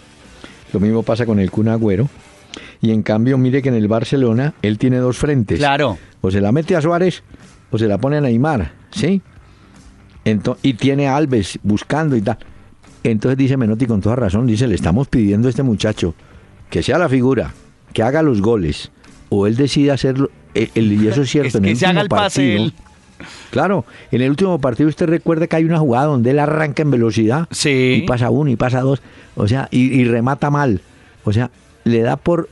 lo 0.71 0.79
mismo 0.79 1.03
pasa 1.03 1.25
con 1.25 1.39
el 1.39 1.51
Kun 1.51 1.67
Agüero. 1.67 2.07
Y 2.81 2.91
en 2.91 3.03
cambio, 3.03 3.37
mire 3.37 3.61
que 3.61 3.67
en 3.67 3.75
el 3.75 3.89
Barcelona 3.89 4.53
él 4.61 4.77
tiene 4.77 4.97
dos 4.97 5.17
frentes. 5.17 5.59
Claro. 5.59 5.97
O 6.21 6.31
se 6.31 6.39
la 6.39 6.53
mete 6.53 6.75
a 6.75 6.81
Suárez 6.81 7.21
o 7.69 7.77
se 7.77 7.87
la 7.87 7.97
pone 7.97 8.17
a 8.17 8.21
Neymar, 8.21 8.71
¿sí? 8.91 9.21
y 10.61 10.73
tiene 10.73 11.07
a 11.07 11.15
Alves 11.15 11.59
buscando 11.63 12.15
y 12.15 12.21
tal. 12.21 12.37
Entonces 13.03 13.37
dice 13.37 13.55
Menotti 13.55 13.85
con 13.85 14.01
toda 14.01 14.15
razón, 14.15 14.45
dice, 14.45 14.67
le 14.67 14.75
estamos 14.75 15.07
pidiendo 15.07 15.47
a 15.47 15.49
este 15.49 15.63
muchacho 15.63 16.15
que 16.69 16.83
sea 16.83 16.97
la 16.97 17.07
figura, 17.07 17.53
que 17.93 18.03
haga 18.03 18.21
los 18.21 18.41
goles, 18.41 18.91
o 19.29 19.47
él 19.47 19.55
decide 19.55 19.91
hacerlo, 19.91 20.29
eh, 20.53 20.69
y 20.75 21.07
eso 21.07 21.21
es 21.21 21.29
cierto, 21.29 21.57
en 21.59 21.65
el 21.65 21.73
último 21.73 22.07
partido. 22.07 22.71
Claro, 23.49 23.85
en 24.11 24.21
el 24.21 24.29
último 24.29 24.59
partido 24.59 24.89
usted 24.89 25.07
recuerda 25.07 25.47
que 25.47 25.55
hay 25.55 25.65
una 25.65 25.79
jugada 25.79 26.05
donde 26.05 26.31
él 26.31 26.39
arranca 26.39 26.83
en 26.83 26.91
velocidad 26.91 27.47
sí. 27.49 28.01
y 28.03 28.07
pasa 28.07 28.29
uno 28.29 28.49
y 28.49 28.55
pasa 28.55 28.81
dos, 28.81 29.01
o 29.35 29.47
sea, 29.47 29.67
y, 29.71 30.03
remata 30.03 30.49
mal. 30.51 30.81
O 31.23 31.33
sea, 31.33 31.49
le 31.83 32.01
da 32.01 32.15
por, 32.15 32.49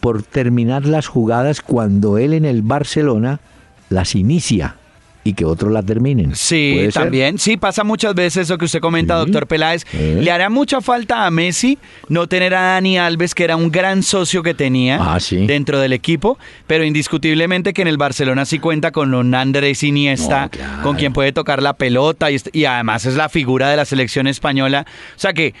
por 0.00 0.22
terminar 0.22 0.84
las 0.84 1.06
jugadas 1.06 1.62
cuando 1.62 2.18
él 2.18 2.34
en 2.34 2.44
el 2.44 2.62
Barcelona 2.62 3.40
las 3.88 4.14
inicia 4.14 4.76
y 5.24 5.32
que 5.32 5.46
otros 5.46 5.72
la 5.72 5.82
terminen. 5.82 6.36
Sí, 6.36 6.88
también. 6.92 7.38
Sí, 7.38 7.56
pasa 7.56 7.82
muchas 7.82 8.14
veces 8.14 8.44
eso 8.44 8.58
que 8.58 8.66
usted 8.66 8.80
comenta, 8.80 9.16
doctor 9.16 9.46
Peláez. 9.46 9.84
Le 9.92 10.30
hará 10.30 10.50
mucha 10.50 10.82
falta 10.82 11.26
a 11.26 11.30
Messi 11.30 11.78
no 12.08 12.26
tener 12.26 12.54
a 12.54 12.74
Dani 12.74 12.98
Alves, 12.98 13.34
que 13.34 13.44
era 13.44 13.56
un 13.56 13.70
gran 13.70 14.02
socio 14.02 14.42
que 14.42 14.52
tenía 14.52 14.98
ah, 15.00 15.18
dentro 15.30 15.80
del 15.80 15.94
equipo, 15.94 16.38
pero 16.66 16.84
indiscutiblemente 16.84 17.72
que 17.72 17.82
en 17.82 17.88
el 17.88 17.96
Barcelona 17.96 18.44
sí 18.44 18.58
cuenta 18.58 18.92
con 18.92 19.14
un 19.14 19.34
Andrés 19.34 19.82
Iniesta, 19.82 20.50
con 20.82 20.96
quien 20.96 21.12
puede 21.14 21.32
tocar 21.32 21.62
la 21.62 21.72
pelota 21.72 22.30
y, 22.30 22.36
y 22.52 22.66
además 22.66 23.06
es 23.06 23.14
la 23.14 23.28
figura 23.30 23.70
de 23.70 23.76
la 23.76 23.86
selección 23.86 24.26
española. 24.26 24.84
O 25.16 25.18
sea 25.18 25.32
que 25.32 25.54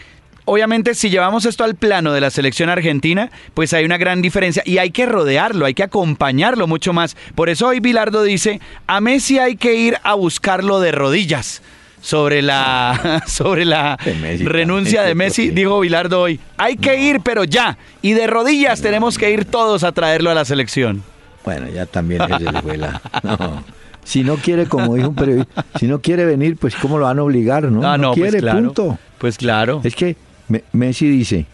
Obviamente, 0.46 0.94
si 0.94 1.08
llevamos 1.08 1.46
esto 1.46 1.64
al 1.64 1.74
plano 1.74 2.12
de 2.12 2.20
la 2.20 2.30
selección 2.30 2.68
argentina, 2.68 3.30
pues 3.54 3.72
hay 3.72 3.84
una 3.84 3.96
gran 3.96 4.20
diferencia 4.20 4.62
y 4.66 4.76
hay 4.76 4.90
que 4.90 5.06
rodearlo, 5.06 5.64
hay 5.64 5.72
que 5.72 5.82
acompañarlo 5.82 6.66
mucho 6.66 6.92
más. 6.92 7.16
Por 7.34 7.48
eso 7.48 7.68
hoy 7.68 7.80
Bilardo 7.80 8.22
dice, 8.22 8.60
a 8.86 9.00
Messi 9.00 9.38
hay 9.38 9.56
que 9.56 9.74
ir 9.74 9.96
a 10.02 10.14
buscarlo 10.14 10.80
de 10.80 10.92
rodillas. 10.92 11.62
Sobre 12.02 12.42
la, 12.42 13.22
sobre 13.26 13.64
la 13.64 13.96
renuncia 13.96 15.02
de 15.02 15.14
Messi, 15.14 15.48
dijo 15.48 15.80
Bilardo 15.80 16.20
hoy, 16.20 16.38
hay 16.58 16.76
que 16.76 17.00
ir, 17.00 17.22
pero 17.22 17.44
ya. 17.44 17.78
Y 18.02 18.12
de 18.12 18.26
rodillas 18.26 18.82
tenemos 18.82 19.16
que 19.16 19.30
ir 19.30 19.46
todos 19.46 19.84
a 19.84 19.92
traerlo 19.92 20.30
a 20.30 20.34
la 20.34 20.44
selección. 20.44 21.02
Bueno, 21.46 21.66
ya 21.70 21.86
también 21.86 22.20
es 22.22 22.78
la 22.78 23.00
Si 24.04 24.22
no 24.22 24.36
quiere, 24.36 24.66
como 24.66 24.96
dijo 24.96 25.08
un 25.08 25.14
periodista, 25.14 25.64
si 25.78 25.86
no 25.86 26.02
quiere 26.02 26.26
venir, 26.26 26.58
pues 26.58 26.76
¿cómo 26.76 26.98
lo 26.98 27.06
van 27.06 27.18
a 27.18 27.22
obligar? 27.22 27.64
No, 27.72 27.90
ah, 27.90 27.96
no, 27.96 28.12
pues 28.12 28.32
quiere, 28.32 28.52
punto. 28.52 28.98
Pues 29.16 29.38
claro. 29.38 29.80
Es 29.82 29.96
que 29.96 30.14
Messi 30.72 31.08
dice, 31.08 31.46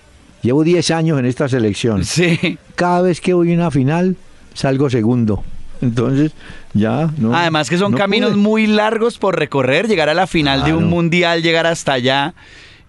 llevo 0.42 0.64
10 0.64 0.90
años 0.90 1.18
en 1.18 1.26
esta 1.26 1.48
selección. 1.48 2.04
Sí. 2.10 2.58
Cada 2.74 3.02
vez 3.02 3.20
que 3.20 3.34
voy 3.34 3.52
a 3.52 3.54
una 3.54 3.70
final, 3.70 4.16
salgo 4.54 4.90
segundo. 4.90 5.44
Entonces, 5.82 6.32
ya 6.74 7.10
no. 7.16 7.34
Además 7.34 7.70
que 7.70 7.78
son 7.78 7.94
caminos 7.94 8.36
muy 8.36 8.66
largos 8.66 9.18
por 9.18 9.38
recorrer, 9.38 9.88
llegar 9.88 10.08
a 10.08 10.14
la 10.14 10.26
final 10.26 10.64
de 10.64 10.74
un 10.74 10.88
mundial, 10.88 11.42
llegar 11.42 11.66
hasta 11.66 11.94
allá. 11.94 12.34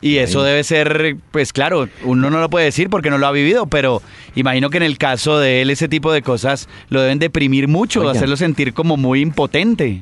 Y 0.02 0.18
eso 0.18 0.42
debe 0.42 0.64
ser, 0.64 1.16
pues 1.30 1.54
claro, 1.54 1.88
uno 2.04 2.32
no 2.32 2.40
lo 2.40 2.50
puede 2.50 2.66
decir 2.66 2.90
porque 2.90 3.12
no 3.12 3.20
lo 3.20 3.28
ha 3.28 3.32
vivido, 3.32 3.68
pero 3.68 4.02
imagino 4.34 4.72
que 4.72 4.78
en 4.78 4.84
el 4.84 4.98
caso 4.98 5.38
de 5.40 5.62
él 5.62 5.70
ese 5.70 5.88
tipo 5.88 6.12
de 6.12 6.24
cosas 6.24 6.68
lo 6.90 7.02
deben 7.02 7.20
deprimir 7.20 7.68
mucho, 7.68 8.10
hacerlo 8.10 8.36
sentir 8.36 8.74
como 8.74 8.98
muy 8.98 9.22
impotente. 9.22 10.02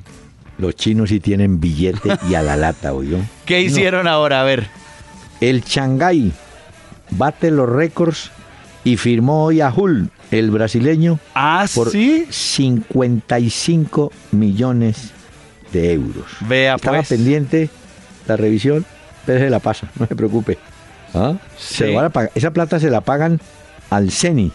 Los 0.58 0.76
chinos 0.76 1.10
sí 1.10 1.20
tienen 1.20 1.60
billete 1.60 2.18
y 2.30 2.36
a 2.36 2.42
la 2.42 2.56
lata, 2.56 2.94
¿oyó? 2.94 3.18
¿Qué 3.46 3.62
hicieron 3.62 4.08
ahora? 4.08 4.42
A 4.42 4.44
ver. 4.46 4.68
El 5.42 5.64
Shanghai 5.64 6.32
bate 7.12 7.52
los 7.52 7.70
récords 7.70 8.32
y 8.84 8.98
firmó 8.98 9.46
hoy 9.46 9.62
a 9.62 9.74
Hull, 9.74 10.10
el 10.32 10.52
brasileño, 10.52 11.18
¿Ah, 11.34 11.66
por 11.74 11.90
55 11.92 14.12
millones 14.32 15.12
de 15.72 15.94
euros. 15.94 16.26
Vea, 16.42 16.76
Estaba 16.76 16.98
pues. 16.98 17.08
pendiente 17.10 17.70
la 18.28 18.36
revisión, 18.38 18.86
pero 19.26 19.40
se 19.40 19.50
la 19.50 19.60
pasa, 19.60 19.90
no 20.00 20.06
se 20.08 20.16
preocupe. 20.16 20.58
¿Ah? 21.14 21.36
esa 22.36 22.52
plata 22.52 22.80
se 22.80 22.90
la 22.90 23.02
pagan 23.02 23.42
al 23.90 24.12
CENI. 24.12 24.52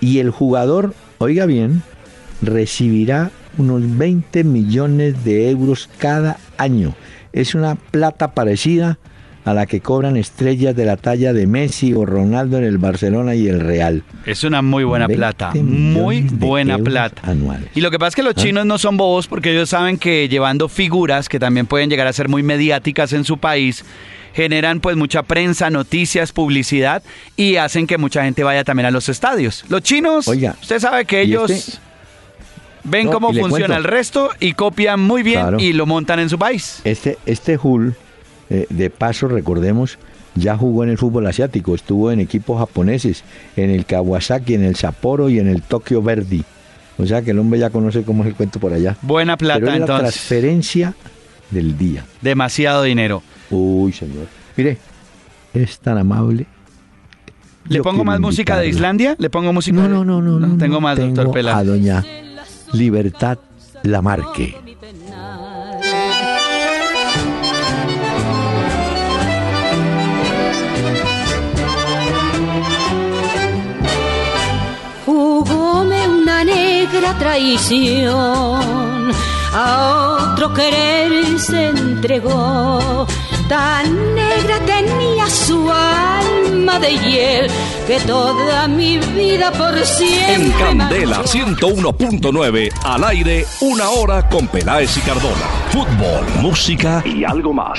Y 0.00 0.18
el 0.18 0.30
jugador, 0.30 0.94
oiga 1.18 1.46
bien, 1.46 1.82
recibirá 2.42 3.30
unos 3.56 3.96
20 3.96 4.44
millones 4.44 5.24
de 5.24 5.48
euros 5.50 5.88
cada 5.98 6.36
año. 6.58 6.94
Es 7.32 7.54
una 7.54 7.76
plata 7.76 8.34
parecida 8.34 8.90
a 8.90 8.98
la 9.54 9.66
que 9.66 9.80
cobran 9.80 10.16
estrellas 10.16 10.74
de 10.74 10.84
la 10.84 10.96
talla 10.96 11.32
de 11.32 11.46
Messi 11.46 11.94
o 11.94 12.04
Ronaldo 12.04 12.58
en 12.58 12.64
el 12.64 12.78
Barcelona 12.78 13.34
y 13.34 13.48
el 13.48 13.60
Real. 13.60 14.02
Es 14.24 14.44
una 14.44 14.62
muy 14.62 14.84
buena 14.84 15.06
plata, 15.06 15.52
muy 15.54 16.22
buena 16.22 16.78
plata. 16.78 17.22
Anuales. 17.24 17.70
Y 17.74 17.80
lo 17.80 17.90
que 17.90 17.98
pasa 17.98 18.08
es 18.08 18.16
que 18.16 18.22
los 18.22 18.34
¿Ah? 18.36 18.40
chinos 18.40 18.66
no 18.66 18.78
son 18.78 18.96
bobos 18.96 19.26
porque 19.28 19.52
ellos 19.52 19.68
saben 19.68 19.98
que 19.98 20.28
llevando 20.28 20.68
figuras 20.68 21.28
que 21.28 21.38
también 21.38 21.66
pueden 21.66 21.90
llegar 21.90 22.06
a 22.06 22.12
ser 22.12 22.28
muy 22.28 22.42
mediáticas 22.42 23.12
en 23.12 23.24
su 23.24 23.38
país, 23.38 23.84
generan 24.34 24.80
pues 24.80 24.96
mucha 24.96 25.22
prensa, 25.22 25.70
noticias, 25.70 26.32
publicidad 26.32 27.02
y 27.36 27.56
hacen 27.56 27.86
que 27.86 27.98
mucha 27.98 28.24
gente 28.24 28.44
vaya 28.44 28.64
también 28.64 28.86
a 28.86 28.90
los 28.90 29.08
estadios. 29.08 29.64
Los 29.68 29.82
chinos, 29.82 30.28
Oiga, 30.28 30.56
usted 30.60 30.78
sabe 30.80 31.04
que 31.04 31.22
ellos 31.22 31.50
este 31.50 31.78
ven 32.84 33.08
cómo 33.08 33.32
funciona 33.32 33.76
el 33.76 33.84
resto 33.84 34.30
y 34.40 34.52
copian 34.52 35.00
muy 35.00 35.22
bien 35.22 35.58
y 35.58 35.72
lo 35.72 35.86
montan 35.86 36.20
en 36.20 36.28
su 36.28 36.38
país. 36.38 36.80
Este, 36.84 37.18
este 37.26 37.58
Hull 37.62 37.94
eh, 38.50 38.66
de 38.70 38.90
paso, 38.90 39.28
recordemos, 39.28 39.98
ya 40.34 40.56
jugó 40.56 40.84
en 40.84 40.90
el 40.90 40.98
fútbol 40.98 41.26
asiático, 41.26 41.74
estuvo 41.74 42.10
en 42.12 42.20
equipos 42.20 42.58
japoneses, 42.58 43.24
en 43.56 43.70
el 43.70 43.86
Kawasaki, 43.86 44.54
en 44.54 44.64
el 44.64 44.76
Sapporo 44.76 45.28
y 45.28 45.38
en 45.38 45.48
el 45.48 45.62
Tokyo 45.62 46.02
Verdi. 46.02 46.44
O 46.98 47.06
sea 47.06 47.22
que 47.22 47.32
el 47.32 47.38
hombre 47.38 47.58
ya 47.58 47.70
conoce 47.70 48.02
cómo 48.02 48.22
es 48.22 48.28
el 48.28 48.34
cuento 48.34 48.58
por 48.58 48.72
allá. 48.72 48.96
Buena 49.02 49.36
plata 49.36 49.60
Pero 49.60 49.72
entonces. 49.72 49.94
La 49.94 49.98
transferencia 49.98 50.94
del 51.50 51.76
día. 51.76 52.04
Demasiado 52.22 52.82
dinero. 52.82 53.22
Uy, 53.50 53.92
señor. 53.92 54.26
Mire, 54.56 54.78
es 55.52 55.78
tan 55.78 55.98
amable. 55.98 56.46
¿Le 57.68 57.82
pongo 57.82 58.04
más 58.04 58.20
música 58.20 58.58
de 58.58 58.68
Islandia? 58.68 59.16
¿Le 59.18 59.28
pongo 59.28 59.52
música? 59.52 59.76
No, 59.76 59.88
no, 59.88 60.04
no, 60.04 60.20
no. 60.20 60.38
no, 60.38 60.56
tengo 60.56 60.80
más, 60.80 60.98
doctor 60.98 61.32
Peláez. 61.32 61.56
A 61.56 61.64
doña 61.64 62.04
Libertad 62.72 63.38
Lamarque. 63.82 64.56
La 77.00 77.18
traición, 77.18 78.12
a 79.52 80.32
otro 80.32 80.52
querer 80.52 81.38
se 81.38 81.68
entregó. 81.68 83.06
Tan 83.48 84.14
negra 84.14 84.58
tenía 84.66 85.30
su 85.30 85.70
alma 85.70 86.80
de 86.80 86.98
hiel 86.98 87.50
que 87.86 88.00
toda 88.00 88.66
mi 88.66 88.98
vida 88.98 89.52
por 89.52 89.78
siempre. 89.84 90.34
En 90.34 90.50
Candela 90.52 91.22
101.9, 91.22 92.72
al 92.84 93.04
aire, 93.04 93.46
una 93.60 93.88
hora 93.90 94.28
con 94.28 94.48
Peláez 94.48 94.96
y 94.96 95.00
Cardona. 95.00 95.46
Fútbol, 95.70 96.26
música 96.42 97.02
y 97.06 97.22
algo 97.24 97.52
más. 97.52 97.78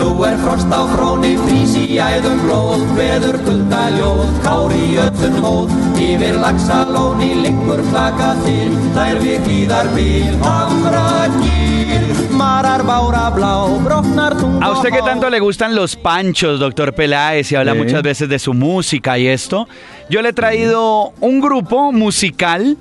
Nú 0.00 0.14
er 0.24 0.38
frost 0.40 0.70
á 0.72 0.80
fróni, 0.88 1.34
frís 1.44 1.74
í 1.76 1.98
æðum 2.00 2.38
blóð, 2.46 2.84
veður 2.96 3.36
kulda 3.44 3.80
ljóð, 3.98 4.22
kári 4.40 4.78
í 4.80 4.94
öllum 5.02 5.34
hóð, 5.44 5.74
yfir 6.00 6.38
lagsalóni 6.40 7.28
liggur 7.42 7.82
flaka 7.90 8.30
til, 8.40 8.70
þær 8.94 9.20
við 9.20 9.44
hlýðar 9.44 9.90
bíl, 9.92 10.38
hamra 10.40 11.04
gíl, 11.36 12.06
marar 12.32 12.86
bára 12.88 13.26
blá, 13.34 13.52
brotnar 13.84 14.38
tung 14.40 14.56
A 14.64 14.70
usted 14.72 14.88
que 14.88 15.02
tanto 15.02 15.28
le 15.28 15.38
gustan 15.38 15.74
los 15.74 15.96
panchos, 15.96 16.58
doctor 16.58 16.94
Peláez, 16.94 17.52
y 17.52 17.56
habla 17.56 17.74
muchas 17.74 18.02
veces 18.02 18.26
de 18.30 18.38
su 18.38 18.54
música 18.54 19.18
y 19.18 19.26
esto, 19.26 19.68
yo 20.08 20.22
le 20.22 20.30
he 20.30 20.32
traído 20.32 21.12
un 21.20 21.42
grupo 21.42 21.92
musical 21.92 22.78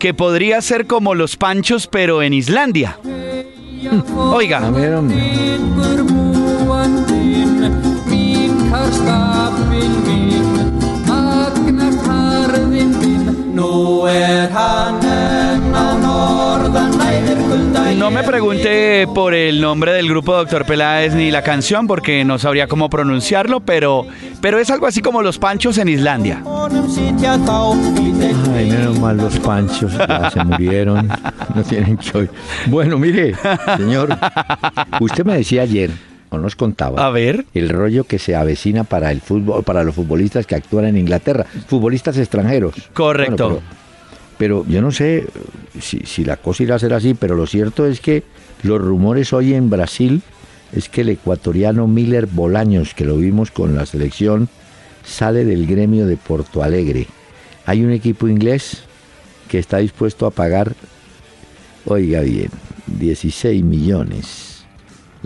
que 0.00 0.14
podría 0.14 0.60
ser 0.62 0.88
como 0.88 1.14
los 1.14 1.36
panchos, 1.36 1.86
pero 1.86 2.22
en 2.22 2.34
Islandia. 2.34 2.98
A 4.18 4.20
Oiga, 4.34 4.68
ver, 4.70 4.94
hombre. 4.94 6.35
No 17.98 18.10
me 18.10 18.22
pregunte 18.22 19.06
por 19.14 19.34
el 19.34 19.60
nombre 19.60 19.92
del 19.92 20.08
grupo 20.08 20.34
Doctor 20.34 20.64
Peláez 20.66 21.14
ni 21.14 21.30
la 21.30 21.42
canción 21.42 21.86
porque 21.86 22.24
no 22.24 22.38
sabría 22.38 22.66
cómo 22.66 22.90
pronunciarlo, 22.90 23.60
pero, 23.60 24.06
pero 24.40 24.58
es 24.58 24.70
algo 24.70 24.86
así 24.86 25.00
como 25.00 25.22
los 25.22 25.38
panchos 25.38 25.78
en 25.78 25.88
Islandia. 25.88 26.42
Ay, 28.54 28.70
menos 28.70 28.98
mal 28.98 29.16
los 29.16 29.38
panchos, 29.38 29.92
se 30.32 30.44
murieron, 30.44 31.08
no 31.54 31.62
tienen 31.62 31.96
que. 31.96 32.28
Bueno, 32.66 32.98
mire, 32.98 33.34
señor, 33.76 34.16
usted 35.00 35.24
me 35.24 35.38
decía 35.38 35.62
ayer, 35.62 35.90
o 36.30 36.38
nos 36.38 36.56
contaba, 36.56 37.06
A 37.06 37.10
ver. 37.10 37.46
el 37.54 37.68
rollo 37.68 38.04
que 38.04 38.18
se 38.18 38.34
avecina 38.34 38.84
para 38.84 39.10
el 39.12 39.20
fútbol, 39.20 39.62
para 39.64 39.84
los 39.84 39.94
futbolistas 39.94 40.46
que 40.46 40.54
actúan 40.54 40.86
en 40.86 40.96
Inglaterra, 40.96 41.46
futbolistas 41.68 42.18
extranjeros. 42.18 42.74
Correcto. 42.92 43.48
Bueno, 43.48 43.62
pero, 44.38 44.62
pero 44.62 44.72
yo 44.72 44.82
no 44.82 44.90
sé 44.92 45.18
eh, 45.18 45.28
si, 45.80 46.00
si 46.00 46.24
la 46.24 46.36
cosa 46.36 46.62
irá 46.62 46.74
a 46.76 46.78
ser 46.78 46.92
así, 46.92 47.14
pero 47.14 47.34
lo 47.34 47.46
cierto 47.46 47.86
es 47.86 48.00
que 48.00 48.22
los 48.62 48.80
rumores 48.80 49.32
hoy 49.32 49.54
en 49.54 49.70
Brasil 49.70 50.22
es 50.72 50.88
que 50.88 51.02
el 51.02 51.10
ecuatoriano 51.10 51.86
Miller 51.86 52.26
Bolaños, 52.26 52.94
que 52.94 53.04
lo 53.04 53.16
vimos 53.16 53.50
con 53.50 53.74
la 53.74 53.86
selección, 53.86 54.48
sale 55.04 55.44
del 55.44 55.66
gremio 55.66 56.06
de 56.06 56.16
Porto 56.16 56.62
Alegre. 56.62 57.06
Hay 57.64 57.84
un 57.84 57.92
equipo 57.92 58.28
inglés 58.28 58.82
que 59.48 59.58
está 59.58 59.78
dispuesto 59.78 60.26
a 60.26 60.30
pagar, 60.30 60.74
oiga 61.84 62.20
bien, 62.20 62.50
16 62.86 63.62
millones. 63.64 64.55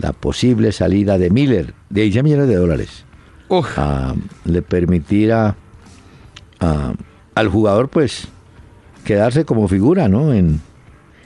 La 0.01 0.13
posible 0.13 0.71
salida 0.71 1.17
de 1.17 1.29
Miller, 1.29 1.73
de 1.89 2.01
16 2.01 2.23
millones 2.23 2.47
de 2.47 2.55
dólares 2.55 3.05
Uf, 3.49 3.77
a- 3.77 4.15
le 4.45 4.61
permitirá 4.61 5.55
a- 6.59 6.93
al 7.35 7.47
jugador 7.49 7.89
pues 7.89 8.27
quedarse 9.05 9.45
como 9.45 9.67
figura, 9.67 10.07
¿no? 10.07 10.33
En, 10.33 10.59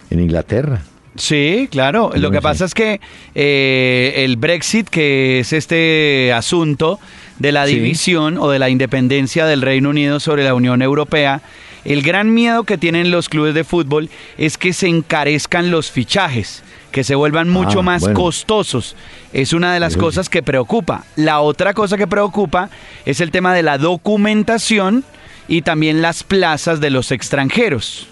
en 0.10 0.20
Inglaterra. 0.20 0.82
Sí, 1.18 1.70
claro. 1.72 2.12
Lo 2.16 2.30
que 2.32 2.42
pasa 2.42 2.66
es 2.66 2.74
que 2.74 3.00
eh, 3.36 4.14
el 4.18 4.36
Brexit, 4.36 4.90
que 4.90 5.40
es 5.40 5.54
este 5.54 6.34
asunto 6.34 7.00
de 7.40 7.52
la 7.54 7.66
Sí. 7.68 7.76
división 7.76 8.38
o 8.38 8.50
de 8.50 8.60
la 8.60 8.70
independencia 8.70 9.46
del 9.46 9.62
Reino 9.62 9.90
Unido 9.92 10.20
sobre 10.20 10.44
la 10.44 10.54
Unión 10.54 10.82
Europea, 10.82 11.42
el 11.86 12.02
gran 12.02 12.34
miedo 12.34 12.64
que 12.66 12.78
tienen 12.78 13.12
los 13.12 13.30
clubes 13.30 13.54
de 13.54 13.64
fútbol 13.64 14.10
es 14.38 14.58
que 14.58 14.74
se 14.74 14.88
encarezcan 14.88 15.72
los 15.72 15.90
fichajes, 15.92 16.64
que 16.96 17.04
se 17.04 17.14
vuelvan 17.14 17.50
mucho 17.50 17.80
Ah, 17.80 17.84
más 17.84 18.02
bueno. 18.04 18.18
costosos. 18.22 18.96
Es 19.34 19.52
una 19.52 19.74
de 19.74 19.82
las 19.82 19.94
sí. 19.94 20.00
cosas 20.00 20.30
que 20.30 20.42
preocupa. 20.42 21.04
La 21.18 21.42
otra 21.42 21.74
cosa 21.74 21.98
que 21.98 22.08
preocupa 22.08 22.70
es 23.06 23.20
el 23.20 23.32
tema 23.32 23.54
de 23.54 23.64
la 23.64 23.78
documentación 23.78 25.04
y 25.50 25.62
también 25.64 26.02
las 26.02 26.24
plazas 26.24 26.80
de 26.80 26.92
los 26.92 27.12
extranjeros. 27.12 28.08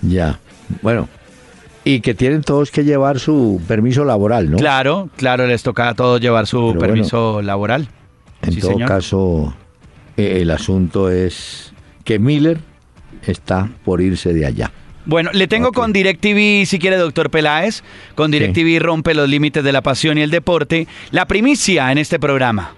Ya. 0.00 0.38
Bueno. 0.80 1.06
Y 1.84 2.00
que 2.00 2.14
tienen 2.14 2.40
todos 2.42 2.70
que 2.70 2.82
llevar 2.82 3.20
su 3.20 3.60
permiso 3.68 4.06
laboral, 4.06 4.50
¿no? 4.50 4.56
Claro, 4.56 5.10
claro, 5.16 5.46
les 5.46 5.62
toca 5.62 5.90
a 5.90 5.94
todos 5.94 6.18
llevar 6.18 6.46
su 6.46 6.68
Pero 6.68 6.80
permiso 6.80 7.42
laboral. 7.42 7.88
En 8.40 8.52
Sí, 8.54 8.60
todo 8.60 8.70
señor. 8.70 8.88
caso, 8.88 9.54
eh, 10.16 10.38
el 10.40 10.50
asunto 10.50 11.10
es 11.10 11.74
que 12.04 12.18
Miller 12.18 12.58
está 13.26 13.68
por 13.84 14.00
irse 14.00 14.32
de 14.32 14.46
allá. 14.46 14.72
Bueno, 15.04 15.30
le 15.32 15.48
tengo 15.48 15.72
con 15.72 15.92
DirecTV, 15.92 16.64
si 16.66 16.78
quiere, 16.78 16.96
doctor 16.96 17.30
Peláez. 17.30 17.82
Con 18.14 18.30
DirecTV 18.30 18.80
rompe 18.80 19.14
los 19.14 19.28
límites 19.28 19.64
de 19.64 19.72
la 19.72 19.80
pasión 19.82 20.18
y 20.18 20.22
el 20.22 20.30
deporte. 20.30 20.86
La 21.10 21.26
primicia 21.26 21.90
en 21.90 21.98
este 21.98 22.18
programa. 22.18 22.74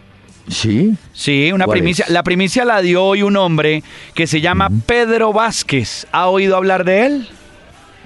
¿Sí? 0.49 0.95
Sí, 1.13 1.51
una 1.53 1.65
¿Cuál 1.67 1.79
primicia. 1.79 2.05
es? 2.07 2.11
La 2.11 2.23
primicia 2.23 2.65
la 2.65 2.81
dio 2.83 3.03
hoy 3.05 3.23
un 3.23 3.37
hombre 3.37 3.83
que 4.15 4.27
se 4.27 4.41
llama 4.41 4.69
Pedro 4.87 5.33
Vázquez. 5.33 6.07
¿Ha 6.13 6.29
oído 6.29 6.57
hablar 6.57 6.85
de 6.85 7.07
él? 7.07 7.29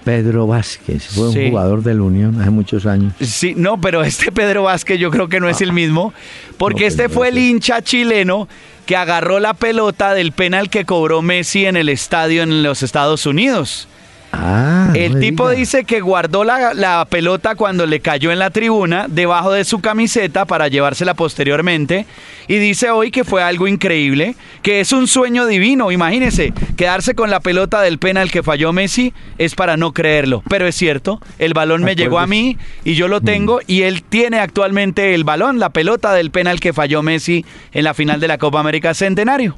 Pedro 0.05 0.47
Vázquez 0.47 1.07
fue 1.09 1.33
Sí. 1.33 1.39
un 1.41 1.49
jugador 1.51 1.83
del 1.83 2.01
Unión 2.01 2.41
hace 2.41 2.51
muchos 2.51 2.87
años. 2.87 3.12
Sí, 3.21 3.55
no, 3.57 3.81
pero 3.81 4.03
este 4.05 4.33
Pedro 4.33 4.62
Vázquez 4.62 4.99
yo 4.99 5.11
creo 5.11 5.29
que 5.29 5.39
no 5.41 5.49
es 5.49 5.61
el 5.61 5.73
mismo, 5.73 6.14
porque 6.57 6.83
No, 6.83 6.87
este 6.89 7.09
fue 7.09 7.29
el 7.29 7.39
hincha 7.39 7.83
chileno 7.83 8.49
que 8.87 8.97
agarró 8.97 9.39
la 9.41 9.53
pelota 9.55 10.14
del 10.14 10.33
penal 10.33 10.71
que 10.71 10.85
cobró 10.87 11.21
Messi 11.23 11.66
en 11.66 11.77
el 11.77 11.89
estadio 11.89 12.43
en 12.43 12.62
los 12.62 12.83
Estados 12.83 13.27
Unidos. 13.27 13.87
Ah, 14.31 14.91
El 14.95 15.14
no 15.14 15.20
tipo 15.20 15.49
diga. 15.49 15.59
dice 15.59 15.85
que 15.85 16.01
guardó 16.01 16.45
la, 16.45 16.74
la 16.74 17.07
pelota 17.09 17.55
cuando 17.55 17.87
le 17.87 18.01
cayó 18.01 18.31
en 18.31 18.39
la 18.39 18.51
tribuna 18.51 19.07
debajo 19.09 19.53
de 19.53 19.64
su 19.64 19.81
camiseta 19.81 20.45
para 20.45 20.68
llevársela 20.68 21.14
posteriormente. 21.14 22.05
Y 22.47 22.57
dice 22.59 22.91
hoy 22.91 23.11
que 23.11 23.24
fue 23.24 23.43
algo 23.43 23.66
increíble, 23.66 24.35
que 24.62 24.81
es 24.81 24.93
un 24.93 25.07
sueño 25.07 25.47
divino, 25.47 25.91
imagínese, 25.93 26.53
quedarse 26.76 27.14
con 27.14 27.31
la 27.31 27.41
pelota 27.41 27.81
del 27.81 27.99
penal 27.99 28.31
que 28.31 28.43
falló 28.43 28.72
Messi 28.72 29.12
es 29.39 29.55
para 29.55 29.76
no 29.76 29.93
creerlo, 29.93 30.43
pero 30.49 30.66
es 30.66 30.74
cierto, 30.74 31.20
el 31.39 31.53
balón 31.55 31.83
me 31.83 31.95
llegó 31.97 32.18
a 32.18 32.26
mí 32.26 32.57
y 32.85 32.95
yo 32.95 33.09
lo 33.09 33.20
tengo 33.20 33.61
y 33.66 33.83
él 33.83 34.03
tiene 34.03 34.41
actualmente 34.41 35.14
el 35.14 35.24
balón, 35.24 35.59
la 35.59 35.70
pelota 35.70 36.12
del 36.14 36.31
penal 36.31 36.61
que 36.61 36.72
falló 36.72 37.03
Messi 37.03 37.45
en 37.72 37.85
la 37.85 37.93
final 37.95 38.20
de 38.20 38.29
la 38.29 38.39
Copa 38.39 38.61
América 38.61 38.95
Centenario. 38.95 39.57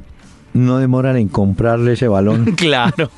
No 0.52 0.78
demoran 0.78 1.16
en 1.16 1.28
comprarle 1.28 1.92
ese 1.92 2.08
balón. 2.08 2.52
Claro. 2.56 3.10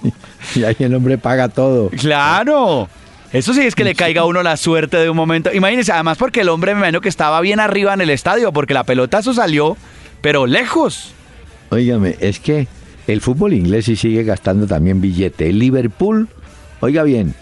y 0.54 0.64
ahí 0.64 0.76
el 0.80 0.94
hombre 0.94 1.18
paga 1.18 1.48
todo. 1.48 1.90
Claro. 1.90 2.88
Eso 3.32 3.54
sí 3.54 3.62
es 3.62 3.74
que 3.74 3.84
le 3.84 3.94
caiga 3.94 4.22
a 4.22 4.24
uno 4.26 4.42
la 4.42 4.56
suerte 4.58 4.98
de 4.98 5.08
un 5.08 5.16
momento. 5.16 5.50
Imagínense, 5.52 5.92
además 5.92 6.18
porque 6.18 6.42
el 6.42 6.50
hombre 6.50 6.74
me 6.74 6.80
imagino 6.80 7.00
que 7.00 7.08
estaba 7.08 7.40
bien 7.40 7.60
arriba 7.60 7.94
en 7.94 8.02
el 8.02 8.10
estadio, 8.10 8.52
porque 8.52 8.74
la 8.74 8.84
pelota 8.84 9.20
eso 9.20 9.32
salió, 9.32 9.76
pero 10.20 10.46
lejos. 10.46 11.14
Óigame, 11.70 12.16
es 12.20 12.38
que 12.38 12.68
el 13.06 13.22
fútbol 13.22 13.54
inglés 13.54 13.86
sí 13.86 13.96
sigue 13.96 14.22
gastando 14.22 14.66
también 14.66 15.00
billete. 15.00 15.48
El 15.48 15.58
Liverpool, 15.58 16.28
oiga 16.80 17.02
bien, 17.04 17.34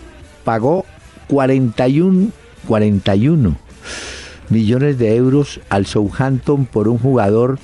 pagó 0.45 0.87
41, 1.27 2.29
41 2.69 3.57
millones 4.49 4.99
de 4.99 5.17
euros 5.17 5.61
al 5.69 5.87
Southampton 5.87 6.67
por 6.67 6.87
un 6.89 6.99
jugador 6.99 7.59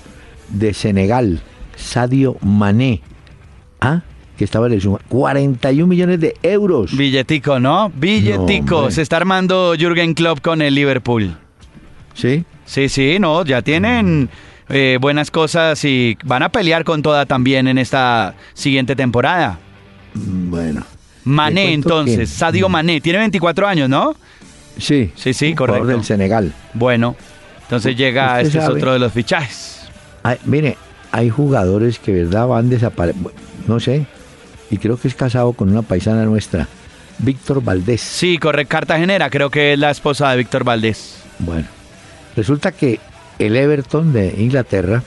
de 0.48 0.74
Senegal, 0.74 1.40
Sadio 1.76 2.36
Mané. 2.40 3.00
¿Ah? 3.80 4.02
Que 4.36 4.44
estaba 4.44 4.66
en 4.66 4.74
el 4.74 4.80
Southampton. 4.82 5.08
41 5.18 5.86
millones 5.86 6.20
de 6.20 6.34
euros. 6.42 6.96
Billetico, 6.96 7.58
¿no? 7.60 7.90
Billetico. 7.94 8.82
No. 8.82 8.90
Se 8.90 9.02
está 9.02 9.16
armando 9.16 9.74
Jürgen 9.78 10.14
Klopp 10.14 10.40
con 10.40 10.60
el 10.60 10.74
Liverpool. 10.74 11.36
¿Sí? 12.14 12.44
Sí, 12.64 12.88
sí, 12.88 13.18
no, 13.20 13.44
ya 13.44 13.62
tienen 13.62 14.28
eh, 14.68 14.98
buenas 15.00 15.30
cosas 15.30 15.84
y 15.84 16.18
van 16.24 16.42
a 16.42 16.48
pelear 16.48 16.82
con 16.84 17.00
toda 17.02 17.24
también 17.26 17.68
en 17.68 17.78
esta 17.78 18.34
siguiente 18.54 18.96
temporada. 18.96 19.58
Mm, 20.14 20.50
Bueno. 20.50 20.82
Mané, 21.24 21.72
entonces, 21.72 22.18
que- 22.18 22.26
Sadio 22.26 22.68
Mané, 22.68 23.00
tiene 23.00 23.18
24 23.18 23.66
años, 23.66 23.88
¿no? 23.88 24.14
Sí. 24.78 25.10
Sí, 25.16 25.32
sí, 25.34 25.54
correcto. 25.54 25.86
del 25.86 26.04
Senegal. 26.04 26.52
Bueno, 26.74 27.16
entonces 27.62 27.96
llega, 27.96 28.40
este 28.40 28.58
es 28.58 28.68
otro 28.68 28.92
de 28.92 28.98
los 29.00 29.12
fichajes. 29.12 29.88
Ay, 30.22 30.38
mire, 30.44 30.76
hay 31.12 31.30
jugadores 31.30 31.98
que, 31.98 32.12
verdad, 32.12 32.46
van 32.46 32.68
desapareciendo. 32.68 33.32
No 33.66 33.80
sé. 33.80 34.06
Y 34.70 34.78
creo 34.78 34.96
que 34.96 35.08
es 35.08 35.14
casado 35.14 35.52
con 35.52 35.70
una 35.70 35.82
paisana 35.82 36.24
nuestra, 36.24 36.66
Víctor 37.18 37.62
Valdés. 37.62 38.00
Sí, 38.00 38.38
correcto, 38.38 38.72
Cartagenera, 38.72 39.30
creo 39.30 39.50
que 39.50 39.72
es 39.72 39.78
la 39.78 39.90
esposa 39.90 40.30
de 40.30 40.38
Víctor 40.38 40.64
Valdés. 40.64 41.22
Bueno, 41.38 41.68
resulta 42.34 42.72
que 42.72 42.98
el 43.38 43.56
Everton 43.56 44.12
de 44.12 44.34
Inglaterra 44.38 45.02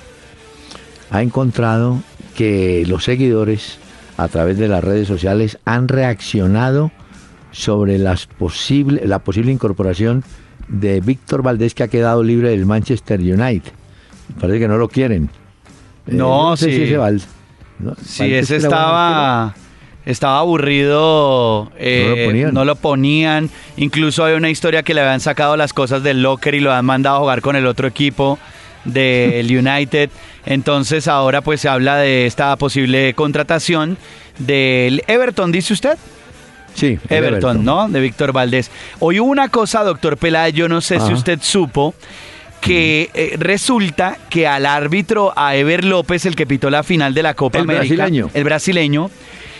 ha 1.11 1.21
encontrado 1.21 2.01
que 2.35 2.85
los 2.87 3.03
seguidores 3.03 3.79
a 4.17 4.27
través 4.27 4.57
de 4.57 4.67
las 4.67 4.83
redes 4.83 5.07
sociales 5.07 5.59
han 5.65 5.87
reaccionado 5.87 6.91
sobre 7.51 7.97
las 7.97 8.27
posible, 8.27 9.01
la 9.05 9.19
posible 9.19 9.51
incorporación 9.51 10.23
de 10.67 11.01
Víctor 11.01 11.41
Valdés 11.41 11.73
que 11.73 11.83
ha 11.83 11.87
quedado 11.87 12.23
libre 12.23 12.49
del 12.49 12.65
Manchester 12.65 13.19
United. 13.19 13.71
Parece 14.39 14.59
que 14.59 14.67
no 14.67 14.77
lo 14.77 14.87
quieren. 14.87 15.29
Eh, 16.09 16.15
No, 16.15 16.55
sé 16.57 16.65
sí. 16.65 16.71
si 16.77 16.83
ese 16.83 16.97
Val- 16.97 17.21
¿no? 17.79 17.95
Sí, 18.05 18.33
ese 18.33 18.57
estaba 18.57 19.55
estaba 20.05 20.39
aburrido, 20.39 21.71
eh, 21.77 22.05
No 22.07 22.15
lo 22.15 22.25
ponían. 22.25 22.53
no 22.53 22.65
lo 22.65 22.75
ponían. 22.75 23.49
Incluso 23.77 24.25
hay 24.25 24.33
una 24.35 24.49
historia 24.49 24.83
que 24.83 24.93
le 24.93 25.01
habían 25.01 25.19
sacado 25.19 25.55
las 25.55 25.71
cosas 25.73 26.01
del 26.03 26.21
locker 26.23 26.55
y 26.55 26.59
lo 26.61 26.73
han 26.73 26.85
mandado 26.85 27.17
a 27.17 27.19
jugar 27.19 27.41
con 27.41 27.55
el 27.55 27.67
otro 27.67 27.87
equipo 27.87 28.39
del 28.85 29.45
United. 29.57 30.09
Entonces 30.45 31.07
ahora 31.07 31.41
pues 31.41 31.61
se 31.61 31.69
habla 31.69 31.97
de 31.97 32.25
esta 32.25 32.55
posible 32.55 33.13
contratación 33.13 33.97
del 34.39 35.03
Everton, 35.07 35.51
dice 35.51 35.73
usted. 35.73 35.97
Sí, 36.73 36.97
Everton, 37.09 37.65
¿no? 37.65 37.89
De 37.89 37.99
Víctor 37.99 38.31
Valdés. 38.31 38.71
Hoy 38.99 39.19
hubo 39.19 39.29
una 39.29 39.49
cosa, 39.49 39.83
doctor 39.83 40.17
Peláez, 40.17 40.53
yo 40.53 40.69
no 40.69 40.81
sé 40.81 40.99
si 40.99 41.11
usted 41.13 41.39
supo 41.41 41.93
que 42.61 43.09
eh, 43.13 43.35
resulta 43.39 44.17
que 44.29 44.47
al 44.47 44.65
árbitro, 44.65 45.33
a 45.35 45.55
Ever 45.55 45.85
López, 45.85 46.25
el 46.25 46.35
que 46.35 46.45
pitó 46.45 46.69
la 46.69 46.83
final 46.83 47.13
de 47.13 47.23
la 47.23 47.33
Copa 47.33 47.59
El 47.59 47.63
América, 47.63 47.95
brasileño. 47.95 48.29
el 48.33 48.43
brasileño, 48.43 49.11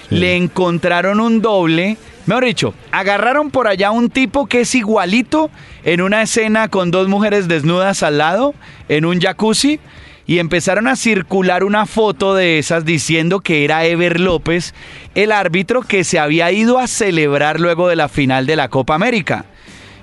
le 0.10 0.36
encontraron 0.36 1.20
un 1.20 1.41
doble. 1.41 1.97
Mejor 2.26 2.45
dicho, 2.45 2.74
agarraron 2.91 3.50
por 3.52 3.68
allá 3.68 3.91
un 3.91 4.10
tipo 4.10 4.45
que 4.45 4.62
es 4.62 4.76
igualito 4.76 5.50
en 5.84 6.02
una 6.02 6.22
escena 6.22 6.68
con 6.68 6.91
dos 6.91 7.08
mujeres 7.08 7.47
desnudas 7.47 8.04
al 8.04 8.18
lado, 8.18 8.54
en 8.88 9.06
un 9.06 9.20
jacuzzi, 9.20 9.80
y 10.28 10.38
empezaron 10.38 10.88
a 10.88 10.95
circular 10.95 11.64
una 11.64 11.88
foto 11.88 12.36
de 12.36 12.60
esas 12.60 12.86
diciendo 12.86 13.39
que 13.39 13.64
era 13.64 13.86
Ever 13.86 14.20
López, 14.20 14.76
el 15.16 15.32
árbitro 15.32 15.82
que 15.82 16.04
se 16.04 16.20
había 16.20 16.52
ido 16.52 16.78
a 16.78 16.86
celebrar 16.86 17.60
luego 17.60 17.88
de 17.88 17.95
la 17.95 18.10
final 18.10 18.45
de 18.45 18.56
la 18.56 18.68
Copa 18.68 18.93
América. 18.93 19.45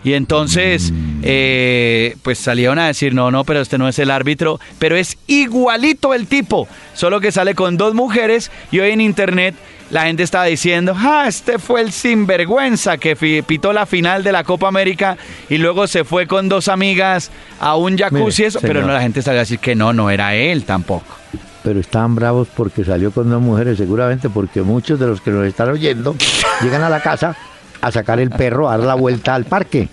Y 0.06 0.14
entonces, 0.14 0.92
eh, 1.24 2.14
pues 2.22 2.38
salieron 2.38 2.78
a 2.78 2.86
decir, 2.86 3.12
no, 3.12 3.32
no, 3.32 3.42
pero 3.42 3.60
este 3.60 3.76
no 3.76 3.88
es 3.88 3.98
el 3.98 4.12
árbitro, 4.12 4.60
pero 4.78 4.94
es 4.94 5.18
igualito 5.26 6.14
el 6.14 6.28
tipo, 6.28 6.68
solo 6.94 7.18
que 7.18 7.32
sale 7.32 7.56
con 7.56 7.76
dos 7.76 7.92
mujeres 7.92 8.52
y 8.70 8.78
hoy 8.78 8.92
en 8.92 9.00
internet 9.00 9.56
la 9.90 10.04
gente 10.04 10.22
estaba 10.22 10.44
diciendo, 10.44 10.94
ah, 10.96 11.24
este 11.26 11.58
fue 11.58 11.80
el 11.80 11.90
sinvergüenza 11.90 12.98
que 12.98 13.16
pitó 13.44 13.72
la 13.72 13.84
final 13.84 14.22
de 14.22 14.30
la 14.30 14.44
Copa 14.44 14.68
América 14.68 15.16
y 15.48 15.58
luego 15.58 15.88
se 15.88 16.04
fue 16.04 16.28
con 16.28 16.48
dos 16.48 16.68
amigas 16.68 17.32
a 17.58 17.74
un 17.74 17.98
jacuzzi, 17.98 18.42
Mire, 18.42 18.48
eso, 18.48 18.60
pero 18.60 18.82
no, 18.82 18.92
la 18.92 19.00
gente 19.00 19.22
salió 19.22 19.40
a 19.40 19.42
decir 19.42 19.58
que 19.58 19.74
no, 19.74 19.92
no 19.92 20.08
era 20.08 20.36
él 20.36 20.62
tampoco. 20.62 21.16
Pero 21.64 21.80
estaban 21.80 22.14
bravos 22.14 22.46
porque 22.54 22.84
salió 22.84 23.10
con 23.10 23.28
dos 23.28 23.42
mujeres, 23.42 23.76
seguramente 23.76 24.30
porque 24.30 24.62
muchos 24.62 25.00
de 25.00 25.08
los 25.08 25.20
que 25.20 25.32
nos 25.32 25.44
están 25.44 25.70
oyendo 25.70 26.14
llegan 26.62 26.82
a 26.82 26.90
la 26.90 27.00
casa 27.00 27.36
a 27.80 27.90
sacar 27.90 28.20
el 28.20 28.30
perro, 28.30 28.68
a 28.68 28.76
dar 28.76 28.86
la 28.86 28.94
vuelta 28.94 29.34
al 29.34 29.44
parque. 29.44 29.88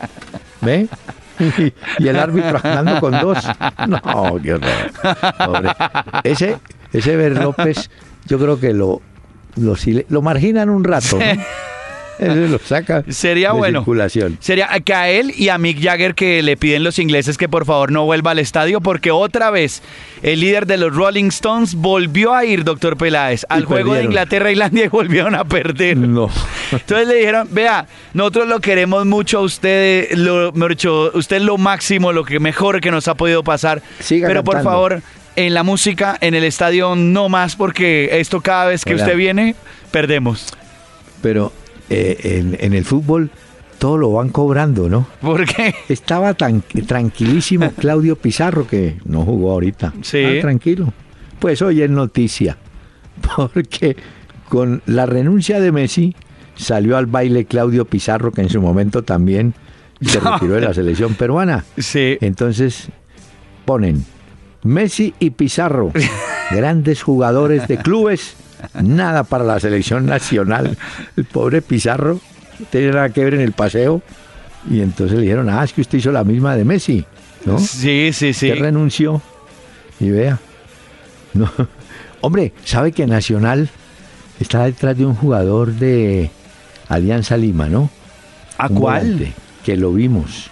¿Ve? 0.62 0.88
Y, 1.98 2.08
el 2.08 2.20
árbitro 2.20 2.60
andando 2.64 3.00
con 3.00 3.20
dos. 3.20 3.40
No, 3.88 4.40
qué 4.42 4.54
horror. 4.54 5.76
Ese, 6.24 6.60
ese 6.94 7.16
Ver 7.18 7.42
López, 7.42 7.90
yo 8.28 8.38
creo 8.38 8.60
que 8.60 8.72
lo, 8.72 9.02
lo, 9.56 9.76
lo 10.10 10.22
marginan 10.22 10.70
un 10.70 10.84
rato. 10.84 11.18
¿no? 11.18 11.44
Lo 12.50 12.60
saca 12.60 13.04
Sería 13.10 13.50
de 13.52 13.58
bueno. 13.58 13.80
circulación. 13.80 14.38
Sería 14.40 14.68
que 14.84 14.94
a 14.94 15.10
él 15.10 15.34
y 15.36 15.50
a 15.50 15.58
Mick 15.58 15.82
Jagger 15.82 16.16
que 16.16 16.42
le 16.44 16.58
piden 16.58 16.84
los 16.84 17.00
ingleses 17.00 17.38
que 17.38 17.50
por 17.50 17.66
favor 17.66 17.92
no 17.92 18.06
vuelva 18.06 18.32
al 18.32 18.40
estadio 18.40 18.82
porque 18.82 19.12
otra 19.12 19.50
vez 19.50 19.82
el 20.22 20.40
líder 20.40 20.66
de 20.68 20.78
los 20.78 20.96
Rolling 20.96 21.26
Stones 21.30 21.76
volvió 21.76 22.34
a 22.34 22.46
ir, 22.46 22.64
doctor 22.64 22.98
Peláez, 22.98 23.46
al 23.50 23.62
Y 23.62 23.66
juego 23.66 23.94
de 23.94 24.00
perdieron. 24.02 24.12
Inglaterra-Islandia 24.12 24.86
y 24.86 24.88
volvieron 24.90 25.36
a 25.36 25.44
perder. 25.46 25.98
No. 25.98 26.30
Entonces 26.72 27.08
le 27.08 27.16
dijeron, 27.16 27.48
vea, 27.52 27.88
nosotros 28.14 28.48
lo 28.48 28.60
queremos 28.60 29.06
mucho 29.06 29.40
a 29.40 29.42
usted, 29.42 30.12
lo, 30.14 30.52
mejor 30.54 30.72
dicho, 30.72 31.12
usted 31.14 31.38
es 31.38 31.44
lo 31.44 31.58
máximo, 31.58 32.12
lo 32.14 32.24
que 32.24 32.40
mejor 32.40 32.80
que 32.82 32.92
nos 32.92 33.08
ha 33.08 33.16
podido 33.16 33.44
pasar. 33.44 33.82
Siga 34.00 34.28
Pero 34.28 34.44
por 34.44 34.62
favor, 34.64 35.02
en 35.36 35.54
la 35.54 35.64
música, 35.64 36.18
en 36.22 36.36
el 36.36 36.44
estadio, 36.44 36.96
no 36.96 37.28
más 37.28 37.56
porque 37.56 38.10
esto 38.20 38.40
cada 38.42 38.68
vez 38.68 38.86
que 38.86 38.94
Hola. 38.94 39.04
usted 39.04 39.18
viene, 39.18 39.56
perdemos. 39.92 40.54
Pero 41.22 41.52
eh, 41.90 42.18
en, 42.24 42.58
en 42.60 42.74
el 42.74 42.86
fútbol 42.86 43.30
todo 43.84 43.98
lo 43.98 44.14
van 44.14 44.30
cobrando, 44.30 44.88
¿no? 44.88 45.06
¿Por 45.20 45.46
qué? 45.46 45.76
Estaba 45.90 46.34
tan 46.36 46.62
tranquilísimo 46.88 47.70
Claudio 47.78 48.16
Pizarro, 48.16 48.66
que 48.66 48.98
no 49.04 49.24
jugó 49.24 49.52
ahorita. 49.52 49.94
Sí. 50.02 50.24
Ah, 50.24 50.40
tranquilo. 50.40 50.94
Pues 51.40 51.62
hoy 51.62 51.82
es 51.82 51.90
noticia, 51.90 52.58
porque 53.36 53.98
con 54.48 54.82
la 54.86 55.06
renuncia 55.06 55.60
de 55.60 55.74
Messi 55.74 56.16
salió 56.56 56.96
al 56.96 57.08
baile 57.08 57.44
Claudio 57.44 57.84
Pizarro, 57.84 58.32
que 58.32 58.40
en 58.42 58.50
su 58.50 58.62
momento 58.62 59.04
también 59.04 59.54
se 60.00 60.20
retiró 60.22 60.54
de 60.54 60.62
la 60.62 60.74
selección 60.74 61.16
peruana. 61.16 61.66
Sí. 61.78 62.18
Entonces 62.22 62.88
ponen 63.66 64.06
Messi 64.64 65.14
y 65.20 65.32
Pizarro, 65.32 65.92
grandes 66.52 67.04
jugadores 67.04 67.68
de 67.68 67.80
clubes, 67.80 68.38
nada 68.82 69.24
para 69.24 69.44
la 69.44 69.60
selección 69.60 70.06
nacional. 70.06 70.78
El 71.16 71.26
pobre 71.26 71.62
Pizarro 71.62 72.20
no 72.60 72.66
tenía 72.70 72.92
nada 72.92 73.10
que 73.10 73.24
ver 73.24 73.34
en 73.36 73.42
el 73.42 73.52
paseo. 73.52 74.02
Y 74.70 74.80
entonces 74.82 75.18
le 75.18 75.24
dijeron, 75.24 75.50
ah, 75.50 75.64
es 75.64 75.74
que 75.74 75.82
usted 75.82 75.98
hizo 75.98 76.12
la 76.12 76.24
misma 76.24 76.56
de 76.56 76.64
Messi, 76.64 77.06
¿no? 77.46 77.60
Sí, 77.60 78.12
sí, 78.14 78.34
sí. 78.34 78.48
Que 78.48 78.56
renunció. 78.56 79.22
Y 80.00 80.10
vea. 80.10 80.40
No. 81.34 81.52
Hombre, 82.22 82.54
¿sabe 82.64 82.94
que 82.94 83.06
Nacional 83.06 83.70
está 84.40 84.64
detrás 84.66 84.98
de 84.98 85.06
un 85.06 85.16
jugador 85.16 85.74
de 85.74 86.30
Alianza 86.88 87.36
Lima, 87.36 87.68
¿no? 87.68 87.90
¿A 88.58 88.68
Un 88.68 88.76
cuál? 88.76 89.02
volante, 89.04 89.34
que 89.66 89.76
lo 89.76 89.92
vimos. 89.92 90.50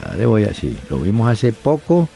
Ya 0.00 0.14
le 0.16 0.24
voy 0.26 0.44
a 0.44 0.48
decir, 0.48 0.76
lo 0.88 0.98
vimos 0.98 1.30
hace 1.30 1.52
poco 1.52 2.08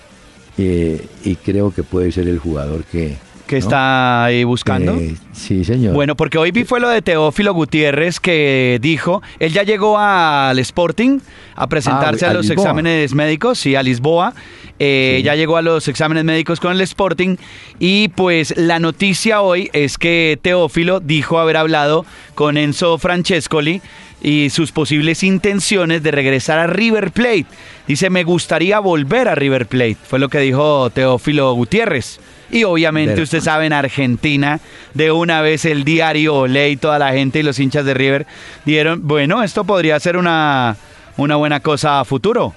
eh, 0.56 1.06
y 1.24 1.36
creo 1.36 1.72
que 1.74 1.82
puede 1.82 2.10
ser 2.12 2.28
el 2.28 2.38
jugador 2.38 2.84
que... 2.84 3.16
que 3.48 3.56
¿no? 3.56 3.60
está 3.60 4.24
ahí 4.26 4.44
buscando. 4.44 4.94
Eh, 4.94 5.16
sí, 5.32 5.64
señor. 5.64 5.94
Bueno, 5.94 6.14
porque 6.14 6.38
hoy 6.38 6.52
vi 6.52 6.62
fue 6.64 6.78
lo 6.78 6.88
de 6.88 7.02
Teófilo 7.02 7.52
Gutiérrez 7.54 8.20
que 8.20 8.78
dijo, 8.80 9.22
él 9.40 9.52
ya 9.52 9.64
llegó 9.64 9.98
al 9.98 10.56
Sporting 10.60 11.18
a 11.56 11.66
presentarse 11.66 12.24
Ah, 12.24 12.28
a 12.28 12.30
a 12.30 12.34
los 12.34 12.46
Lisboa. 12.46 12.62
exámenes 12.64 13.14
médicos, 13.14 13.58
sí, 13.58 13.74
a 13.74 13.82
Lisboa. 13.82 14.32
Eh, 14.80 15.16
Sí. 15.18 15.22
Ya 15.24 15.34
llegó 15.34 15.56
a 15.56 15.62
los 15.62 15.88
exámenes 15.88 16.22
médicos 16.24 16.60
con 16.60 16.70
el 16.70 16.80
Sporting 16.82 17.36
y 17.80 18.08
pues 18.10 18.56
la 18.56 18.78
noticia 18.78 19.40
hoy 19.40 19.70
es 19.72 19.98
que 19.98 20.38
Teófilo 20.40 21.00
dijo 21.00 21.40
haber 21.40 21.56
hablado 21.56 22.06
con 22.36 22.56
Enzo 22.56 22.96
Francescoli 22.98 23.82
y 24.20 24.50
sus 24.50 24.72
posibles 24.72 25.22
intenciones 25.22 26.02
de 26.02 26.10
regresar 26.10 26.58
a 26.58 26.66
River 26.66 27.10
Plate. 27.12 27.46
Dice, 27.86 28.10
me 28.10 28.24
gustaría 28.24 28.78
volver 28.80 29.28
a 29.28 29.34
River 29.34 29.66
Plate, 29.66 29.96
fue 30.06 30.18
lo 30.18 30.28
que 30.28 30.40
dijo 30.40 30.90
Teófilo 30.90 31.52
Gutiérrez. 31.54 32.20
Y 32.50 32.64
obviamente 32.64 33.20
usted 33.20 33.40
sabe, 33.40 33.66
en 33.66 33.74
Argentina, 33.74 34.58
de 34.94 35.12
una 35.12 35.42
vez 35.42 35.64
el 35.66 35.84
diario 35.84 36.34
Olé 36.34 36.70
y 36.70 36.76
toda 36.76 36.98
la 36.98 37.12
gente 37.12 37.40
y 37.40 37.42
los 37.42 37.58
hinchas 37.60 37.84
de 37.84 37.92
River 37.94 38.26
dieron, 38.64 39.06
bueno, 39.06 39.42
esto 39.42 39.64
podría 39.64 40.00
ser 40.00 40.16
una, 40.16 40.76
una 41.18 41.36
buena 41.36 41.60
cosa 41.60 42.00
a 42.00 42.04
futuro. 42.06 42.54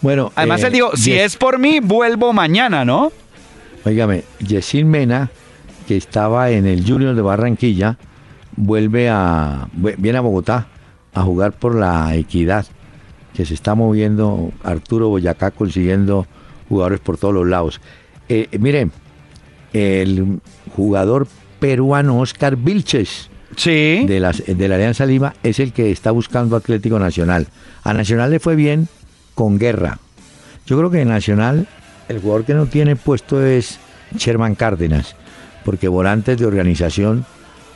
bueno, 0.00 0.30
Además, 0.36 0.62
eh, 0.62 0.66
él 0.68 0.72
dijo, 0.74 0.96
si 0.96 1.10
Yes- 1.10 1.22
es 1.22 1.36
por 1.36 1.58
mí, 1.58 1.80
vuelvo 1.80 2.32
mañana, 2.32 2.84
¿no? 2.84 3.10
Óigame, 3.84 4.22
Yesil 4.38 4.84
Mena, 4.84 5.28
que 5.88 5.96
estaba 5.96 6.50
en 6.50 6.66
el 6.66 6.84
Junior 6.86 7.14
de 7.16 7.22
Barranquilla, 7.22 7.96
vuelve 8.56 9.08
a. 9.10 9.68
viene 9.98 10.18
a 10.18 10.20
Bogotá 10.20 10.66
a 11.12 11.22
jugar 11.22 11.52
por 11.52 11.74
la 11.74 12.14
equidad, 12.16 12.66
que 13.34 13.46
se 13.46 13.54
está 13.54 13.74
moviendo 13.74 14.52
Arturo 14.62 15.08
Boyacá 15.08 15.50
consiguiendo 15.52 16.26
jugadores 16.68 17.00
por 17.00 17.18
todos 17.18 17.34
los 17.34 17.46
lados. 17.46 17.80
Eh, 18.28 18.48
mire, 18.58 18.88
el 19.72 20.40
jugador 20.74 21.28
peruano 21.60 22.18
Oscar 22.20 22.56
Vilches 22.56 23.30
Sí. 23.56 24.04
de, 24.06 24.18
las, 24.18 24.42
de 24.44 24.68
la 24.68 24.74
Alianza 24.74 25.06
Lima 25.06 25.34
es 25.44 25.60
el 25.60 25.72
que 25.72 25.92
está 25.92 26.10
buscando 26.10 26.56
Atlético 26.56 26.98
Nacional. 26.98 27.46
A 27.84 27.92
Nacional 27.94 28.30
le 28.32 28.40
fue 28.40 28.56
bien 28.56 28.88
con 29.34 29.58
Guerra. 29.58 29.98
Yo 30.66 30.76
creo 30.78 30.90
que 30.90 31.00
en 31.02 31.08
Nacional 31.08 31.68
el 32.08 32.20
jugador 32.20 32.44
que 32.44 32.54
no 32.54 32.66
tiene 32.66 32.96
puesto 32.96 33.44
es 33.44 33.78
Sherman 34.16 34.54
Cárdenas, 34.56 35.14
porque 35.64 35.88
volantes 35.88 36.38
de 36.38 36.46
organización 36.46 37.24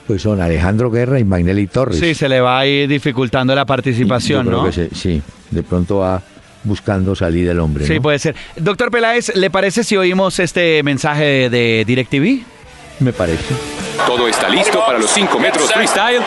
pues 0.08 0.22
son 0.22 0.40
Alejandro 0.40 0.90
Guerra 0.90 1.20
y 1.20 1.24
Magnelli 1.24 1.66
Torres. 1.68 2.00
Sí, 2.00 2.14
se 2.14 2.28
le 2.28 2.40
va 2.40 2.58
a 2.58 2.66
ir 2.66 2.88
dificultando 2.88 3.54
la 3.54 3.64
participación, 3.66 4.46
Yo 4.46 4.50
creo 4.50 4.62
¿no? 4.62 4.66
que 4.66 4.72
se- 4.72 4.94
sí, 4.94 5.22
de 5.50 5.62
pronto 5.62 5.98
va 5.98 6.20
buscando 6.64 7.14
salir 7.14 7.46
del 7.46 7.60
hombre. 7.60 7.86
Sí, 7.86 7.96
¿no? 7.96 8.02
puede 8.02 8.18
ser. 8.18 8.34
Doctor 8.56 8.90
Peláez, 8.90 9.36
¿le 9.36 9.50
parece 9.50 9.84
si 9.84 9.96
oímos 9.96 10.38
este 10.40 10.82
mensaje 10.82 11.48
de 11.50 11.84
DirecTV? 11.86 12.40
Me 13.00 13.12
parece. 13.12 13.54
Todo 14.06 14.26
está 14.26 14.48
listo 14.48 14.82
para 14.84 14.98
los 14.98 15.10
5 15.10 15.38
metros 15.38 15.72
freestyle. 15.72 16.20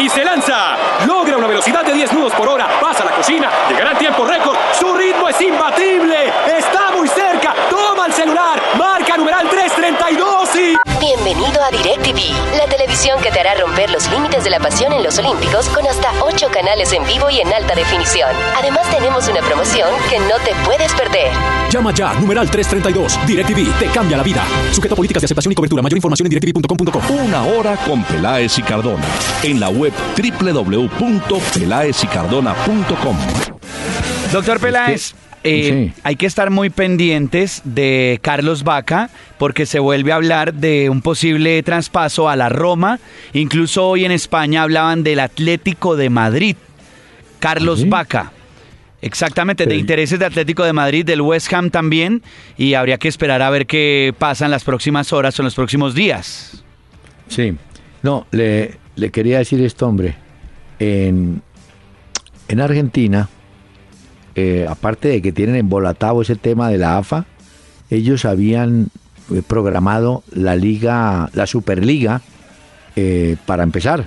Y 0.00 0.08
se 0.08 0.24
lanza. 0.24 0.76
Logra 1.06 1.36
una 1.36 1.48
velocidad 1.48 1.84
de 1.84 1.92
10 1.92 2.12
nudos 2.12 2.32
por 2.34 2.48
hora. 2.48 2.68
Pasa 2.80 3.02
a 3.02 3.06
la 3.06 3.12
cocina. 3.16 3.50
Llegará 3.68 3.92
en 3.92 3.98
tiempo 3.98 4.24
récord. 4.24 4.56
Su 4.78 4.94
ritmo 4.94 5.28
es 5.28 5.40
imbatible. 5.40 6.16
Está 6.56 6.92
muy 6.96 7.08
cerca. 7.08 7.52
Toma 7.68 8.06
el 8.06 8.12
celular. 8.12 8.62
Marca 8.78 9.16
numeral 9.16 9.48
332 9.50 10.56
y... 10.56 10.87
Bienvenido 11.00 11.62
a 11.62 11.70
DirecTV, 11.70 12.18
la 12.56 12.66
televisión 12.68 13.20
que 13.22 13.30
te 13.30 13.38
hará 13.38 13.54
romper 13.54 13.88
los 13.90 14.10
límites 14.10 14.42
de 14.42 14.50
la 14.50 14.58
pasión 14.58 14.92
en 14.92 15.04
los 15.04 15.16
Olímpicos 15.18 15.68
con 15.68 15.86
hasta 15.86 16.10
8 16.24 16.48
canales 16.52 16.92
en 16.92 17.06
vivo 17.06 17.30
y 17.30 17.38
en 17.40 17.52
alta 17.52 17.76
definición. 17.76 18.28
Además 18.56 18.90
tenemos 18.90 19.28
una 19.28 19.40
promoción 19.40 19.88
que 20.10 20.18
no 20.18 20.34
te 20.44 20.52
puedes 20.64 20.92
perder. 20.94 21.30
Llama 21.70 21.94
ya, 21.94 22.14
numeral 22.14 22.50
332. 22.50 23.16
DirecTV 23.26 23.78
te 23.78 23.86
cambia 23.86 24.16
la 24.16 24.24
vida. 24.24 24.44
Sujeto 24.72 24.94
a 24.94 24.96
políticas 24.96 25.22
de 25.22 25.26
aceptación 25.26 25.52
y 25.52 25.54
cobertura. 25.54 25.82
Mayor 25.82 25.98
información 25.98 26.26
en 26.26 26.30
directv.com.co. 26.30 27.00
Una 27.12 27.44
hora 27.44 27.76
con 27.86 28.02
Peláez 28.02 28.58
y 28.58 28.62
Cardona. 28.62 29.04
En 29.44 29.60
la 29.60 29.68
web 29.68 29.92
www.peláezicardona.com. 30.16 33.16
Doctor 34.32 34.60
Peláez, 34.60 35.14
eh, 35.44 35.92
hay 36.02 36.16
que 36.16 36.26
estar 36.26 36.50
muy 36.50 36.70
pendientes 36.70 37.62
de 37.64 38.18
Carlos 38.22 38.64
Vaca 38.64 39.10
porque 39.38 39.66
se 39.66 39.78
vuelve 39.78 40.12
a 40.12 40.16
hablar 40.16 40.54
de 40.54 40.90
un 40.90 41.02
posible 41.02 41.62
traspaso 41.62 42.28
a 42.28 42.36
la 42.36 42.48
Roma. 42.48 42.98
Incluso 43.32 43.88
hoy 43.88 44.04
en 44.04 44.12
España 44.12 44.62
hablaban 44.62 45.02
del 45.02 45.20
Atlético 45.20 45.96
de 45.96 46.10
Madrid. 46.10 46.56
Carlos 47.38 47.82
¿Ah, 47.84 47.88
Vaca. 47.88 48.32
Exactamente, 49.00 49.66
de 49.66 49.76
intereses 49.76 50.18
de 50.18 50.26
Atlético 50.26 50.64
de 50.64 50.72
Madrid, 50.72 51.04
del 51.04 51.20
West 51.20 51.52
Ham 51.52 51.70
también, 51.70 52.20
y 52.56 52.74
habría 52.74 52.98
que 52.98 53.06
esperar 53.06 53.42
a 53.42 53.50
ver 53.50 53.66
qué 53.66 54.12
pasa 54.18 54.44
en 54.44 54.50
las 54.50 54.64
próximas 54.64 55.12
horas 55.12 55.38
o 55.38 55.42
en 55.42 55.44
los 55.44 55.54
próximos 55.54 55.94
días. 55.94 56.64
Sí, 57.28 57.54
no, 58.02 58.26
le, 58.32 58.76
le 58.96 59.10
quería 59.10 59.38
decir 59.38 59.62
esto, 59.62 59.86
hombre. 59.86 60.16
En, 60.80 61.42
en 62.48 62.60
Argentina, 62.60 63.28
eh, 64.38 64.66
aparte 64.68 65.08
de 65.08 65.20
que 65.20 65.32
tienen 65.32 65.56
embolatado 65.56 66.22
ese 66.22 66.36
tema 66.36 66.68
de 66.70 66.78
la 66.78 66.96
AFA, 66.96 67.24
ellos 67.90 68.24
habían 68.24 68.86
eh, 69.34 69.42
programado 69.44 70.22
la 70.30 70.54
liga, 70.54 71.28
la 71.32 71.44
Superliga, 71.48 72.20
eh, 72.94 73.34
para 73.46 73.64
empezar. 73.64 74.04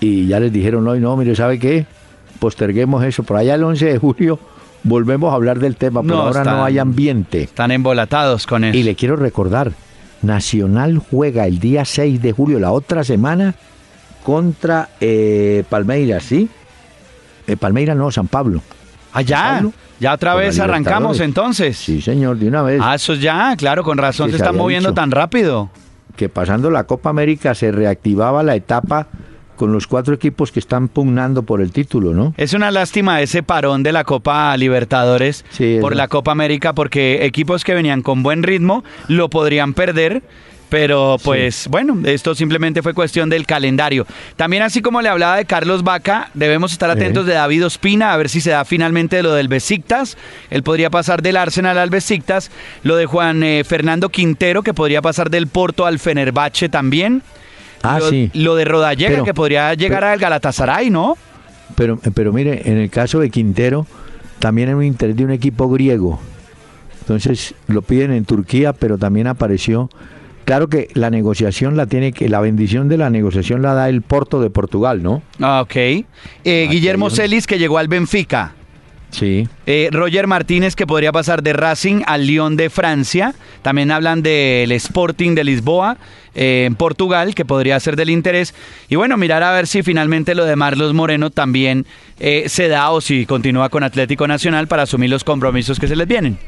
Y 0.00 0.26
ya 0.26 0.40
les 0.40 0.54
dijeron 0.54 0.88
hoy, 0.88 1.00
no, 1.00 1.14
mire, 1.18 1.36
¿sabe 1.36 1.58
qué? 1.58 1.84
Posterguemos 2.38 3.04
eso. 3.04 3.24
Por 3.24 3.36
allá 3.36 3.56
el 3.56 3.62
11 3.62 3.84
de 3.84 3.98
julio 3.98 4.38
volvemos 4.84 5.30
a 5.30 5.34
hablar 5.34 5.58
del 5.58 5.76
tema, 5.76 6.00
pero 6.00 6.14
No, 6.14 6.22
ahora 6.22 6.44
no 6.44 6.64
hay 6.64 6.78
ambiente. 6.78 7.42
Están 7.42 7.72
embolatados 7.72 8.46
con 8.46 8.64
eso. 8.64 8.78
Y 8.78 8.84
le 8.84 8.94
quiero 8.94 9.16
recordar, 9.16 9.72
Nacional 10.22 10.96
juega 10.96 11.46
el 11.46 11.58
día 11.58 11.84
6 11.84 12.22
de 12.22 12.32
julio, 12.32 12.58
la 12.58 12.72
otra 12.72 13.04
semana, 13.04 13.54
contra 14.24 14.88
eh, 14.98 15.62
Palmeiras, 15.68 16.22
¿sí? 16.22 16.48
Eh, 17.46 17.58
Palmeiras 17.58 17.98
no, 17.98 18.10
San 18.10 18.28
Pablo. 18.28 18.62
Allá, 19.12 19.54
Pablo, 19.56 19.72
ya 20.00 20.12
otra 20.14 20.34
vez 20.34 20.58
arrancamos 20.58 21.20
entonces. 21.20 21.76
Sí, 21.78 22.00
señor, 22.00 22.36
de 22.38 22.48
una 22.48 22.62
vez. 22.62 22.80
Ah, 22.82 22.94
eso 22.94 23.14
ya, 23.14 23.54
claro, 23.56 23.84
con 23.84 23.98
razón 23.98 24.26
se 24.28 24.32
se 24.32 24.36
está 24.38 24.48
había 24.50 24.60
moviendo 24.62 24.88
dicho. 24.90 24.94
tan 25.00 25.10
rápido. 25.10 25.70
Que 26.16 26.28
pasando 26.28 26.70
la 26.70 26.84
Copa 26.84 27.10
América 27.10 27.54
se 27.54 27.72
reactivaba 27.72 28.42
la 28.42 28.54
etapa 28.54 29.06
con 29.56 29.72
los 29.72 29.86
cuatro 29.86 30.14
equipos 30.14 30.50
que 30.50 30.58
están 30.58 30.88
pugnando 30.88 31.42
por 31.44 31.60
el 31.60 31.70
título, 31.72 32.14
¿no? 32.14 32.34
Es 32.36 32.52
una 32.52 32.70
lástima 32.70 33.20
ese 33.20 33.42
parón 33.42 33.82
de 33.82 33.92
la 33.92 34.02
Copa 34.02 34.56
Libertadores 34.56 35.44
Sí, 35.50 35.78
por 35.80 35.94
la 35.94 36.08
Copa 36.08 36.32
América 36.32 36.72
porque 36.74 37.24
equipos 37.26 37.62
que 37.62 37.74
venían 37.74 38.02
con 38.02 38.22
buen 38.22 38.42
ritmo 38.42 38.82
lo 39.08 39.30
podrían 39.30 39.72
perder. 39.74 40.22
Pero 40.72 41.18
pues 41.22 41.68
bueno, 41.68 41.98
esto 42.06 42.34
simplemente 42.34 42.80
fue 42.80 42.94
cuestión 42.94 43.28
del 43.28 43.44
calendario. 43.44 44.06
También 44.36 44.62
así 44.62 44.80
como 44.80 45.02
le 45.02 45.10
hablaba 45.10 45.36
de 45.36 45.44
Carlos 45.44 45.84
Vaca, 45.84 46.30
debemos 46.32 46.72
estar 46.72 46.88
atentos 46.88 47.26
de 47.26 47.34
David 47.34 47.66
Ospina 47.66 48.14
a 48.14 48.16
ver 48.16 48.30
si 48.30 48.40
se 48.40 48.52
da 48.52 48.64
finalmente 48.64 49.22
lo 49.22 49.34
del 49.34 49.48
Besiktas. 49.48 50.16
Él 50.48 50.62
podría 50.62 50.88
pasar 50.88 51.20
del 51.20 51.36
Arsenal 51.36 51.76
al 51.76 51.90
Besiktas. 51.90 52.50
Lo 52.84 52.96
de 52.96 53.04
Juan 53.04 53.42
eh, 53.42 53.64
Fernando 53.64 54.08
Quintero 54.08 54.62
que 54.62 54.72
podría 54.72 55.02
pasar 55.02 55.28
del 55.28 55.46
Porto 55.46 55.84
al 55.84 55.98
Fenerbahce 55.98 56.70
también. 56.70 57.22
Ah, 57.82 57.98
lo, 57.98 58.08
sí. 58.08 58.30
lo 58.32 58.54
de 58.56 58.64
Rodallega 58.64 59.10
Pero- 59.10 59.24
que 59.24 59.34
podría 59.34 59.74
llegar 59.74 60.00
pero- 60.00 60.12
al 60.14 60.18
Galatasaray, 60.20 60.88
¿no? 60.88 61.18
Pero, 61.76 61.98
pero 62.14 62.32
mire, 62.32 62.62
en 62.64 62.78
el 62.78 62.88
caso 62.88 63.18
de 63.20 63.28
Quintero, 63.28 63.86
también 64.38 64.70
hay 64.70 64.74
un 64.74 64.84
interés 64.84 65.16
de 65.16 65.24
un 65.26 65.32
equipo 65.32 65.68
griego. 65.68 66.18
Entonces 67.00 67.54
lo 67.66 67.82
piden 67.82 68.10
en 68.10 68.24
Turquía, 68.24 68.72
pero 68.72 68.96
también 68.96 69.26
apareció. 69.26 69.90
Claro 70.44 70.68
que 70.68 70.88
la 70.94 71.10
negociación 71.10 71.76
la 71.76 71.86
tiene 71.86 72.12
que, 72.12 72.28
la 72.28 72.40
bendición 72.40 72.88
de 72.88 72.98
la 72.98 73.10
negociación 73.10 73.62
la 73.62 73.74
da 73.74 73.88
el 73.88 74.02
Porto 74.02 74.40
de 74.40 74.50
Portugal, 74.50 75.02
¿no? 75.02 75.22
Ah, 75.40 75.60
Ok. 75.62 75.76
Eh, 75.76 76.04
Guillermo 76.70 77.10
Celis 77.10 77.46
que 77.46 77.58
llegó 77.58 77.78
al 77.78 77.88
Benfica. 77.88 78.54
Sí. 79.12 79.46
Eh, 79.66 79.90
Roger 79.92 80.26
Martínez 80.26 80.74
que 80.74 80.86
podría 80.86 81.12
pasar 81.12 81.42
de 81.42 81.52
Racing 81.52 82.02
al 82.06 82.26
Lyon 82.26 82.56
de 82.56 82.70
Francia. 82.70 83.34
También 83.60 83.90
hablan 83.90 84.22
del 84.22 84.72
Sporting 84.72 85.34
de 85.34 85.44
Lisboa 85.44 85.98
eh, 86.34 86.64
en 86.66 86.74
Portugal 86.74 87.34
que 87.34 87.44
podría 87.44 87.78
ser 87.78 87.94
del 87.94 88.08
interés. 88.08 88.54
Y 88.88 88.96
bueno, 88.96 89.18
mirar 89.18 89.42
a 89.42 89.52
ver 89.52 89.66
si 89.66 89.82
finalmente 89.82 90.34
lo 90.34 90.46
de 90.46 90.56
Marlos 90.56 90.94
Moreno 90.94 91.28
también 91.30 91.84
eh, 92.20 92.44
se 92.48 92.68
da 92.68 92.90
o 92.90 93.02
si 93.02 93.26
continúa 93.26 93.68
con 93.68 93.84
Atlético 93.84 94.26
Nacional 94.26 94.66
para 94.66 94.84
asumir 94.84 95.10
los 95.10 95.24
compromisos 95.24 95.78
que 95.78 95.88
se 95.88 95.96
les 95.96 96.08
vienen. 96.08 96.38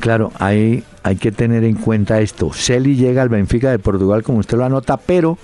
Claro, 0.00 0.32
hay, 0.38 0.84
hay 1.02 1.16
que 1.16 1.32
tener 1.32 1.64
en 1.64 1.76
cuenta 1.76 2.20
esto. 2.20 2.52
Celi 2.52 2.96
llega 2.96 3.22
al 3.22 3.28
Benfica 3.28 3.70
de 3.70 3.78
Portugal, 3.78 4.22
como 4.22 4.38
usted 4.38 4.56
lo 4.58 4.64
anota, 4.64 4.96
pero 4.96 5.38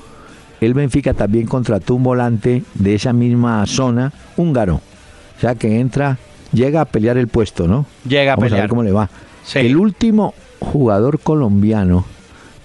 el 0.61 0.74
Benfica 0.74 1.14
también 1.14 1.46
contrató 1.46 1.94
un 1.94 2.03
volante 2.05 2.62
de 2.74 2.94
esa 2.94 3.12
misma 3.12 3.64
zona, 3.66 4.12
húngaro. 4.36 4.76
O 4.76 5.40
sea 5.40 5.55
que 5.55 5.80
entra, 5.80 6.18
llega 6.53 6.80
a 6.82 6.84
pelear 6.84 7.16
el 7.16 7.28
puesto, 7.28 7.66
¿no? 7.66 7.86
Llega 8.07 8.32
a 8.34 8.36
Vamos 8.36 8.44
a 8.44 8.48
pelear. 8.50 8.62
ver 8.64 8.68
cómo 8.70 8.82
le 8.82 8.92
va. 8.92 9.09
Sí. 9.44 9.59
El 9.61 9.76
último 9.76 10.34
jugador 10.61 11.18
colombiano 11.18 12.05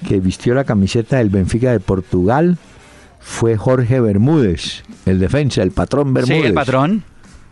que 0.07 0.19
vistió 0.19 0.53
la 0.53 0.63
camiseta 0.63 1.17
del 1.17 1.29
Benfica 1.29 1.71
de 1.71 1.79
Portugal 1.79 2.57
fue 3.19 3.57
Jorge 3.57 3.99
Bermúdez, 3.99 4.83
el 5.07 5.19
defensa, 5.19 5.63
el 5.63 5.71
patrón 5.71 6.13
Bermúdez. 6.13 6.41
Sí, 6.41 6.47
el 6.47 6.53
patrón. 6.53 7.03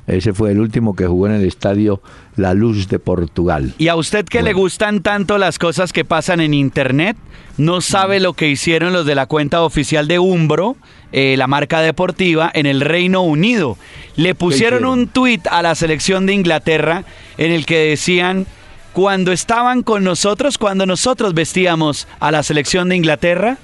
Ese 0.08 0.34
fue 0.34 0.52
el 0.52 0.60
último 0.60 0.96
que 0.96 1.08
jugó 1.08 1.28
en 1.28 1.34
el 1.34 1.46
estadio 1.46 2.02
La 2.36 2.54
Luz 2.54 2.88
de 2.88 3.00
Portugal. 3.00 3.74
Y 3.78 3.88
a 3.88 3.96
usted 3.96 4.26
que 4.26 4.44
le 4.44 4.54
gustan 4.54 5.02
tanto 5.02 5.38
las 5.38 5.58
cosas 5.58 5.94
que 5.94 6.06
pasan 6.06 6.42
en 6.42 6.54
internet, 6.54 7.18
no 7.58 7.82
sabe 7.82 8.20
lo 8.20 8.34
que 8.34 8.50
hicieron 8.50 8.94
los 8.94 9.06
de 9.06 9.16
la 9.16 9.26
cuenta 9.26 9.64
oficial 9.64 10.08
de 10.08 10.20
Umbro, 10.20 10.76
eh, 11.12 11.36
la 11.38 11.48
marca 11.48 11.82
deportiva, 11.82 12.52
en 12.54 12.66
el 12.66 12.82
Reino 12.82 13.22
Unido. 13.22 13.78
Le 14.16 14.36
pusieron 14.36 14.86
un 14.86 15.08
tuit 15.08 15.48
a 15.48 15.62
la 15.62 15.74
selección 15.74 16.26
de 16.26 16.34
Inglaterra 16.34 17.04
en 17.38 17.52
el 17.52 17.66
que 17.66 17.90
decían, 17.90 18.46
cuando 18.94 19.32
estaban 19.32 19.82
con 19.82 20.04
nosotros, 20.04 20.58
cuando 20.58 20.86
nosotros 20.86 21.34
vestíamos 21.34 22.08
a 22.20 22.32
la 22.32 22.44
selección 22.44 22.90
de 22.90 22.96
Inglaterra, 22.96 23.58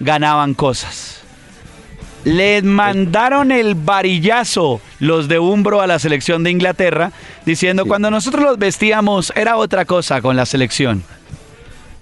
ganaban 0.00 0.54
cosas. 0.54 1.22
Les 2.24 2.62
mandaron 2.64 3.52
el 3.52 3.74
varillazo 3.74 4.80
los 4.98 5.28
de 5.28 5.38
Umbro 5.38 5.80
a 5.80 5.86
la 5.86 5.98
selección 5.98 6.42
de 6.44 6.50
Inglaterra, 6.50 7.12
diciendo 7.46 7.86
cuando 7.86 8.10
nosotros 8.10 8.44
los 8.44 8.58
vestíamos 8.58 9.32
era 9.36 9.56
otra 9.56 9.84
cosa 9.84 10.20
con 10.20 10.36
la 10.36 10.44
selección. 10.44 11.02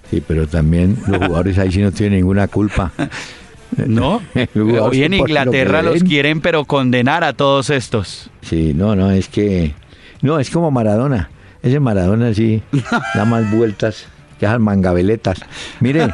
Sí, 0.09 0.23
pero 0.25 0.47
también 0.47 0.97
los 1.07 1.17
jugadores 1.17 1.57
ahí 1.57 1.71
sí 1.71 1.81
no 1.81 1.91
tienen 1.91 2.19
ninguna 2.19 2.47
culpa. 2.47 2.91
¿No? 3.85 4.21
Hoy 4.55 5.03
en 5.03 5.11
lo 5.11 5.17
Inglaterra 5.17 5.81
los 5.81 6.03
quieren 6.03 6.41
pero 6.41 6.65
condenar 6.65 7.23
a 7.23 7.33
todos 7.33 7.69
estos. 7.69 8.29
Sí, 8.41 8.73
no, 8.73 8.95
no, 8.95 9.11
es 9.11 9.27
que... 9.27 9.73
No, 10.21 10.39
es 10.39 10.49
como 10.49 10.71
Maradona. 10.71 11.29
Ese 11.61 11.79
Maradona 11.79 12.33
sí 12.33 12.61
da 13.13 13.25
más 13.25 13.51
vueltas 13.51 14.07
que 14.39 14.45
esas 14.45 14.59
mangabeletas. 14.59 15.39
Mire, 15.79 16.07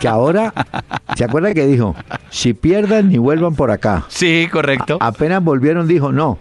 que 0.00 0.08
ahora, 0.08 0.52
¿se 1.16 1.24
acuerda 1.24 1.52
que 1.54 1.66
dijo? 1.66 1.94
Si 2.30 2.54
pierdan 2.54 3.08
ni 3.10 3.18
vuelvan 3.18 3.54
por 3.54 3.70
acá. 3.70 4.04
Sí, 4.08 4.48
correcto. 4.50 4.98
A- 5.00 5.08
apenas 5.08 5.42
volvieron 5.42 5.86
dijo, 5.88 6.12
no, 6.12 6.38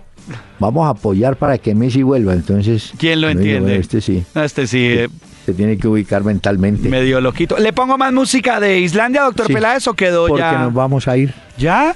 vamos 0.60 0.86
a 0.88 0.92
apoyar 0.92 1.36
para 1.36 1.58
que 1.58 1.76
Messi 1.76 2.04
vuelva. 2.04 2.34
Entonces... 2.34 2.94
¿Quién 2.98 3.22
lo 3.22 3.30
entiende? 3.30 3.60
bueno, 3.62 3.76
este 3.82 4.02
sí, 4.02 4.24
Este 4.36 4.68
sí, 4.68 4.86
eh, 4.92 5.10
se 5.46 5.54
tiene 5.54 5.78
que 5.78 5.88
ubicar 5.88 6.24
mentalmente. 6.24 6.88
medio 6.90 7.20
loquito. 7.22 7.58
¿Le 7.58 7.74
pongo 7.74 7.98
más 7.98 8.14
música 8.14 8.60
de 8.60 8.80
Islandia, 8.80 9.24
doctor 9.24 9.48
Sí, 9.48 9.54
Peláez, 9.54 9.88
o 9.88 9.94
quedó 9.94 10.28
Porque 10.28 10.42
ya? 10.42 10.60
nos 10.60 10.74
vamos 10.74 11.08
a 11.08 11.18
ir. 11.18 11.34
¿Ya? 11.58 11.96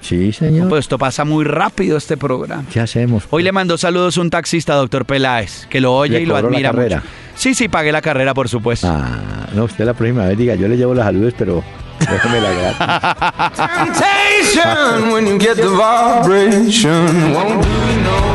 Sí, 0.00 0.32
señor. 0.32 0.68
Pues 0.68 0.80
esto 0.84 0.98
pasa 0.98 1.24
muy 1.24 1.44
rápido 1.44 1.96
este 1.96 2.16
programa. 2.16 2.64
¿Qué 2.72 2.80
hacemos? 2.80 3.24
Hoy 3.30 3.42
le 3.42 3.50
mandó 3.52 3.76
saludos 3.76 4.16
un 4.18 4.30
taxista, 4.30 4.74
doctor 4.74 5.04
Peláez, 5.04 5.66
que 5.68 5.80
lo 5.80 5.94
oye 5.96 6.14
¿Le 6.14 6.20
y 6.22 6.26
lo 6.26 6.34
la 6.34 6.40
admira 6.40 6.70
carrera? 6.70 6.96
mucho. 6.98 7.08
Sí, 7.34 7.54
sí, 7.54 7.68
pagué 7.68 7.90
la 7.92 8.00
carrera, 8.02 8.32
por 8.32 8.48
supuesto. 8.48 8.86
Ah, 8.88 9.46
no, 9.54 9.64
usted 9.64 9.84
la 9.84 9.94
próxima 9.94 10.26
vez 10.26 10.38
diga, 10.38 10.54
yo 10.54 10.68
le 10.68 10.76
llevo 10.76 10.94
las 10.94 11.06
saludes, 11.06 11.34
pero 11.36 11.62
déjeme 11.98 12.40
la 12.40 12.50
gratis. 12.52 13.86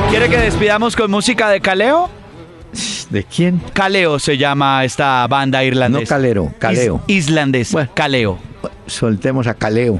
¿Quiere 0.10 0.30
que 0.30 0.38
despidamos 0.38 0.96
con 0.96 1.10
música 1.10 1.50
de 1.50 1.62
Caleo? 1.62 2.10
¿De 3.10 3.24
quién? 3.24 3.62
Caleo 3.74 4.20
se 4.20 4.38
llama 4.38 4.84
esta 4.86 5.26
banda 5.28 5.64
irlandesa. 5.64 6.04
No 6.04 6.08
Calero, 6.22 6.54
Caleo. 6.60 7.02
Is- 7.08 7.18
islandés, 7.28 7.72
Bueno. 7.72 7.90
Caleo. 7.94 8.40
Soltemos 8.88 9.48
a 9.48 9.54
Caleo. 9.54 10.00